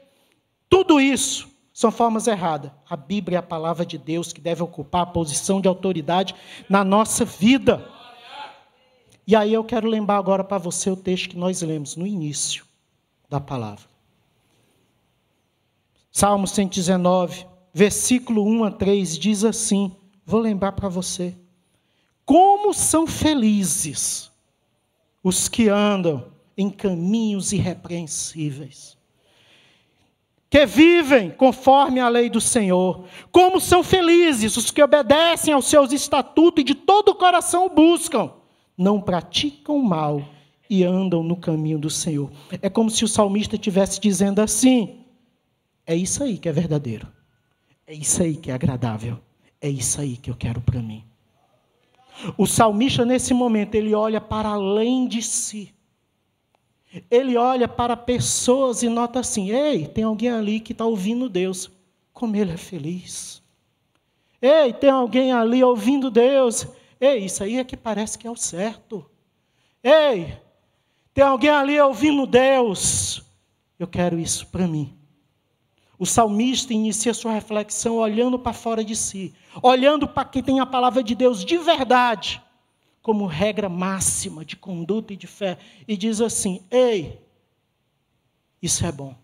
tudo 0.69 1.01
isso 1.01 1.49
são 1.73 1.91
formas 1.91 2.27
erradas. 2.27 2.71
A 2.89 2.97
Bíblia 2.97 3.39
é 3.39 3.41
a 3.41 3.43
palavra 3.43 3.85
de 3.85 3.99
Deus 3.99 4.33
que 4.33 4.41
deve 4.41 4.63
ocupar 4.63 5.03
a 5.03 5.07
posição 5.07 5.61
de 5.61 5.69
autoridade 5.69 6.35
na 6.69 6.85
nossa 6.85 7.25
vida. 7.25 7.87
E 9.27 9.35
aí 9.35 9.53
eu 9.53 9.65
quero 9.65 9.89
lembrar 9.89 10.19
agora 10.19 10.45
para 10.45 10.59
você 10.59 10.89
o 10.89 10.97
texto 10.97 11.31
que 11.31 11.37
nós 11.37 11.61
lemos 11.63 11.97
no 11.97 12.07
início 12.07 12.65
da 13.29 13.41
palavra. 13.41 13.96
Salmo 16.17 16.47
119, 16.47 17.45
versículo 17.75 18.43
1 18.43 18.65
a 18.65 18.71
3 18.71 19.19
diz 19.19 19.45
assim: 19.45 19.95
vou 20.25 20.41
lembrar 20.41 20.73
para 20.73 20.89
você. 20.89 21.37
Como 22.25 22.73
são 22.73 23.07
felizes 23.07 24.33
os 25.23 25.47
que 25.47 25.69
andam 25.69 26.25
em 26.57 26.71
caminhos 26.71 27.53
irrepreensíveis, 27.53 28.97
que 30.49 30.65
vivem 30.65 31.33
conforme 31.33 32.01
a 32.01 32.09
lei 32.09 32.31
do 32.31 32.41
Senhor. 32.41 33.05
Como 33.31 33.61
são 33.61 33.85
felizes 33.85 34.57
os 34.57 34.71
que 34.71 34.83
obedecem 34.83 35.53
aos 35.53 35.67
seus 35.67 35.93
estatutos 35.93 36.63
e 36.63 36.65
de 36.65 36.75
todo 36.75 37.11
o 37.11 37.15
coração 37.15 37.67
o 37.67 37.69
buscam, 37.69 38.33
não 38.75 39.03
praticam 39.03 39.83
mal 39.83 40.23
e 40.71 40.83
andam 40.83 41.23
no 41.23 41.37
caminho 41.37 41.79
do 41.79 41.91
Senhor. 41.91 42.31
É 42.63 42.71
como 42.71 42.89
se 42.89 43.05
o 43.05 43.09
salmista 43.09 43.57
estivesse 43.57 44.01
dizendo 44.01 44.41
assim: 44.41 45.05
é 45.87 45.95
isso 45.95 46.23
aí 46.23 46.37
que 46.37 46.49
é 46.49 46.53
verdadeiro. 46.53 47.07
É 47.87 47.95
isso 47.95 48.23
aí 48.23 48.37
que 48.37 48.51
é 48.51 48.55
agradável. 48.55 49.19
É 49.61 49.69
isso 49.69 50.01
aí 50.01 50.17
que 50.17 50.31
eu 50.31 50.35
quero 50.35 50.61
para 50.61 50.83
mim. 50.83 51.05
O 52.37 52.47
salmista, 52.47 53.05
nesse 53.05 53.33
momento, 53.33 53.75
ele 53.75 53.95
olha 53.95 54.21
para 54.21 54.49
além 54.49 55.07
de 55.07 55.23
si. 55.23 55.73
Ele 57.11 57.37
olha 57.37 57.69
para 57.69 57.97
pessoas 57.97 58.83
e 58.83 58.89
nota 58.89 59.21
assim: 59.21 59.51
ei, 59.51 59.87
tem 59.87 60.05
alguém 60.05 60.31
ali 60.31 60.61
que 60.61 60.73
está 60.73 60.85
ouvindo 60.85 61.29
Deus. 61.29 61.71
Como 62.13 62.35
ele 62.35 62.53
é 62.53 62.57
feliz. 62.57 63.43
Ei, 64.41 64.73
tem 64.73 64.91
alguém 64.91 65.33
ali 65.33 65.63
ouvindo 65.63 66.11
Deus. 66.11 66.67
Ei, 67.01 67.25
isso 67.25 67.45
aí 67.45 67.59
é 67.59 67.65
que 67.65 67.77
parece 67.77 68.19
que 68.19 68.27
é 68.27 68.31
o 68.31 68.37
certo. 68.37 69.09
Ei, 69.85 70.37
tem 71.13 71.23
alguém 71.23 71.51
ali 71.51 71.81
ouvindo 71.81 72.27
Deus. 72.27 73.23
Eu 73.79 73.87
quero 73.87 74.19
isso 74.19 74.47
para 74.47 74.67
mim. 74.67 74.97
O 75.99 76.05
salmista 76.05 76.75
inicia 76.75 77.15
sua 77.15 77.33
reflexão 77.33 77.97
olhando 77.97 78.39
para 78.39 78.53
fora 78.53 78.85
de 78.85 78.95
si, 78.95 79.35
olhando 79.63 80.07
para 80.07 80.29
quem 80.29 80.43
tem 80.43 80.61
a 80.61 80.67
palavra 80.67 81.03
de 81.03 81.15
Deus 81.15 81.45
de 81.45 81.57
verdade, 81.57 82.43
como 83.03 83.27
regra 83.27 83.69
máxima 83.69 84.45
de 84.45 84.57
conduta 84.57 85.15
e 85.15 85.17
de 85.17 85.27
fé, 85.27 85.57
e 85.89 85.97
diz 85.97 86.21
assim: 86.21 86.61
Ei, 86.71 87.19
isso 88.61 88.85
é 88.85 88.93
bom. 88.93 89.15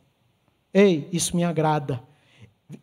Ei, 0.73 1.09
isso 1.13 1.37
me 1.37 1.45
agrada. 1.45 2.03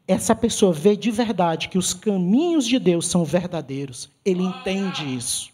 Essa 0.08 0.36
pessoa 0.36 0.72
vê 0.72 0.96
de 0.96 1.10
verdade 1.10 1.68
que 1.68 1.78
os 1.78 1.92
caminhos 1.94 2.68
de 2.68 2.78
Deus 2.78 3.08
são 3.08 3.26
verdadeiros. 3.26 4.08
Ele 4.24 4.44
entende 4.44 5.16
isso. 5.16 5.50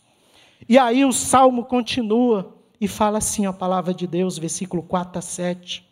E 0.67 0.77
aí 0.77 1.05
o 1.05 1.13
salmo 1.13 1.63
continua 1.63 2.53
e 2.81 2.87
fala 2.87 3.19
assim 3.19 3.45
a 3.45 3.53
palavra 3.53 3.93
de 3.93 4.05
Deus, 4.05 4.37
versículo 4.37 4.83
4 4.83 5.19
a 5.19 5.21
7 5.21 5.85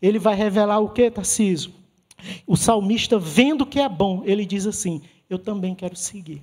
ele 0.00 0.18
vai 0.18 0.34
revelar 0.34 0.80
o 0.80 0.88
que, 0.88 1.10
Tarcísio? 1.10 1.72
O 2.46 2.56
salmista, 2.56 3.18
vendo 3.18 3.66
que 3.66 3.80
é 3.80 3.88
bom, 3.88 4.22
ele 4.24 4.44
diz 4.44 4.66
assim: 4.66 5.02
Eu 5.28 5.38
também 5.38 5.74
quero 5.74 5.96
seguir. 5.96 6.42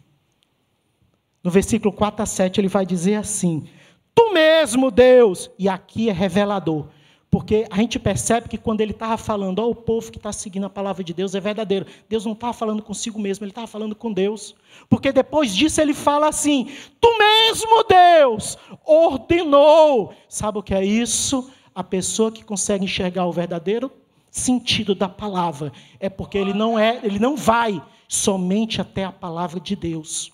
No 1.44 1.52
versículo 1.52 1.92
4 1.92 2.24
a 2.24 2.26
7, 2.26 2.62
ele 2.62 2.68
vai 2.68 2.86
dizer 2.86 3.16
assim: 3.16 3.68
Tu 4.16 4.34
mesmo, 4.34 4.90
Deus, 4.92 5.52
e 5.58 5.68
aqui 5.68 6.10
é 6.10 6.14
revelador. 6.14 6.88
Porque 7.34 7.66
a 7.72 7.78
gente 7.78 7.98
percebe 7.98 8.48
que 8.48 8.60
quando 8.60 8.82
ele 8.82 8.92
estava 8.92 9.18
falando, 9.18 9.58
ó, 9.58 9.68
o 9.68 9.74
povo 9.74 10.12
que 10.12 10.20
está 10.20 10.32
seguindo 10.32 10.68
a 10.68 10.70
palavra 10.70 11.04
de 11.04 11.16
Deus 11.16 11.34
é 11.34 11.40
verdadeiro. 11.40 11.88
Deus 12.08 12.26
não 12.26 12.34
estava 12.34 12.54
falando 12.54 12.84
consigo 12.84 13.20
mesmo, 13.20 13.44
ele 13.44 13.50
estava 13.50 13.66
falando 13.66 13.96
com 13.96 14.14
Deus. 14.14 14.54
Porque 14.88 15.12
depois 15.12 15.54
disso 15.56 15.82
ele 15.82 15.96
fala 15.96 16.28
assim: 16.28 16.70
Tu 17.02 17.18
mesmo, 17.18 17.84
Deus, 17.90 18.56
ordenou. 18.86 20.14
Sabe 20.30 20.60
o 20.60 20.64
que 20.64 20.76
é 20.76 20.86
isso? 20.86 21.52
A 21.76 21.84
pessoa 21.84 22.32
que 22.32 22.44
consegue 22.44 22.86
enxergar 22.86 23.26
o 23.26 23.32
verdadeiro 23.32 23.92
sentido 24.30 24.96
da 24.96 25.08
palavra 25.08 25.72
é 26.00 26.10
porque 26.10 26.38
ele 26.38 26.54
não 26.54 26.78
é, 26.78 27.00
ele 27.04 27.20
não 27.20 27.36
vai 27.36 27.82
somente 28.08 28.82
até 28.82 29.06
a 29.06 29.12
palavra 29.12 29.60
de 29.60 29.76
Deus. 29.76 30.32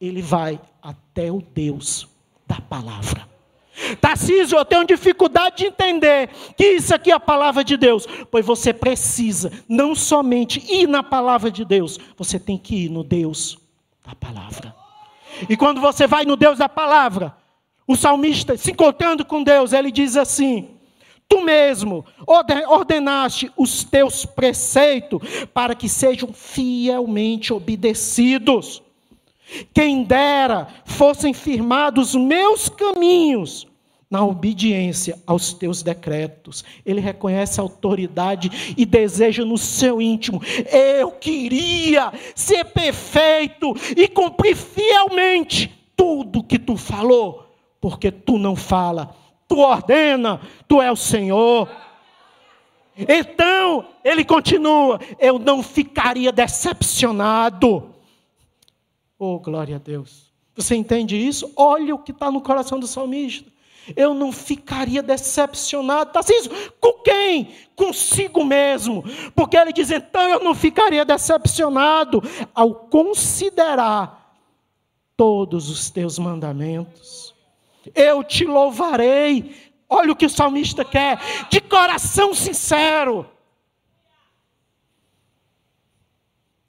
Ele 0.00 0.22
vai 0.22 0.60
até 0.82 1.30
o 1.30 1.40
Deus 1.40 2.08
da 2.46 2.60
palavra. 2.60 3.28
Tarcísio, 4.00 4.58
eu 4.58 4.64
tenho 4.64 4.86
dificuldade 4.86 5.58
de 5.58 5.66
entender 5.66 6.28
que 6.56 6.64
isso 6.64 6.94
aqui 6.94 7.10
é 7.10 7.14
a 7.14 7.20
palavra 7.20 7.64
de 7.64 7.76
Deus. 7.76 8.06
Pois 8.30 8.44
você 8.44 8.72
precisa 8.72 9.50
não 9.68 9.94
somente 9.94 10.60
ir 10.72 10.86
na 10.86 11.02
palavra 11.02 11.50
de 11.50 11.64
Deus, 11.64 11.98
você 12.16 12.38
tem 12.38 12.58
que 12.58 12.84
ir 12.84 12.88
no 12.88 13.02
Deus 13.02 13.58
da 14.04 14.14
palavra. 14.14 14.74
E 15.48 15.56
quando 15.56 15.80
você 15.80 16.06
vai 16.06 16.24
no 16.24 16.36
Deus 16.36 16.58
da 16.58 16.68
palavra, 16.68 17.34
o 17.86 17.96
salmista, 17.96 18.56
se 18.56 18.72
encontrando 18.72 19.24
com 19.24 19.42
Deus, 19.42 19.72
ele 19.72 19.90
diz 19.90 20.16
assim: 20.16 20.79
Tu 21.30 21.40
mesmo 21.40 22.04
ordenaste 22.66 23.52
os 23.56 23.84
teus 23.84 24.26
preceitos 24.26 25.22
para 25.54 25.76
que 25.76 25.88
sejam 25.88 26.32
fielmente 26.32 27.52
obedecidos. 27.52 28.82
Quem 29.72 30.02
dera 30.02 30.66
fossem 30.84 31.32
firmados 31.32 32.16
meus 32.16 32.68
caminhos 32.68 33.68
na 34.10 34.24
obediência 34.24 35.16
aos 35.24 35.52
teus 35.52 35.84
decretos. 35.84 36.64
Ele 36.84 37.00
reconhece 37.00 37.60
a 37.60 37.62
autoridade 37.62 38.74
e 38.76 38.84
deseja 38.84 39.44
no 39.44 39.56
seu 39.56 40.02
íntimo: 40.02 40.42
eu 40.98 41.12
queria 41.12 42.12
ser 42.34 42.64
perfeito 42.64 43.72
e 43.96 44.08
cumprir 44.08 44.56
fielmente 44.56 45.72
tudo 45.96 46.42
que 46.42 46.58
tu 46.58 46.76
falou, 46.76 47.46
porque 47.80 48.10
tu 48.10 48.36
não 48.36 48.56
fala, 48.56 49.14
tu 49.50 49.58
ordena, 49.58 50.40
tu 50.68 50.80
é 50.80 50.90
o 50.92 50.96
Senhor. 50.96 51.68
Então, 52.96 53.84
ele 54.04 54.24
continua: 54.24 55.00
eu 55.18 55.38
não 55.38 55.60
ficaria 55.60 56.30
decepcionado. 56.30 57.90
Oh, 59.18 59.40
glória 59.40 59.74
a 59.74 59.78
Deus. 59.78 60.30
Você 60.54 60.76
entende 60.76 61.16
isso? 61.16 61.52
Olha 61.56 61.94
o 61.94 61.98
que 61.98 62.12
está 62.12 62.30
no 62.30 62.40
coração 62.40 62.78
do 62.78 62.86
salmista 62.86 63.50
eu 63.96 64.14
não 64.14 64.30
ficaria 64.30 65.02
decepcionado. 65.02 66.12
Tá 66.12 66.20
assim, 66.20 66.34
com 66.80 66.92
quem? 67.02 67.48
Consigo 67.74 68.44
mesmo. 68.44 69.04
Porque 69.34 69.56
ele 69.56 69.72
diz: 69.72 69.90
então 69.90 70.22
eu 70.28 70.40
não 70.40 70.54
ficaria 70.54 71.04
decepcionado 71.04 72.22
ao 72.54 72.74
considerar 72.74 74.36
todos 75.16 75.68
os 75.70 75.90
teus 75.90 76.18
mandamentos. 76.18 77.34
Eu 77.94 78.22
te 78.22 78.44
louvarei. 78.44 79.54
Olha 79.88 80.12
o 80.12 80.16
que 80.16 80.26
o 80.26 80.30
salmista 80.30 80.84
quer, 80.84 81.18
de 81.50 81.60
coração 81.60 82.32
sincero. 82.32 83.26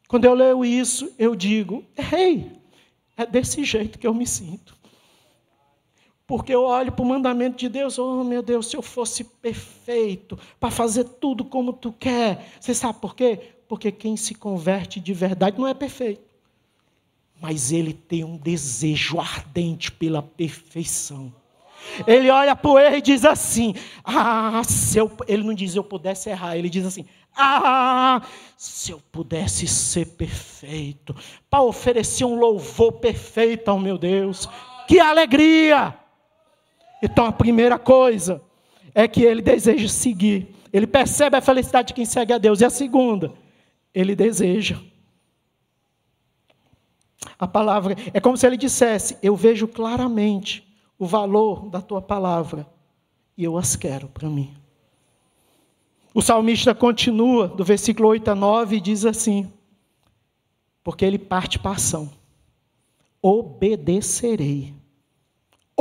Quando 0.08 0.26
eu 0.26 0.34
leio 0.34 0.66
isso, 0.66 1.14
eu 1.20 1.36
digo: 1.36 1.86
ei, 2.12 2.52
é 3.16 3.26
desse 3.26 3.64
jeito 3.64 4.00
que 4.00 4.08
eu 4.08 4.14
me 4.14 4.26
sinto. 4.26 4.76
Porque 6.26 6.54
eu 6.56 6.64
olho 6.64 6.92
para 6.94 7.04
o 7.04 7.06
mandamento 7.06 7.58
de 7.58 7.68
Deus, 7.68 8.00
oh 8.00 8.24
meu 8.24 8.42
Deus, 8.42 8.68
se 8.68 8.78
eu 8.78 8.82
fosse 8.82 9.24
perfeito, 9.24 10.40
para 10.60 10.72
fazer 10.72 11.04
tudo 11.04 11.44
como 11.44 11.74
tu 11.74 11.92
quer. 11.92 12.54
Você 12.60 12.74
sabe 12.74 13.00
por 13.00 13.16
quê? 13.16 13.38
Porque 13.68 13.92
quem 13.92 14.16
se 14.16 14.34
converte 14.34 15.00
de 15.00 15.14
verdade 15.14 15.60
não 15.60 15.68
é 15.68 15.74
perfeito. 15.74 16.31
Mas 17.42 17.72
ele 17.72 17.92
tem 17.92 18.24
um 18.24 18.38
desejo 18.38 19.20
ardente 19.20 19.92
pela 19.92 20.22
perfeição. 20.22 21.34
Ele 22.06 22.30
olha 22.30 22.56
para 22.56 22.72
o 22.72 22.78
erro 22.78 22.96
e 22.98 23.02
diz 23.02 23.26
assim: 23.26 23.74
Ah, 24.04 24.62
se 24.64 25.00
eu. 25.00 25.12
Ele 25.28 25.44
não 25.44 25.54
diz 25.54 25.76
eu 25.76 25.84
pudesse 25.84 26.30
errar, 26.30 26.56
ele 26.56 26.70
diz 26.70 26.86
assim: 26.86 27.06
Ah, 27.36 28.22
se 28.56 28.92
eu 28.92 29.02
pudesse 29.12 29.68
ser 29.68 30.06
perfeito, 30.06 31.16
para 31.50 31.64
oferecer 31.64 32.26
um 32.26 32.36
louvor 32.36 32.94
perfeito 32.94 33.70
ao 33.70 33.80
meu 33.80 33.98
Deus, 33.98 34.48
que 34.88 35.00
alegria! 35.00 35.96
Então 37.02 37.26
a 37.26 37.32
primeira 37.32 37.80
coisa 37.80 38.42
é 38.94 39.08
que 39.08 39.24
ele 39.24 39.42
deseja 39.42 39.88
seguir. 39.88 40.56
Ele 40.72 40.86
percebe 40.86 41.36
a 41.36 41.42
felicidade 41.42 41.90
de 41.90 41.94
quem 41.96 42.06
segue 42.06 42.32
a 42.34 42.38
Deus. 42.38 42.62
E 42.62 42.66
a 42.66 42.70
segunda, 42.70 43.34
ele 43.94 44.16
deseja. 44.16 44.78
A 47.38 47.48
palavra 47.48 47.96
é 48.14 48.20
como 48.20 48.38
se 48.38 48.46
ele 48.46 48.58
dissesse: 48.58 49.18
Eu 49.22 49.36
vejo 49.36 49.68
claramente 49.68 50.68
o 50.98 51.06
valor 51.06 51.70
da 51.70 51.82
tua 51.82 52.02
palavra 52.02 52.68
e 53.38 53.44
eu 53.44 53.58
as 53.58 53.76
quero 53.76 54.08
para 54.08 54.30
mim. 54.30 54.54
O 56.14 56.22
salmista 56.22 56.76
continua, 56.76 57.48
do 57.48 57.64
versículo 57.64 58.10
8 58.10 58.32
a 58.32 58.36
9, 58.36 58.76
e 58.76 58.82
diz 58.82 59.06
assim: 59.06 59.52
Porque 60.84 61.06
ele 61.06 61.18
parte 61.18 61.58
para 61.58 61.72
ação: 61.72 62.12
Obedecerei 63.22 64.74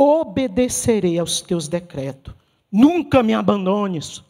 obedecerei 0.01 1.19
aos 1.19 1.43
teus 1.43 1.69
decretos. 1.69 2.35
Nunca 2.73 3.23
me 3.23 3.35
abandones. 3.35 4.25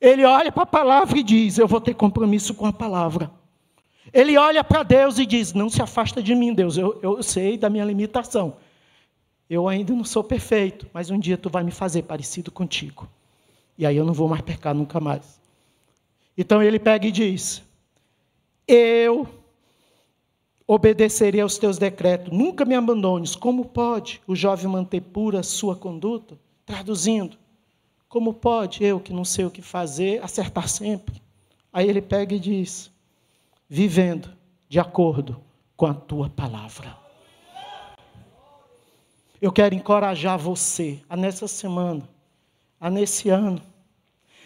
Ele 0.00 0.24
olha 0.24 0.50
para 0.50 0.62
a 0.62 0.66
palavra 0.66 1.18
e 1.18 1.22
diz: 1.22 1.58
Eu 1.58 1.68
vou 1.68 1.80
ter 1.80 1.94
compromisso 1.94 2.54
com 2.54 2.66
a 2.66 2.72
palavra. 2.72 3.30
Ele 4.10 4.36
olha 4.36 4.64
para 4.64 4.82
Deus 4.82 5.18
e 5.18 5.26
diz: 5.26 5.52
Não 5.52 5.68
se 5.68 5.82
afasta 5.82 6.22
de 6.22 6.34
mim, 6.34 6.54
Deus. 6.54 6.76
Eu, 6.76 6.98
eu 7.02 7.22
sei 7.22 7.58
da 7.58 7.68
minha 7.68 7.84
limitação. 7.84 8.56
Eu 9.48 9.68
ainda 9.68 9.92
não 9.92 10.04
sou 10.04 10.24
perfeito, 10.24 10.86
mas 10.94 11.10
um 11.10 11.18
dia 11.18 11.36
tu 11.36 11.50
vai 11.50 11.62
me 11.62 11.70
fazer 11.70 12.02
parecido 12.02 12.50
contigo. 12.50 13.06
E 13.76 13.84
aí 13.84 13.96
eu 13.96 14.04
não 14.04 14.14
vou 14.14 14.28
mais 14.28 14.42
pecar 14.42 14.74
nunca 14.74 14.98
mais. 14.98 15.40
Então 16.36 16.62
ele 16.62 16.78
pega 16.78 17.06
e 17.06 17.12
diz: 17.12 17.62
Eu 18.66 19.28
obedecerei 20.66 21.40
aos 21.40 21.58
teus 21.58 21.78
decretos, 21.78 22.32
nunca 22.32 22.64
me 22.64 22.74
abandones. 22.74 23.36
Como 23.36 23.64
pode 23.66 24.22
o 24.26 24.34
jovem 24.34 24.68
manter 24.68 25.00
pura 25.00 25.42
sua 25.42 25.76
conduta? 25.76 26.38
Traduzindo, 26.64 27.36
como 28.08 28.32
pode 28.32 28.84
eu, 28.84 29.00
que 29.00 29.12
não 29.12 29.24
sei 29.24 29.44
o 29.44 29.50
que 29.50 29.62
fazer, 29.62 30.22
acertar 30.22 30.68
sempre? 30.68 31.20
Aí 31.72 31.88
ele 31.88 32.02
pega 32.02 32.34
e 32.34 32.38
diz: 32.38 32.91
vivendo 33.72 34.28
de 34.68 34.78
acordo 34.78 35.42
com 35.74 35.86
a 35.86 35.94
tua 35.94 36.28
palavra. 36.28 36.94
Eu 39.40 39.50
quero 39.50 39.74
encorajar 39.74 40.38
você 40.38 41.00
a 41.08 41.16
nessa 41.16 41.48
semana, 41.48 42.06
a 42.78 42.90
nesse 42.90 43.30
ano, 43.30 43.62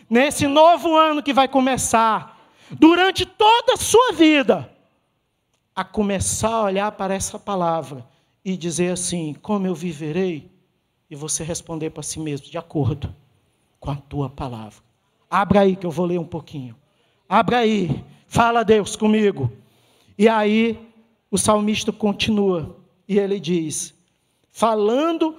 nesse 0.09 0.47
novo 0.47 0.95
ano 0.95 1.25
que 1.25 1.33
vai 1.33 1.49
começar, 1.49 2.39
durante 2.71 3.27
toda 3.27 3.73
a 3.73 3.77
sua 3.77 4.13
vida 4.13 4.73
a 5.75 5.83
começar 5.83 6.53
a 6.53 6.63
olhar 6.63 6.93
para 6.93 7.13
essa 7.13 7.37
palavra 7.37 8.07
e 8.45 8.57
dizer 8.57 8.93
assim: 8.93 9.35
como 9.43 9.67
eu 9.67 9.75
viverei? 9.75 10.49
E 11.11 11.17
você 11.17 11.43
responder 11.43 11.91
para 11.91 12.05
si 12.05 12.21
mesmo: 12.21 12.47
de 12.47 12.59
acordo 12.59 13.13
com 13.81 13.91
a 13.91 13.97
tua 13.97 14.31
palavra. 14.31 14.85
Abra 15.29 15.63
aí 15.63 15.75
que 15.75 15.85
eu 15.85 15.91
vou 15.91 16.07
ler 16.07 16.21
um 16.21 16.25
pouquinho. 16.25 16.77
Abra 17.29 17.59
aí, 17.59 18.05
fala 18.27 18.65
Deus 18.65 18.97
comigo. 18.97 19.51
E 20.19 20.29
aí 20.29 20.79
o 21.31 21.39
salmista 21.39 21.93
continua 21.93 22.77
e 23.09 23.19
ele 23.19 23.39
diz: 23.39 23.95
falando 24.51 25.37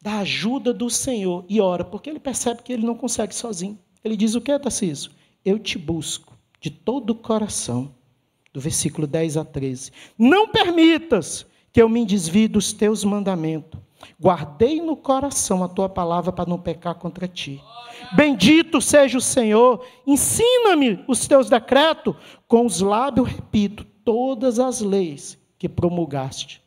da 0.00 0.18
ajuda 0.18 0.72
do 0.72 0.88
Senhor 0.88 1.44
e 1.48 1.60
ora, 1.60 1.84
porque 1.84 2.08
ele 2.08 2.20
percebe 2.20 2.62
que 2.62 2.72
ele 2.72 2.86
não 2.86 2.94
consegue 2.94 3.34
sozinho. 3.34 3.78
Ele 4.04 4.16
diz 4.16 4.34
o 4.34 4.40
que, 4.40 4.56
Tarcísio? 4.58 5.10
Eu 5.44 5.58
te 5.58 5.76
busco 5.76 6.36
de 6.60 6.70
todo 6.70 7.10
o 7.10 7.14
coração 7.14 7.94
do 8.52 8.60
versículo 8.60 9.06
10 9.06 9.36
a 9.36 9.44
13. 9.44 9.92
Não 10.16 10.48
permitas 10.48 11.46
que 11.78 11.82
eu 11.82 11.88
me 11.88 12.04
desvie 12.04 12.48
dos 12.48 12.72
teus 12.72 13.04
mandamentos. 13.04 13.78
Guardei 14.20 14.80
no 14.80 14.96
coração 14.96 15.62
a 15.62 15.68
tua 15.68 15.88
palavra 15.88 16.32
para 16.32 16.50
não 16.50 16.58
pecar 16.58 16.96
contra 16.96 17.28
ti. 17.28 17.62
Bendito 18.16 18.80
seja 18.80 19.16
o 19.16 19.20
Senhor, 19.20 19.86
ensina-me 20.04 21.04
os 21.06 21.28
teus 21.28 21.48
decretos, 21.48 22.16
com 22.48 22.66
os 22.66 22.80
lábios 22.80 23.28
repito 23.28 23.84
todas 24.04 24.58
as 24.58 24.80
leis 24.80 25.38
que 25.56 25.68
promulgaste. 25.68 26.60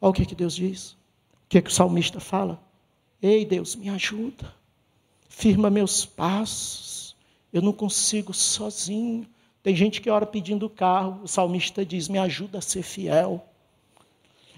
Olha 0.00 0.10
o 0.10 0.14
que, 0.14 0.24
que 0.24 0.36
Deus 0.36 0.54
diz. 0.54 0.92
O 0.92 1.48
que, 1.48 1.60
que 1.60 1.70
o 1.70 1.74
salmista 1.74 2.20
fala? 2.20 2.62
Ei, 3.20 3.44
Deus, 3.44 3.74
me 3.74 3.88
ajuda. 3.88 4.54
Firma 5.28 5.68
meus 5.68 6.06
passos. 6.06 7.16
Eu 7.52 7.60
não 7.60 7.72
consigo 7.72 8.32
sozinho. 8.32 9.26
Tem 9.64 9.74
gente 9.74 10.00
que 10.00 10.08
ora 10.08 10.26
pedindo 10.26 10.70
carro, 10.70 11.24
o 11.24 11.26
salmista 11.26 11.84
diz: 11.84 12.06
Me 12.06 12.20
ajuda 12.20 12.58
a 12.58 12.62
ser 12.62 12.84
fiel. 12.84 13.48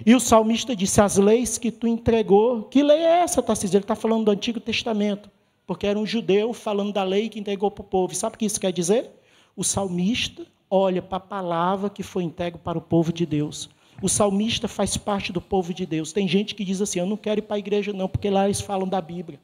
E 0.05 0.15
o 0.15 0.21
salmista 0.21 0.75
disse: 0.75 1.01
As 1.01 1.17
leis 1.17 1.59
que 1.59 1.71
tu 1.71 1.87
entregou, 1.87 2.65
que 2.65 2.83
lei 2.83 2.99
é 2.99 3.23
essa, 3.23 3.43
Tarcísio? 3.43 3.77
Ele 3.77 3.85
está 3.85 3.95
falando 3.95 4.25
do 4.25 4.31
Antigo 4.31 4.59
Testamento, 4.59 5.31
porque 5.67 5.87
era 5.87 5.99
um 5.99 6.07
judeu 6.07 6.53
falando 6.53 6.93
da 6.93 7.05
lei 7.05 7.29
que 7.29 7.39
entregou 7.39 7.71
para 7.71 7.83
o 7.83 7.87
povo. 7.87 8.15
Sabe 8.15 8.37
o 8.37 8.39
que 8.39 8.47
isso 8.47 8.61
quer 8.61 8.73
dizer? 8.73 9.11
O 9.57 9.63
salmista 9.63 10.45
olha 10.69 11.01
para 11.01 11.19
a 11.19 11.21
palavra 11.21 11.89
que 11.89 12.03
foi 12.03 12.25
entregue 12.25 12.59
para 12.59 12.79
o 12.79 12.81
povo 12.81 13.13
de 13.13 13.25
Deus. 13.25 13.71
O 14.03 14.09
salmista 14.09 14.67
faz 14.67 14.97
parte 14.97 15.33
do 15.33 15.41
povo 15.41 15.73
de 15.73 15.87
Deus. 15.87 16.13
Tem 16.13 16.27
gente 16.27 16.55
que 16.55 16.65
diz 16.65 16.81
assim: 16.81 16.99
Eu 16.99 17.07
não 17.07 17.17
quero 17.17 17.41
ir 17.41 17.43
para 17.43 17.57
a 17.57 17.59
igreja, 17.59 17.93
não, 17.93 18.09
porque 18.09 18.31
lá 18.31 18.47
eles 18.47 18.61
falam 18.61 18.89
da 18.89 19.01
Bíblia. 19.01 19.39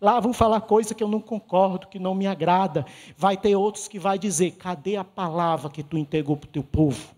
Lá 0.00 0.18
vão 0.18 0.32
falar 0.32 0.62
coisa 0.62 0.94
que 0.94 1.04
eu 1.04 1.08
não 1.08 1.20
concordo, 1.20 1.86
que 1.86 1.98
não 1.98 2.14
me 2.14 2.26
agrada. 2.26 2.84
Vai 3.16 3.36
ter 3.36 3.54
outros 3.54 3.86
que 3.86 3.98
vai 3.98 4.18
dizer: 4.18 4.52
cadê 4.52 4.96
a 4.96 5.04
palavra 5.04 5.70
que 5.70 5.82
tu 5.82 5.98
entregou 5.98 6.36
para 6.36 6.48
o 6.48 6.50
teu 6.50 6.64
povo? 6.64 7.14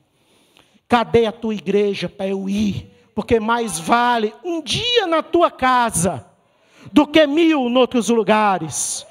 Cadê 0.95 1.27
a 1.27 1.33
tua 1.33 1.53
igreja 1.53 2.09
para 2.09 2.29
eu 2.29 2.49
ir? 2.49 2.89
Porque 3.17 3.41
mais 3.41 3.81
vale 3.81 4.33
um 4.45 4.63
dia 4.63 5.09
na 5.09 5.25
tua 5.25 5.51
casa 5.51 6.25
do 6.93 7.05
que 7.05 7.27
mil 7.27 7.69
em 7.69 7.77
outros 7.77 8.11
lugares. 8.11 9.05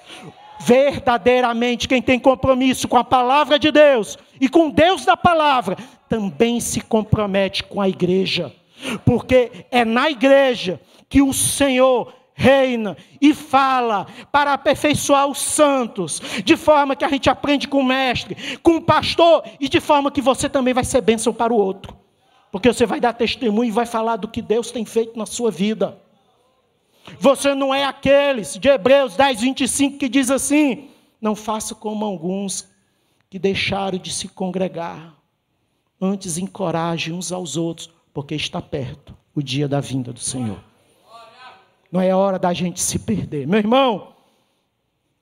Verdadeiramente, 0.61 1.89
quem 1.89 2.01
tem 2.01 2.17
compromisso 2.17 2.87
com 2.87 2.95
a 2.95 3.03
palavra 3.03 3.59
de 3.59 3.69
Deus 3.69 4.17
e 4.39 4.47
com 4.47 4.69
Deus 4.69 5.03
da 5.03 5.17
palavra, 5.17 5.75
também 6.07 6.61
se 6.61 6.79
compromete 6.79 7.65
com 7.65 7.81
a 7.81 7.89
igreja, 7.89 8.53
porque 9.03 9.51
é 9.69 9.83
na 9.83 10.09
igreja 10.09 10.79
que 11.09 11.21
o 11.21 11.33
Senhor 11.33 12.13
reina 12.35 12.97
e 13.21 13.33
fala 13.33 14.07
para 14.31 14.53
aperfeiçoar 14.53 15.27
os 15.27 15.39
santos, 15.39 16.19
de 16.43 16.57
forma 16.57 16.95
que 16.95 17.05
a 17.05 17.09
gente 17.09 17.29
aprende 17.29 17.67
com 17.67 17.79
o 17.79 17.85
mestre, 17.85 18.57
com 18.59 18.77
o 18.77 18.81
pastor, 18.81 19.43
e 19.59 19.69
de 19.69 19.79
forma 19.79 20.11
que 20.11 20.21
você 20.21 20.49
também 20.49 20.73
vai 20.73 20.83
ser 20.83 21.01
bênção 21.01 21.33
para 21.33 21.53
o 21.53 21.57
outro, 21.57 21.95
porque 22.51 22.71
você 22.71 22.85
vai 22.85 22.99
dar 22.99 23.13
testemunho 23.13 23.69
e 23.69 23.71
vai 23.71 23.85
falar 23.85 24.17
do 24.17 24.27
que 24.27 24.41
Deus 24.41 24.71
tem 24.71 24.85
feito 24.85 25.17
na 25.17 25.25
sua 25.25 25.51
vida. 25.51 25.97
Você 27.19 27.53
não 27.53 27.73
é 27.73 27.83
aqueles 27.83 28.57
de 28.57 28.69
Hebreus 28.69 29.15
10, 29.15 29.41
25 29.41 29.97
que 29.97 30.07
diz 30.07 30.31
assim: 30.31 30.89
Não 31.21 31.35
faça 31.35 31.75
como 31.75 32.05
alguns 32.05 32.69
que 33.29 33.37
deixaram 33.37 33.97
de 33.97 34.13
se 34.13 34.27
congregar, 34.27 35.13
antes 35.99 36.37
encoraje 36.37 37.11
uns 37.11 37.31
aos 37.31 37.57
outros, 37.57 37.89
porque 38.13 38.35
está 38.35 38.61
perto 38.61 39.15
o 39.35 39.41
dia 39.41 39.67
da 39.67 39.81
vinda 39.81 40.13
do 40.13 40.19
Senhor. 40.19 40.72
Não 41.93 42.01
é 42.01 42.11
hora 42.11 42.39
da 42.39 42.51
gente 42.53 42.81
se 42.81 42.97
perder. 42.97 43.45
Meu 43.45 43.59
irmão, 43.59 44.15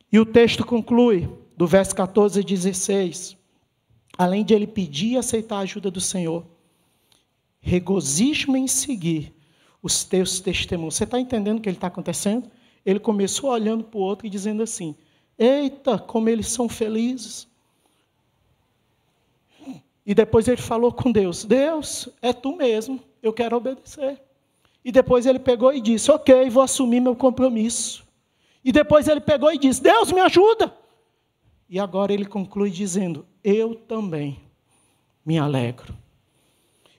e 0.09 0.17
o 0.17 0.25
texto 0.25 0.65
conclui, 0.65 1.29
do 1.57 1.67
verso 1.67 1.93
14 1.93 2.39
a 2.39 2.41
16. 2.43 3.35
Além 4.17 4.45
de 4.45 4.53
ele 4.53 4.65
pedir 4.65 5.11
e 5.11 5.17
aceitar 5.17 5.57
a 5.57 5.63
ajuda 5.63 5.91
do 5.91 5.99
Senhor, 5.99 6.45
regozijo-me 7.59 8.57
em 8.57 8.69
seguir 8.69 9.35
os 9.83 10.05
teus 10.05 10.39
testemunhos. 10.39 10.95
Você 10.95 11.03
está 11.03 11.19
entendendo 11.19 11.57
o 11.57 11.61
que 11.61 11.67
ele 11.67 11.75
está 11.75 11.87
acontecendo? 11.87 12.49
Ele 12.85 13.01
começou 13.01 13.49
olhando 13.49 13.83
para 13.83 13.99
o 13.99 14.03
outro 14.03 14.25
e 14.25 14.29
dizendo 14.29 14.63
assim: 14.63 14.95
Eita, 15.37 15.99
como 15.99 16.29
eles 16.29 16.47
são 16.47 16.69
felizes. 16.69 17.49
E 20.05 20.15
depois 20.15 20.47
ele 20.47 20.61
falou 20.61 20.93
com 20.93 21.11
Deus: 21.11 21.43
Deus, 21.43 22.07
é 22.21 22.31
tu 22.31 22.55
mesmo, 22.55 22.97
eu 23.21 23.33
quero 23.33 23.57
obedecer. 23.57 24.21
E 24.83 24.91
depois 24.91 25.25
ele 25.25 25.39
pegou 25.39 25.73
e 25.73 25.81
disse: 25.81 26.11
Ok, 26.11 26.49
vou 26.49 26.63
assumir 26.63 26.99
meu 26.99 27.15
compromisso. 27.15 28.03
E 28.63 28.71
depois 28.71 29.07
ele 29.07 29.21
pegou 29.21 29.51
e 29.51 29.57
disse: 29.57 29.81
Deus, 29.81 30.11
me 30.11 30.21
ajuda. 30.21 30.73
E 31.69 31.79
agora 31.79 32.13
ele 32.13 32.25
conclui 32.25 32.69
dizendo: 32.69 33.25
Eu 33.43 33.75
também 33.75 34.39
me 35.25 35.37
alegro 35.37 36.01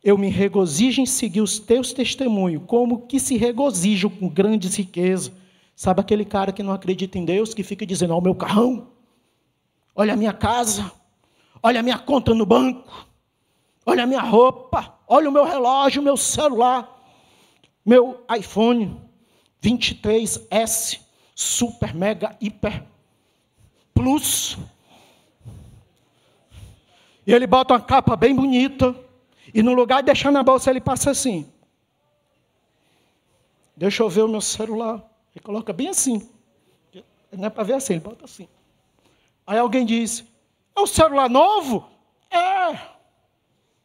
eu 0.02 0.18
me 0.18 0.28
regozijo 0.28 1.00
em 1.00 1.06
seguir 1.06 1.40
os 1.40 1.58
teus 1.58 1.92
testemunhos, 1.92 2.62
como 2.66 3.06
que 3.06 3.20
se 3.20 3.36
regozijam 3.36 4.10
com 4.10 4.28
grandes 4.28 4.74
riquezas. 4.74 5.32
Sabe 5.76 6.00
aquele 6.00 6.24
cara 6.24 6.52
que 6.52 6.62
não 6.62 6.72
acredita 6.72 7.18
em 7.18 7.24
Deus, 7.24 7.54
que 7.54 7.62
fica 7.62 7.86
dizendo: 7.86 8.12
Olha 8.12 8.20
o 8.20 8.22
meu 8.22 8.34
carrão, 8.34 8.88
olha 9.94 10.14
a 10.14 10.16
minha 10.16 10.32
casa, 10.32 10.90
olha 11.62 11.80
a 11.80 11.82
minha 11.82 11.98
conta 11.98 12.34
no 12.34 12.44
banco, 12.44 13.06
olha 13.86 14.02
a 14.02 14.06
minha 14.06 14.20
roupa, 14.20 14.98
olha 15.06 15.28
o 15.28 15.32
meu 15.32 15.44
relógio, 15.44 16.02
meu 16.02 16.16
celular, 16.16 16.91
meu 17.84 18.24
iPhone 18.36 19.00
23S, 19.62 21.00
Super, 21.34 21.94
Mega, 21.94 22.36
Hiper, 22.40 22.84
Plus. 23.94 24.58
E 27.26 27.32
ele 27.32 27.46
bota 27.46 27.74
uma 27.74 27.80
capa 27.80 28.16
bem 28.16 28.34
bonita 28.34 28.94
e 29.54 29.62
no 29.62 29.74
lugar 29.74 30.00
de 30.02 30.06
deixar 30.06 30.30
na 30.30 30.42
bolsa, 30.42 30.70
ele 30.70 30.80
passa 30.80 31.10
assim. 31.10 31.50
Deixa 33.76 34.02
eu 34.02 34.08
ver 34.08 34.22
o 34.22 34.28
meu 34.28 34.40
celular. 34.40 35.02
Ele 35.34 35.42
coloca 35.42 35.72
bem 35.72 35.88
assim. 35.88 36.28
Não 37.30 37.46
é 37.46 37.50
para 37.50 37.64
ver 37.64 37.74
assim, 37.74 37.94
ele 37.94 38.02
bota 38.02 38.24
assim. 38.24 38.48
Aí 39.46 39.58
alguém 39.58 39.84
diz: 39.84 40.24
É 40.76 40.80
um 40.80 40.86
celular 40.86 41.28
novo? 41.28 41.88
É. 42.30 42.78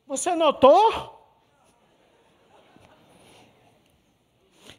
Você 0.08 0.36
notou? 0.36 1.17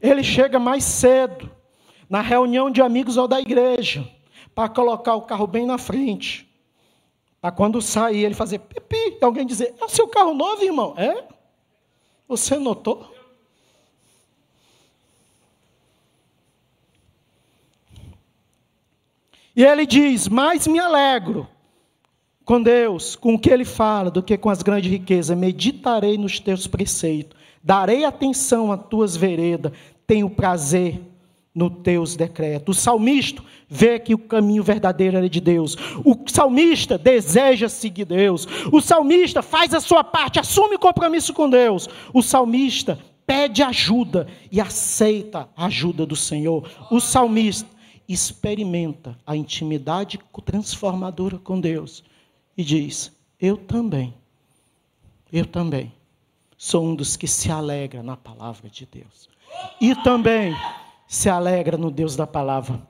Ele 0.01 0.22
chega 0.22 0.59
mais 0.59 0.84
cedo, 0.84 1.51
na 2.09 2.20
reunião 2.20 2.70
de 2.70 2.80
amigos 2.80 3.16
ou 3.16 3.28
da 3.28 3.40
igreja, 3.40 4.09
para 4.55 4.68
colocar 4.68 5.14
o 5.14 5.22
carro 5.22 5.46
bem 5.46 5.66
na 5.66 5.78
frente. 5.78 6.49
Para 7.40 7.53
quando 7.53 7.80
sair 7.80 8.24
ele 8.24 8.34
fazer 8.34 8.59
pipi, 8.59 9.18
alguém 9.20 9.46
dizer: 9.46 9.74
É 9.80 9.84
o 9.84 9.88
seu 9.88 10.09
carro 10.09 10.34
novo, 10.34 10.64
irmão? 10.64 10.94
É? 10.96 11.24
Você 12.26 12.57
notou? 12.59 13.14
E 19.55 19.64
ele 19.64 19.86
diz: 19.86 20.28
Mais 20.28 20.66
me 20.66 20.78
alegro 20.78 21.49
com 22.44 22.62
Deus, 22.62 23.14
com 23.14 23.34
o 23.34 23.38
que 23.38 23.51
ele 23.51 23.64
fala, 23.64 24.11
do 24.11 24.22
que 24.22 24.38
com 24.38 24.49
as 24.51 24.62
grandes 24.62 24.90
riquezas. 24.90 25.36
Meditarei 25.36 26.16
nos 26.16 26.40
teus 26.40 26.66
preceitos, 26.66 27.38
darei 27.62 28.04
atenção 28.04 28.72
às 28.72 28.80
tuas 28.88 29.16
veredas, 29.16 29.72
tenho 30.06 30.30
prazer 30.30 31.00
nos 31.54 31.72
teus 31.82 32.14
decretos. 32.14 32.76
O 32.76 32.80
salmista 32.80 33.42
vê 33.68 33.98
que 33.98 34.14
o 34.14 34.18
caminho 34.18 34.62
verdadeiro 34.62 35.18
é 35.18 35.28
de 35.28 35.40
Deus. 35.40 35.76
O 36.04 36.16
salmista 36.26 36.96
deseja 36.96 37.68
seguir 37.68 38.04
Deus. 38.04 38.46
O 38.72 38.80
salmista 38.80 39.42
faz 39.42 39.74
a 39.74 39.80
sua 39.80 40.04
parte, 40.04 40.38
assume 40.38 40.78
compromisso 40.78 41.34
com 41.34 41.50
Deus. 41.50 41.88
O 42.14 42.22
salmista 42.22 42.98
pede 43.26 43.62
ajuda 43.62 44.26
e 44.50 44.61
aceita 44.61 45.48
a 45.56 45.66
ajuda 45.66 46.06
do 46.06 46.16
Senhor. 46.16 46.68
O 46.90 47.00
salmista 47.00 47.68
experimenta 48.09 49.18
a 49.26 49.36
intimidade 49.36 50.18
transformadora 50.44 51.38
com 51.38 51.61
Deus 51.61 52.02
e 52.56 52.64
diz: 52.64 53.12
Eu 53.38 53.56
também, 53.56 54.14
eu 55.30 55.44
também 55.44 55.92
sou 56.59 56.84
um 56.84 56.94
dos 56.94 57.16
que 57.16 57.28
se 57.28 57.50
alegra 57.50 58.02
na 58.02 58.16
palavra 58.16 58.68
de 58.68 58.84
Deus. 58.84 59.30
E 59.80 59.94
também 60.02 60.54
se 61.06 61.30
alegra 61.30 61.78
no 61.78 61.90
Deus 61.90 62.16
da 62.16 62.26
palavra. 62.26 62.82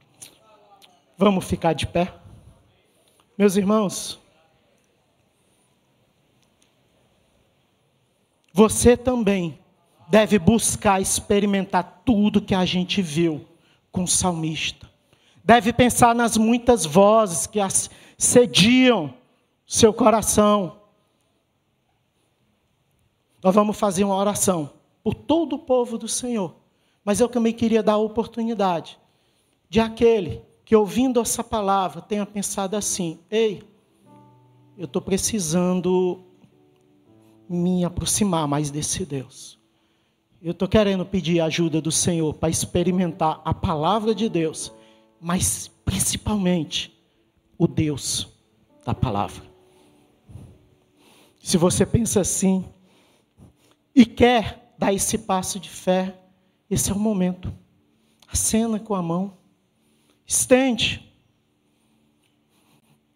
Vamos 1.17 1.45
ficar 1.45 1.75
de 1.75 1.87
pé? 1.87 2.15
Meus 3.37 3.57
irmãos, 3.57 4.19
você 8.53 8.97
também 8.97 9.61
deve 10.09 10.39
buscar 10.39 11.01
experimentar 11.01 12.03
tudo 12.05 12.41
que 12.41 12.55
a 12.55 12.65
gente 12.65 13.03
viu 13.03 13.47
com 13.93 14.05
o 14.05 14.09
salmista. 14.09 14.89
Deve 15.45 15.73
pensar 15.73 16.15
nas 16.15 16.37
muitas 16.37 16.85
vozes 16.85 17.47
que 17.47 17.61
cediam 18.17 19.15
seu 19.67 19.93
coração. 19.93 20.78
Nós 23.43 23.55
vamos 23.55 23.79
fazer 23.79 24.05
uma 24.05 24.17
oração 24.17 24.71
por 25.03 25.15
todo 25.15 25.55
o 25.55 25.59
povo 25.59 25.97
do 25.97 26.09
Senhor 26.09 26.55
mas 27.09 27.21
eu 27.21 27.29
também 27.31 27.55
queria 27.55 27.83
dar 27.83 27.95
a 27.95 27.97
oportunidade 27.97 28.99
de 29.71 29.81
aquele 29.81 30.43
que, 30.63 30.77
ouvindo 30.77 31.19
essa 31.19 31.43
palavra, 31.43 32.03
tenha 32.03 32.27
pensado 32.27 32.77
assim: 32.77 33.19
ei, 33.31 33.63
eu 34.77 34.85
estou 34.85 35.01
precisando 35.01 36.21
me 37.49 37.83
aproximar 37.83 38.47
mais 38.47 38.71
desse 38.71 39.07
Deus. 39.07 39.59
Eu 40.43 40.51
estou 40.51 40.69
querendo 40.69 41.07
pedir 41.07 41.41
a 41.41 41.47
ajuda 41.47 41.81
do 41.81 41.91
Senhor 41.91 42.35
para 42.35 42.51
experimentar 42.51 43.41
a 43.43 43.55
palavra 43.55 44.15
de 44.15 44.29
Deus, 44.29 44.71
mas 45.19 45.67
principalmente 45.87 46.95
o 47.57 47.67
Deus 47.67 48.29
da 48.85 48.93
palavra. 48.93 49.43
Se 51.43 51.57
você 51.57 51.87
pensa 51.87 52.21
assim 52.21 52.67
e 53.99 54.07
quer 54.07 54.73
dar 54.79 54.95
esse 54.95 55.19
passo 55.19 55.59
de 55.59 55.69
fé, 55.69 56.17
esse 56.71 56.93
é 56.93 56.95
o 56.95 56.99
momento. 57.01 57.53
Acena 58.29 58.79
com 58.79 58.95
a 58.95 59.03
mão. 59.03 59.37
Estende. 60.25 61.13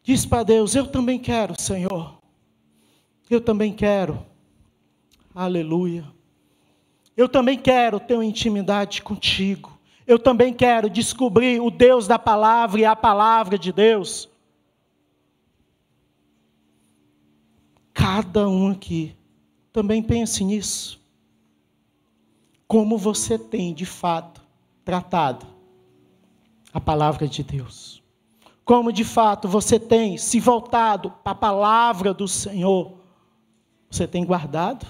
Diz 0.02 0.26
para 0.26 0.42
Deus: 0.42 0.74
Eu 0.74 0.88
também 0.88 1.20
quero, 1.20 1.54
Senhor. 1.56 2.18
Eu 3.30 3.40
também 3.40 3.72
quero. 3.72 4.26
Aleluia. 5.32 6.04
Eu 7.16 7.28
também 7.28 7.56
quero 7.56 8.00
ter 8.00 8.14
uma 8.14 8.24
intimidade 8.24 9.02
contigo. 9.02 9.78
Eu 10.04 10.18
também 10.18 10.52
quero 10.52 10.90
descobrir 10.90 11.60
o 11.60 11.70
Deus 11.70 12.08
da 12.08 12.18
palavra 12.18 12.80
e 12.80 12.84
a 12.84 12.96
palavra 12.96 13.56
de 13.56 13.72
Deus. 13.72 14.28
Cada 17.94 18.48
um 18.48 18.72
aqui 18.72 19.14
também 19.72 20.02
pense 20.02 20.44
nisso 20.44 21.00
como 22.66 22.96
você 22.96 23.38
tem 23.38 23.74
de 23.74 23.84
fato 23.84 24.40
tratado 24.84 25.46
a 26.72 26.80
palavra 26.80 27.28
de 27.28 27.42
Deus. 27.42 28.02
Como 28.64 28.92
de 28.92 29.04
fato 29.04 29.46
você 29.46 29.78
tem 29.78 30.16
se 30.16 30.40
voltado 30.40 31.10
para 31.22 31.32
a 31.32 31.34
palavra 31.34 32.14
do 32.14 32.26
Senhor. 32.26 32.94
Você 33.90 34.06
tem 34.06 34.24
guardado? 34.24 34.86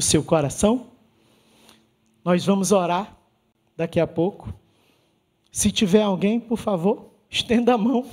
o 0.00 0.02
seu 0.02 0.24
coração? 0.24 0.86
Nós 2.24 2.44
vamos 2.44 2.72
orar 2.72 3.16
daqui 3.76 4.00
a 4.00 4.06
pouco. 4.06 4.52
Se 5.52 5.70
tiver 5.70 6.02
alguém, 6.02 6.40
por 6.40 6.56
favor, 6.56 7.10
estenda 7.28 7.74
a 7.74 7.78
mão. 7.78 8.06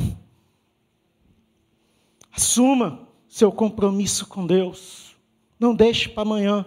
Assuma 2.31 3.06
seu 3.27 3.51
compromisso 3.51 4.27
com 4.27 4.45
Deus. 4.45 5.15
Não 5.59 5.75
deixe 5.75 6.07
para 6.07 6.23
amanhã. 6.23 6.65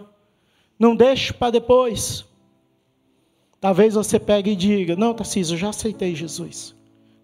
Não 0.77 0.95
deixe 0.95 1.33
para 1.33 1.51
depois. 1.51 2.25
Talvez 3.59 3.93
você 3.93 4.19
pegue 4.19 4.51
e 4.51 4.55
diga: 4.55 4.95
Não, 4.95 5.13
Tarcísio, 5.13 5.53
eu 5.53 5.59
já 5.59 5.69
aceitei 5.69 6.15
Jesus. 6.15 6.75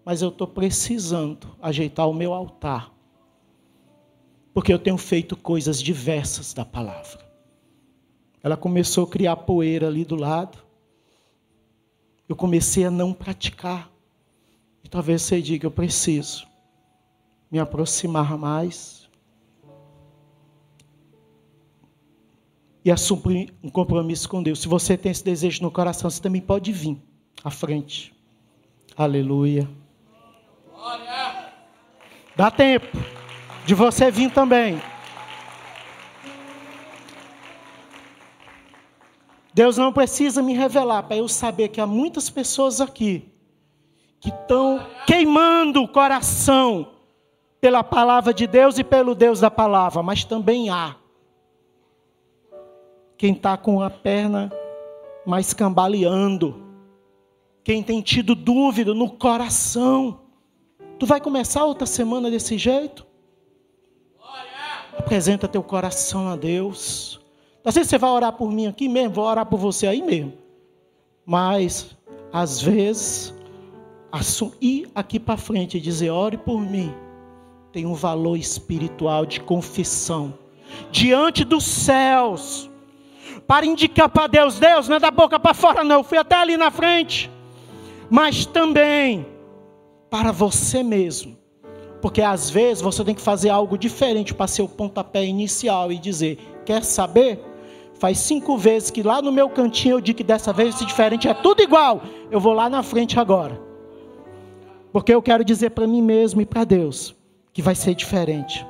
Mas 0.04 0.22
eu 0.22 0.28
estou 0.28 0.46
precisando 0.46 1.48
ajeitar 1.60 2.08
o 2.08 2.14
meu 2.14 2.32
altar. 2.32 2.92
Porque 4.54 4.72
eu 4.72 4.78
tenho 4.78 4.96
feito 4.96 5.36
coisas 5.36 5.82
diversas 5.82 6.54
da 6.54 6.64
palavra. 6.64 7.28
Ela 8.42 8.56
começou 8.56 9.04
a 9.04 9.08
criar 9.08 9.36
poeira 9.36 9.88
ali 9.88 10.04
do 10.04 10.16
lado. 10.16 10.58
Eu 12.28 12.36
comecei 12.36 12.84
a 12.84 12.90
não 12.90 13.12
praticar. 13.12 13.90
E 14.82 14.88
talvez 14.88 15.22
você 15.22 15.42
diga: 15.42 15.66
eu 15.66 15.70
preciso 15.70 16.46
me 17.50 17.58
aproximar 17.58 18.38
mais. 18.38 18.97
E 22.88 22.90
assumir 22.90 23.52
um 23.62 23.68
compromisso 23.68 24.26
com 24.26 24.42
Deus. 24.42 24.60
Se 24.62 24.66
você 24.66 24.96
tem 24.96 25.12
esse 25.12 25.22
desejo 25.22 25.62
no 25.62 25.70
coração, 25.70 26.08
você 26.08 26.22
também 26.22 26.40
pode 26.40 26.72
vir 26.72 26.96
à 27.44 27.50
frente. 27.50 28.14
Aleluia. 28.96 29.68
Dá 32.34 32.50
tempo 32.50 32.96
de 33.66 33.74
você 33.74 34.10
vir 34.10 34.32
também. 34.32 34.80
Deus 39.52 39.76
não 39.76 39.92
precisa 39.92 40.42
me 40.42 40.54
revelar 40.54 41.02
para 41.02 41.18
eu 41.18 41.28
saber 41.28 41.68
que 41.68 41.82
há 41.82 41.86
muitas 41.86 42.30
pessoas 42.30 42.80
aqui 42.80 43.30
que 44.18 44.30
estão 44.30 44.80
queimando 45.06 45.82
o 45.82 45.88
coração 45.88 46.94
pela 47.60 47.84
palavra 47.84 48.32
de 48.32 48.46
Deus 48.46 48.78
e 48.78 48.82
pelo 48.82 49.14
Deus 49.14 49.40
da 49.40 49.50
palavra, 49.50 50.02
mas 50.02 50.24
também 50.24 50.70
há 50.70 50.96
quem 53.18 53.32
está 53.32 53.56
com 53.56 53.82
a 53.82 53.90
perna 53.90 54.50
mais 55.26 55.52
cambaleando, 55.52 56.64
quem 57.64 57.82
tem 57.82 58.00
tido 58.00 58.34
dúvida 58.34 58.94
no 58.94 59.10
coração. 59.10 60.20
Tu 60.98 61.04
vai 61.04 61.20
começar 61.20 61.64
outra 61.64 61.86
semana 61.86 62.30
desse 62.30 62.56
jeito? 62.56 63.06
Apresenta 64.96 65.46
teu 65.46 65.62
coração 65.62 66.28
a 66.28 66.36
Deus. 66.36 67.20
Às 67.64 67.74
vezes 67.74 67.90
você 67.90 67.98
vai 67.98 68.10
orar 68.10 68.32
por 68.32 68.50
mim 68.50 68.66
aqui 68.66 68.88
mesmo, 68.88 69.14
vou 69.14 69.24
orar 69.24 69.44
por 69.44 69.58
você 69.58 69.86
aí 69.86 70.00
mesmo. 70.00 70.32
Mas, 71.26 71.94
às 72.32 72.62
vezes, 72.62 73.34
ir 74.60 74.88
aqui 74.94 75.20
para 75.20 75.36
frente 75.36 75.76
e 75.76 75.80
dizer, 75.80 76.10
ore 76.10 76.38
por 76.38 76.60
mim, 76.60 76.94
tem 77.72 77.84
um 77.84 77.94
valor 77.94 78.36
espiritual 78.36 79.26
de 79.26 79.40
confissão. 79.40 80.32
Diante 80.90 81.44
dos 81.44 81.64
céus. 81.64 82.70
Para 83.48 83.64
indicar 83.64 84.10
para 84.10 84.26
Deus, 84.26 84.58
Deus, 84.58 84.90
não 84.90 84.96
é 84.96 85.00
da 85.00 85.10
boca 85.10 85.40
para 85.40 85.54
fora, 85.54 85.82
não. 85.82 85.96
Eu 85.96 86.04
fui 86.04 86.18
até 86.18 86.36
ali 86.36 86.58
na 86.58 86.70
frente. 86.70 87.30
Mas 88.10 88.44
também 88.44 89.26
para 90.10 90.30
você 90.30 90.82
mesmo. 90.82 91.34
Porque 92.02 92.20
às 92.20 92.50
vezes 92.50 92.82
você 92.82 93.02
tem 93.02 93.14
que 93.14 93.22
fazer 93.22 93.48
algo 93.48 93.78
diferente 93.78 94.34
para 94.34 94.46
ser 94.46 94.60
o 94.60 94.68
pontapé 94.68 95.24
inicial 95.24 95.90
e 95.90 95.98
dizer: 95.98 96.38
Quer 96.66 96.84
saber? 96.84 97.42
Faz 97.94 98.18
cinco 98.18 98.58
vezes 98.58 98.90
que 98.90 99.02
lá 99.02 99.22
no 99.22 99.32
meu 99.32 99.48
cantinho 99.48 99.96
eu 99.96 100.00
digo 100.00 100.18
que 100.18 100.22
dessa 100.22 100.52
vez 100.52 100.74
esse 100.74 100.84
diferente 100.84 101.26
é 101.26 101.32
tudo 101.32 101.62
igual. 101.62 102.02
Eu 102.30 102.38
vou 102.38 102.52
lá 102.52 102.68
na 102.68 102.82
frente 102.82 103.18
agora. 103.18 103.58
Porque 104.92 105.12
eu 105.12 105.22
quero 105.22 105.42
dizer 105.42 105.70
para 105.70 105.86
mim 105.86 106.02
mesmo 106.02 106.42
e 106.42 106.46
para 106.46 106.64
Deus 106.64 107.16
que 107.50 107.62
vai 107.62 107.74
ser 107.74 107.94
diferente. 107.94 108.64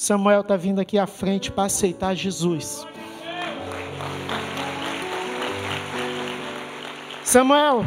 Samuel 0.00 0.42
está 0.42 0.56
vindo 0.56 0.80
aqui 0.80 0.96
à 0.96 1.08
frente 1.08 1.50
para 1.50 1.64
aceitar 1.64 2.14
Jesus. 2.14 2.86
Samuel, 7.24 7.84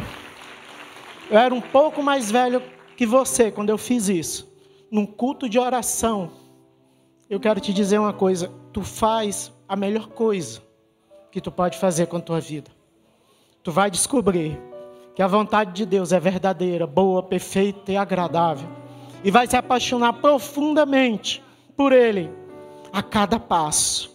eu 1.30 1.38
era 1.38 1.54
um 1.54 1.60
pouco 1.62 2.02
mais 2.02 2.30
velho 2.30 2.62
que 2.98 3.06
você 3.06 3.50
quando 3.50 3.70
eu 3.70 3.78
fiz 3.78 4.10
isso. 4.10 4.46
Num 4.90 5.06
culto 5.06 5.48
de 5.48 5.58
oração, 5.58 6.30
eu 7.30 7.40
quero 7.40 7.60
te 7.60 7.72
dizer 7.72 7.96
uma 7.96 8.12
coisa: 8.12 8.52
tu 8.74 8.82
faz 8.82 9.50
a 9.66 9.74
melhor 9.74 10.08
coisa 10.08 10.60
que 11.30 11.40
tu 11.40 11.50
pode 11.50 11.78
fazer 11.78 12.08
com 12.08 12.18
a 12.18 12.20
tua 12.20 12.40
vida. 12.40 12.70
Tu 13.62 13.72
vai 13.72 13.90
descobrir 13.90 14.60
que 15.14 15.22
a 15.22 15.26
vontade 15.26 15.72
de 15.72 15.86
Deus 15.86 16.12
é 16.12 16.20
verdadeira, 16.20 16.86
boa, 16.86 17.22
perfeita 17.22 17.90
e 17.90 17.96
agradável 17.96 18.68
e 19.24 19.30
vai 19.30 19.46
se 19.46 19.56
apaixonar 19.56 20.12
profundamente 20.12 21.42
por 21.76 21.92
Ele 21.92 22.30
a 22.92 23.02
cada 23.02 23.38
passo. 23.38 24.11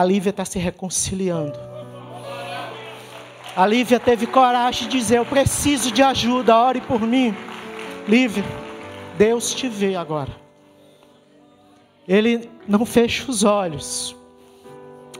A 0.00 0.04
Lívia 0.04 0.30
está 0.30 0.46
se 0.46 0.58
reconciliando. 0.58 1.58
A 3.54 3.66
Lívia 3.66 4.00
teve 4.00 4.26
coragem 4.26 4.88
de 4.88 4.98
dizer: 4.98 5.18
Eu 5.18 5.26
preciso 5.26 5.92
de 5.92 6.02
ajuda, 6.02 6.56
ore 6.56 6.80
por 6.80 7.02
mim. 7.02 7.36
Lívia, 8.08 8.42
Deus 9.18 9.54
te 9.54 9.68
vê 9.68 9.96
agora. 9.96 10.34
Ele 12.08 12.48
não 12.66 12.86
fecha 12.86 13.30
os 13.30 13.44
olhos. 13.44 14.16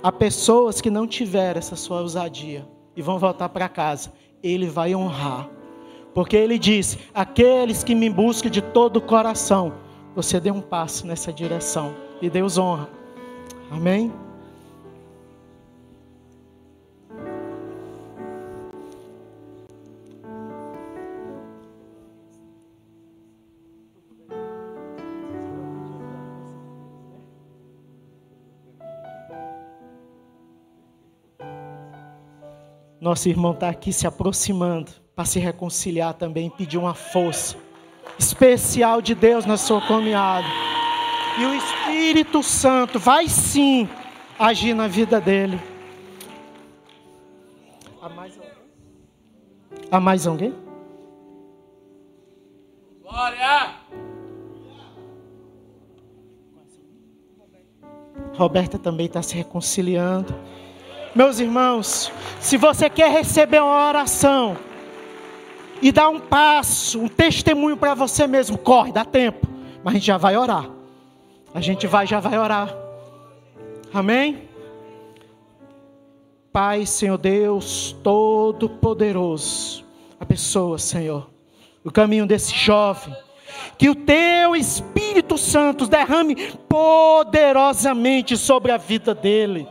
Há 0.02 0.10
pessoas 0.10 0.80
que 0.80 0.88
não 0.88 1.06
tiveram 1.06 1.58
essa 1.58 1.76
sua 1.76 2.00
ousadia 2.00 2.66
e 2.96 3.02
vão 3.02 3.18
voltar 3.18 3.50
para 3.50 3.68
casa. 3.68 4.10
Ele 4.42 4.64
vai 4.64 4.94
honrar. 4.94 5.46
Porque 6.14 6.38
ele 6.38 6.58
diz: 6.58 6.96
Aqueles 7.12 7.84
que 7.84 7.94
me 7.94 8.08
buscam 8.08 8.48
de 8.48 8.62
todo 8.62 8.96
o 8.96 9.02
coração, 9.02 9.74
você 10.16 10.40
deu 10.40 10.54
um 10.54 10.62
passo 10.62 11.06
nessa 11.06 11.30
direção. 11.30 11.94
E 12.22 12.30
Deus 12.30 12.56
honra. 12.56 12.88
Amém? 13.70 14.10
Nosso 33.10 33.28
irmão 33.28 33.50
está 33.50 33.68
aqui 33.68 33.92
se 33.92 34.06
aproximando 34.06 34.92
para 35.16 35.24
se 35.24 35.40
reconciliar 35.40 36.14
também, 36.14 36.48
pedir 36.48 36.78
uma 36.78 36.94
força 36.94 37.56
especial 38.16 39.02
de 39.02 39.16
Deus 39.16 39.44
na 39.44 39.56
sua 39.56 39.80
caminhada. 39.84 40.46
E 41.36 41.44
o 41.44 41.52
Espírito 41.52 42.40
Santo 42.40 43.00
vai 43.00 43.26
sim 43.26 43.88
agir 44.38 44.74
na 44.74 44.86
vida 44.86 45.20
dele. 45.20 45.58
Há 48.00 48.08
mais 48.08 48.38
alguém? 48.38 48.52
Há 49.90 50.00
mais 50.00 50.26
alguém? 50.28 50.54
Glória! 53.02 53.74
Roberta 58.34 58.78
também 58.78 59.06
está 59.06 59.20
se 59.20 59.34
reconciliando. 59.34 60.32
Meus 61.14 61.40
irmãos, 61.40 62.12
se 62.40 62.56
você 62.56 62.88
quer 62.88 63.10
receber 63.10 63.60
uma 63.60 63.88
oração 63.88 64.56
e 65.82 65.90
dar 65.90 66.08
um 66.08 66.20
passo, 66.20 67.00
um 67.00 67.08
testemunho 67.08 67.76
para 67.76 67.94
você 67.94 68.26
mesmo, 68.26 68.56
corre, 68.56 68.92
dá 68.92 69.04
tempo. 69.04 69.48
Mas 69.82 69.94
a 69.94 69.96
gente 69.96 70.06
já 70.06 70.16
vai 70.16 70.36
orar. 70.36 70.70
A 71.52 71.60
gente 71.60 71.86
vai, 71.86 72.06
já 72.06 72.20
vai 72.20 72.38
orar. 72.38 72.72
Amém? 73.92 74.48
Pai, 76.52 76.86
Senhor 76.86 77.18
Deus, 77.18 77.96
Todo-Poderoso, 78.02 79.84
a 80.18 80.26
pessoa, 80.26 80.78
Senhor, 80.78 81.28
o 81.84 81.90
caminho 81.90 82.26
desse 82.26 82.54
jovem, 82.54 83.14
que 83.80 83.88
o 83.88 83.94
Teu 83.94 84.54
Espírito 84.54 85.38
Santo 85.38 85.86
derrame 85.86 86.36
poderosamente 86.68 88.36
sobre 88.36 88.70
a 88.70 88.76
vida 88.76 89.14
dele 89.14 89.66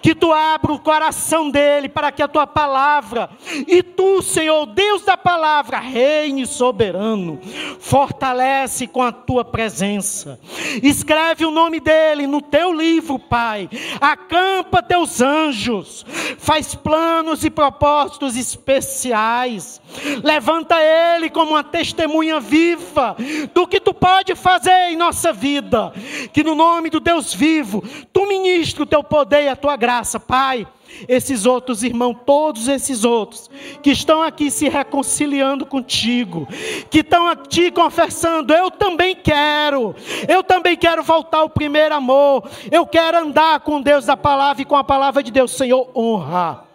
que 0.00 0.14
tu 0.14 0.32
abra 0.32 0.72
o 0.72 0.78
coração 0.78 1.50
dele 1.50 1.88
para 1.88 2.12
que 2.12 2.22
a 2.22 2.28
tua 2.28 2.46
palavra 2.46 3.30
e 3.66 3.82
tu, 3.82 4.22
Senhor, 4.22 4.66
Deus 4.66 5.02
da 5.02 5.16
palavra, 5.16 5.78
reine 5.78 6.46
soberano, 6.46 7.40
fortalece 7.80 8.86
com 8.86 9.02
a 9.02 9.12
tua 9.12 9.44
presença. 9.44 10.38
Escreve 10.82 11.44
o 11.44 11.50
nome 11.50 11.80
dele 11.80 12.26
no 12.26 12.40
teu 12.40 12.72
livro, 12.72 13.18
Pai. 13.18 13.68
Acampa 14.00 14.82
teus 14.82 15.20
anjos, 15.20 16.04
faz 16.38 16.74
planos 16.74 17.44
e 17.44 17.50
propósitos 17.50 18.36
especiais. 18.36 19.80
Levanta 20.22 20.76
ele 20.80 21.30
como 21.30 21.52
uma 21.52 21.64
testemunha 21.64 22.40
viva 22.40 23.16
do 23.46 23.66
que 23.66 23.80
tu 23.80 23.92
pode 23.92 24.34
fazer 24.34 24.90
em 24.90 24.96
nossa 24.96 25.32
vida. 25.32 25.92
Que 26.32 26.42
no 26.42 26.54
nome 26.54 26.90
do 26.90 27.00
Deus 27.00 27.32
vivo, 27.34 27.82
tu 28.12 28.26
ministra 28.26 28.82
o 28.82 28.86
teu 28.86 29.02
poder 29.02 29.44
e 29.44 29.48
a 29.48 29.56
tua 29.56 29.76
graça, 29.76 30.18
Pai. 30.18 30.66
Esses 31.08 31.46
outros 31.46 31.82
irmãos, 31.82 32.18
todos 32.26 32.68
esses 32.68 33.02
outros 33.02 33.50
que 33.82 33.90
estão 33.90 34.22
aqui 34.22 34.50
se 34.50 34.68
reconciliando 34.68 35.64
contigo, 35.64 36.46
que 36.90 36.98
estão 36.98 37.28
aqui 37.28 37.70
confessando, 37.70 38.52
eu 38.52 38.70
também 38.70 39.16
quero, 39.16 39.94
eu 40.28 40.42
também 40.42 40.76
quero 40.76 41.02
voltar 41.02 41.38
ao 41.38 41.48
primeiro 41.48 41.94
amor, 41.94 42.46
eu 42.70 42.86
quero 42.86 43.18
andar 43.18 43.60
com 43.60 43.80
Deus 43.80 44.04
da 44.04 44.18
palavra 44.18 44.60
e 44.60 44.66
com 44.66 44.76
a 44.76 44.84
palavra 44.84 45.22
de 45.22 45.30
Deus, 45.30 45.52
Senhor, 45.52 45.90
honra 45.96 46.71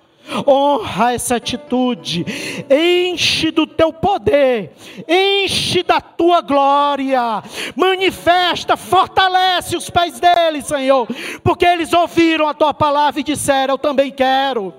honra 0.47 1.13
essa 1.13 1.35
atitude, 1.35 2.25
enche 2.69 3.51
do 3.51 3.65
teu 3.65 3.93
poder, 3.93 4.73
enche 5.07 5.83
da 5.83 6.01
tua 6.01 6.41
glória, 6.41 7.43
manifesta, 7.75 8.75
fortalece 8.75 9.75
os 9.75 9.89
pés 9.89 10.19
deles, 10.19 10.65
Senhor, 10.65 11.07
porque 11.43 11.65
eles 11.65 11.93
ouviram 11.93 12.47
a 12.47 12.53
tua 12.53 12.73
palavra 12.73 13.19
e 13.19 13.23
disseram: 13.23 13.75
Eu 13.75 13.77
também 13.77 14.11
quero. 14.11 14.73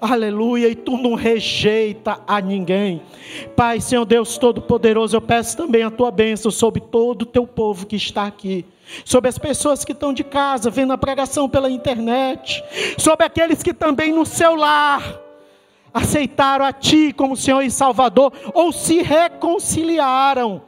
Aleluia, 0.00 0.68
e 0.68 0.74
tu 0.74 0.96
não 0.96 1.14
rejeita 1.14 2.20
a 2.26 2.40
ninguém. 2.40 3.02
Pai, 3.56 3.80
Senhor 3.80 4.04
Deus 4.04 4.36
Todo-Poderoso, 4.38 5.16
eu 5.16 5.20
peço 5.20 5.56
também 5.56 5.82
a 5.82 5.90
tua 5.90 6.10
bênção 6.10 6.50
sobre 6.50 6.80
todo 6.80 7.22
o 7.22 7.26
teu 7.26 7.46
povo 7.46 7.86
que 7.86 7.96
está 7.96 8.26
aqui 8.26 8.64
sobre 9.04 9.28
as 9.28 9.38
pessoas 9.38 9.84
que 9.84 9.92
estão 9.92 10.12
de 10.12 10.24
casa, 10.24 10.70
vendo 10.70 10.92
a 10.92 10.98
pregação 10.98 11.48
pela 11.48 11.70
internet, 11.70 12.62
sobre 12.98 13.24
aqueles 13.24 13.62
que 13.62 13.72
também 13.72 14.12
no 14.12 14.26
seu 14.26 14.54
lar 14.54 15.20
aceitaram 15.92 16.64
a 16.64 16.72
Ti 16.72 17.12
como 17.12 17.36
Senhor 17.36 17.62
e 17.62 17.70
Salvador, 17.70 18.32
ou 18.54 18.72
se 18.72 19.02
reconciliaram. 19.02 20.62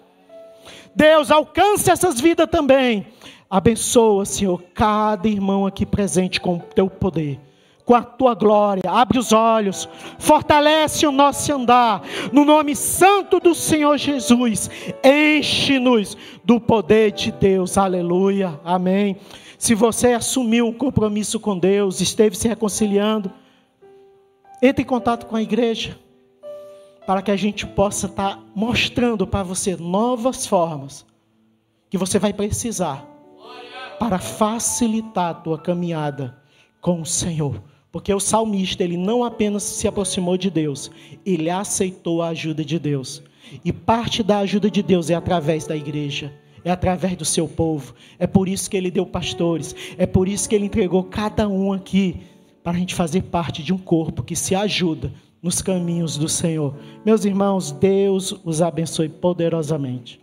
Deus, 0.94 1.30
alcance 1.30 1.90
essas 1.90 2.20
vidas 2.20 2.48
também. 2.50 3.06
Abençoa, 3.48 4.24
Senhor, 4.24 4.62
cada 4.74 5.28
irmão 5.28 5.66
aqui 5.66 5.84
presente 5.84 6.40
com 6.40 6.56
o 6.56 6.60
Teu 6.60 6.88
poder 6.88 7.38
com 7.84 7.94
a 7.94 8.02
tua 8.02 8.34
glória. 8.34 8.82
Abre 8.86 9.18
os 9.18 9.32
olhos, 9.32 9.88
fortalece 10.18 11.06
o 11.06 11.12
nosso 11.12 11.52
andar. 11.52 12.02
No 12.32 12.44
nome 12.44 12.76
santo 12.76 13.40
do 13.40 13.54
Senhor 13.54 13.96
Jesus, 13.96 14.70
enche-nos 15.04 16.16
do 16.44 16.60
poder 16.60 17.12
de 17.12 17.32
Deus. 17.32 17.76
Aleluia. 17.76 18.60
Amém. 18.64 19.16
Se 19.58 19.74
você 19.74 20.12
assumiu 20.12 20.66
um 20.66 20.72
compromisso 20.72 21.38
com 21.38 21.58
Deus, 21.58 22.00
esteve 22.00 22.36
se 22.36 22.48
reconciliando, 22.48 23.30
entre 24.60 24.82
em 24.82 24.86
contato 24.86 25.26
com 25.26 25.36
a 25.36 25.42
igreja, 25.42 25.98
para 27.06 27.22
que 27.22 27.30
a 27.30 27.36
gente 27.36 27.66
possa 27.66 28.06
estar 28.06 28.40
mostrando 28.54 29.26
para 29.26 29.42
você 29.42 29.76
novas 29.76 30.46
formas 30.46 31.06
que 31.90 31.98
você 31.98 32.18
vai 32.18 32.32
precisar 32.32 33.06
para 33.98 34.18
facilitar 34.18 35.30
a 35.30 35.34
tua 35.34 35.58
caminhada 35.58 36.36
com 36.80 37.00
o 37.00 37.06
Senhor. 37.06 37.62
Porque 37.92 38.12
o 38.12 38.18
salmista, 38.18 38.82
ele 38.82 38.96
não 38.96 39.22
apenas 39.22 39.62
se 39.62 39.86
aproximou 39.86 40.38
de 40.38 40.50
Deus, 40.50 40.90
ele 41.26 41.50
aceitou 41.50 42.22
a 42.22 42.28
ajuda 42.28 42.64
de 42.64 42.78
Deus. 42.78 43.22
E 43.62 43.70
parte 43.70 44.22
da 44.22 44.38
ajuda 44.38 44.70
de 44.70 44.82
Deus 44.82 45.10
é 45.10 45.14
através 45.14 45.66
da 45.66 45.76
igreja, 45.76 46.32
é 46.64 46.70
através 46.70 47.16
do 47.18 47.24
seu 47.26 47.46
povo. 47.46 47.94
É 48.18 48.26
por 48.26 48.48
isso 48.48 48.70
que 48.70 48.78
ele 48.78 48.90
deu 48.90 49.04
pastores, 49.04 49.76
é 49.98 50.06
por 50.06 50.26
isso 50.26 50.48
que 50.48 50.54
ele 50.54 50.64
entregou 50.64 51.04
cada 51.04 51.46
um 51.46 51.70
aqui, 51.70 52.16
para 52.62 52.72
a 52.72 52.78
gente 52.78 52.94
fazer 52.94 53.22
parte 53.24 53.62
de 53.62 53.74
um 53.74 53.78
corpo 53.78 54.22
que 54.22 54.36
se 54.36 54.54
ajuda 54.54 55.12
nos 55.42 55.60
caminhos 55.60 56.16
do 56.16 56.28
Senhor. 56.28 56.74
Meus 57.04 57.24
irmãos, 57.24 57.72
Deus 57.72 58.34
os 58.44 58.62
abençoe 58.62 59.08
poderosamente. 59.08 60.21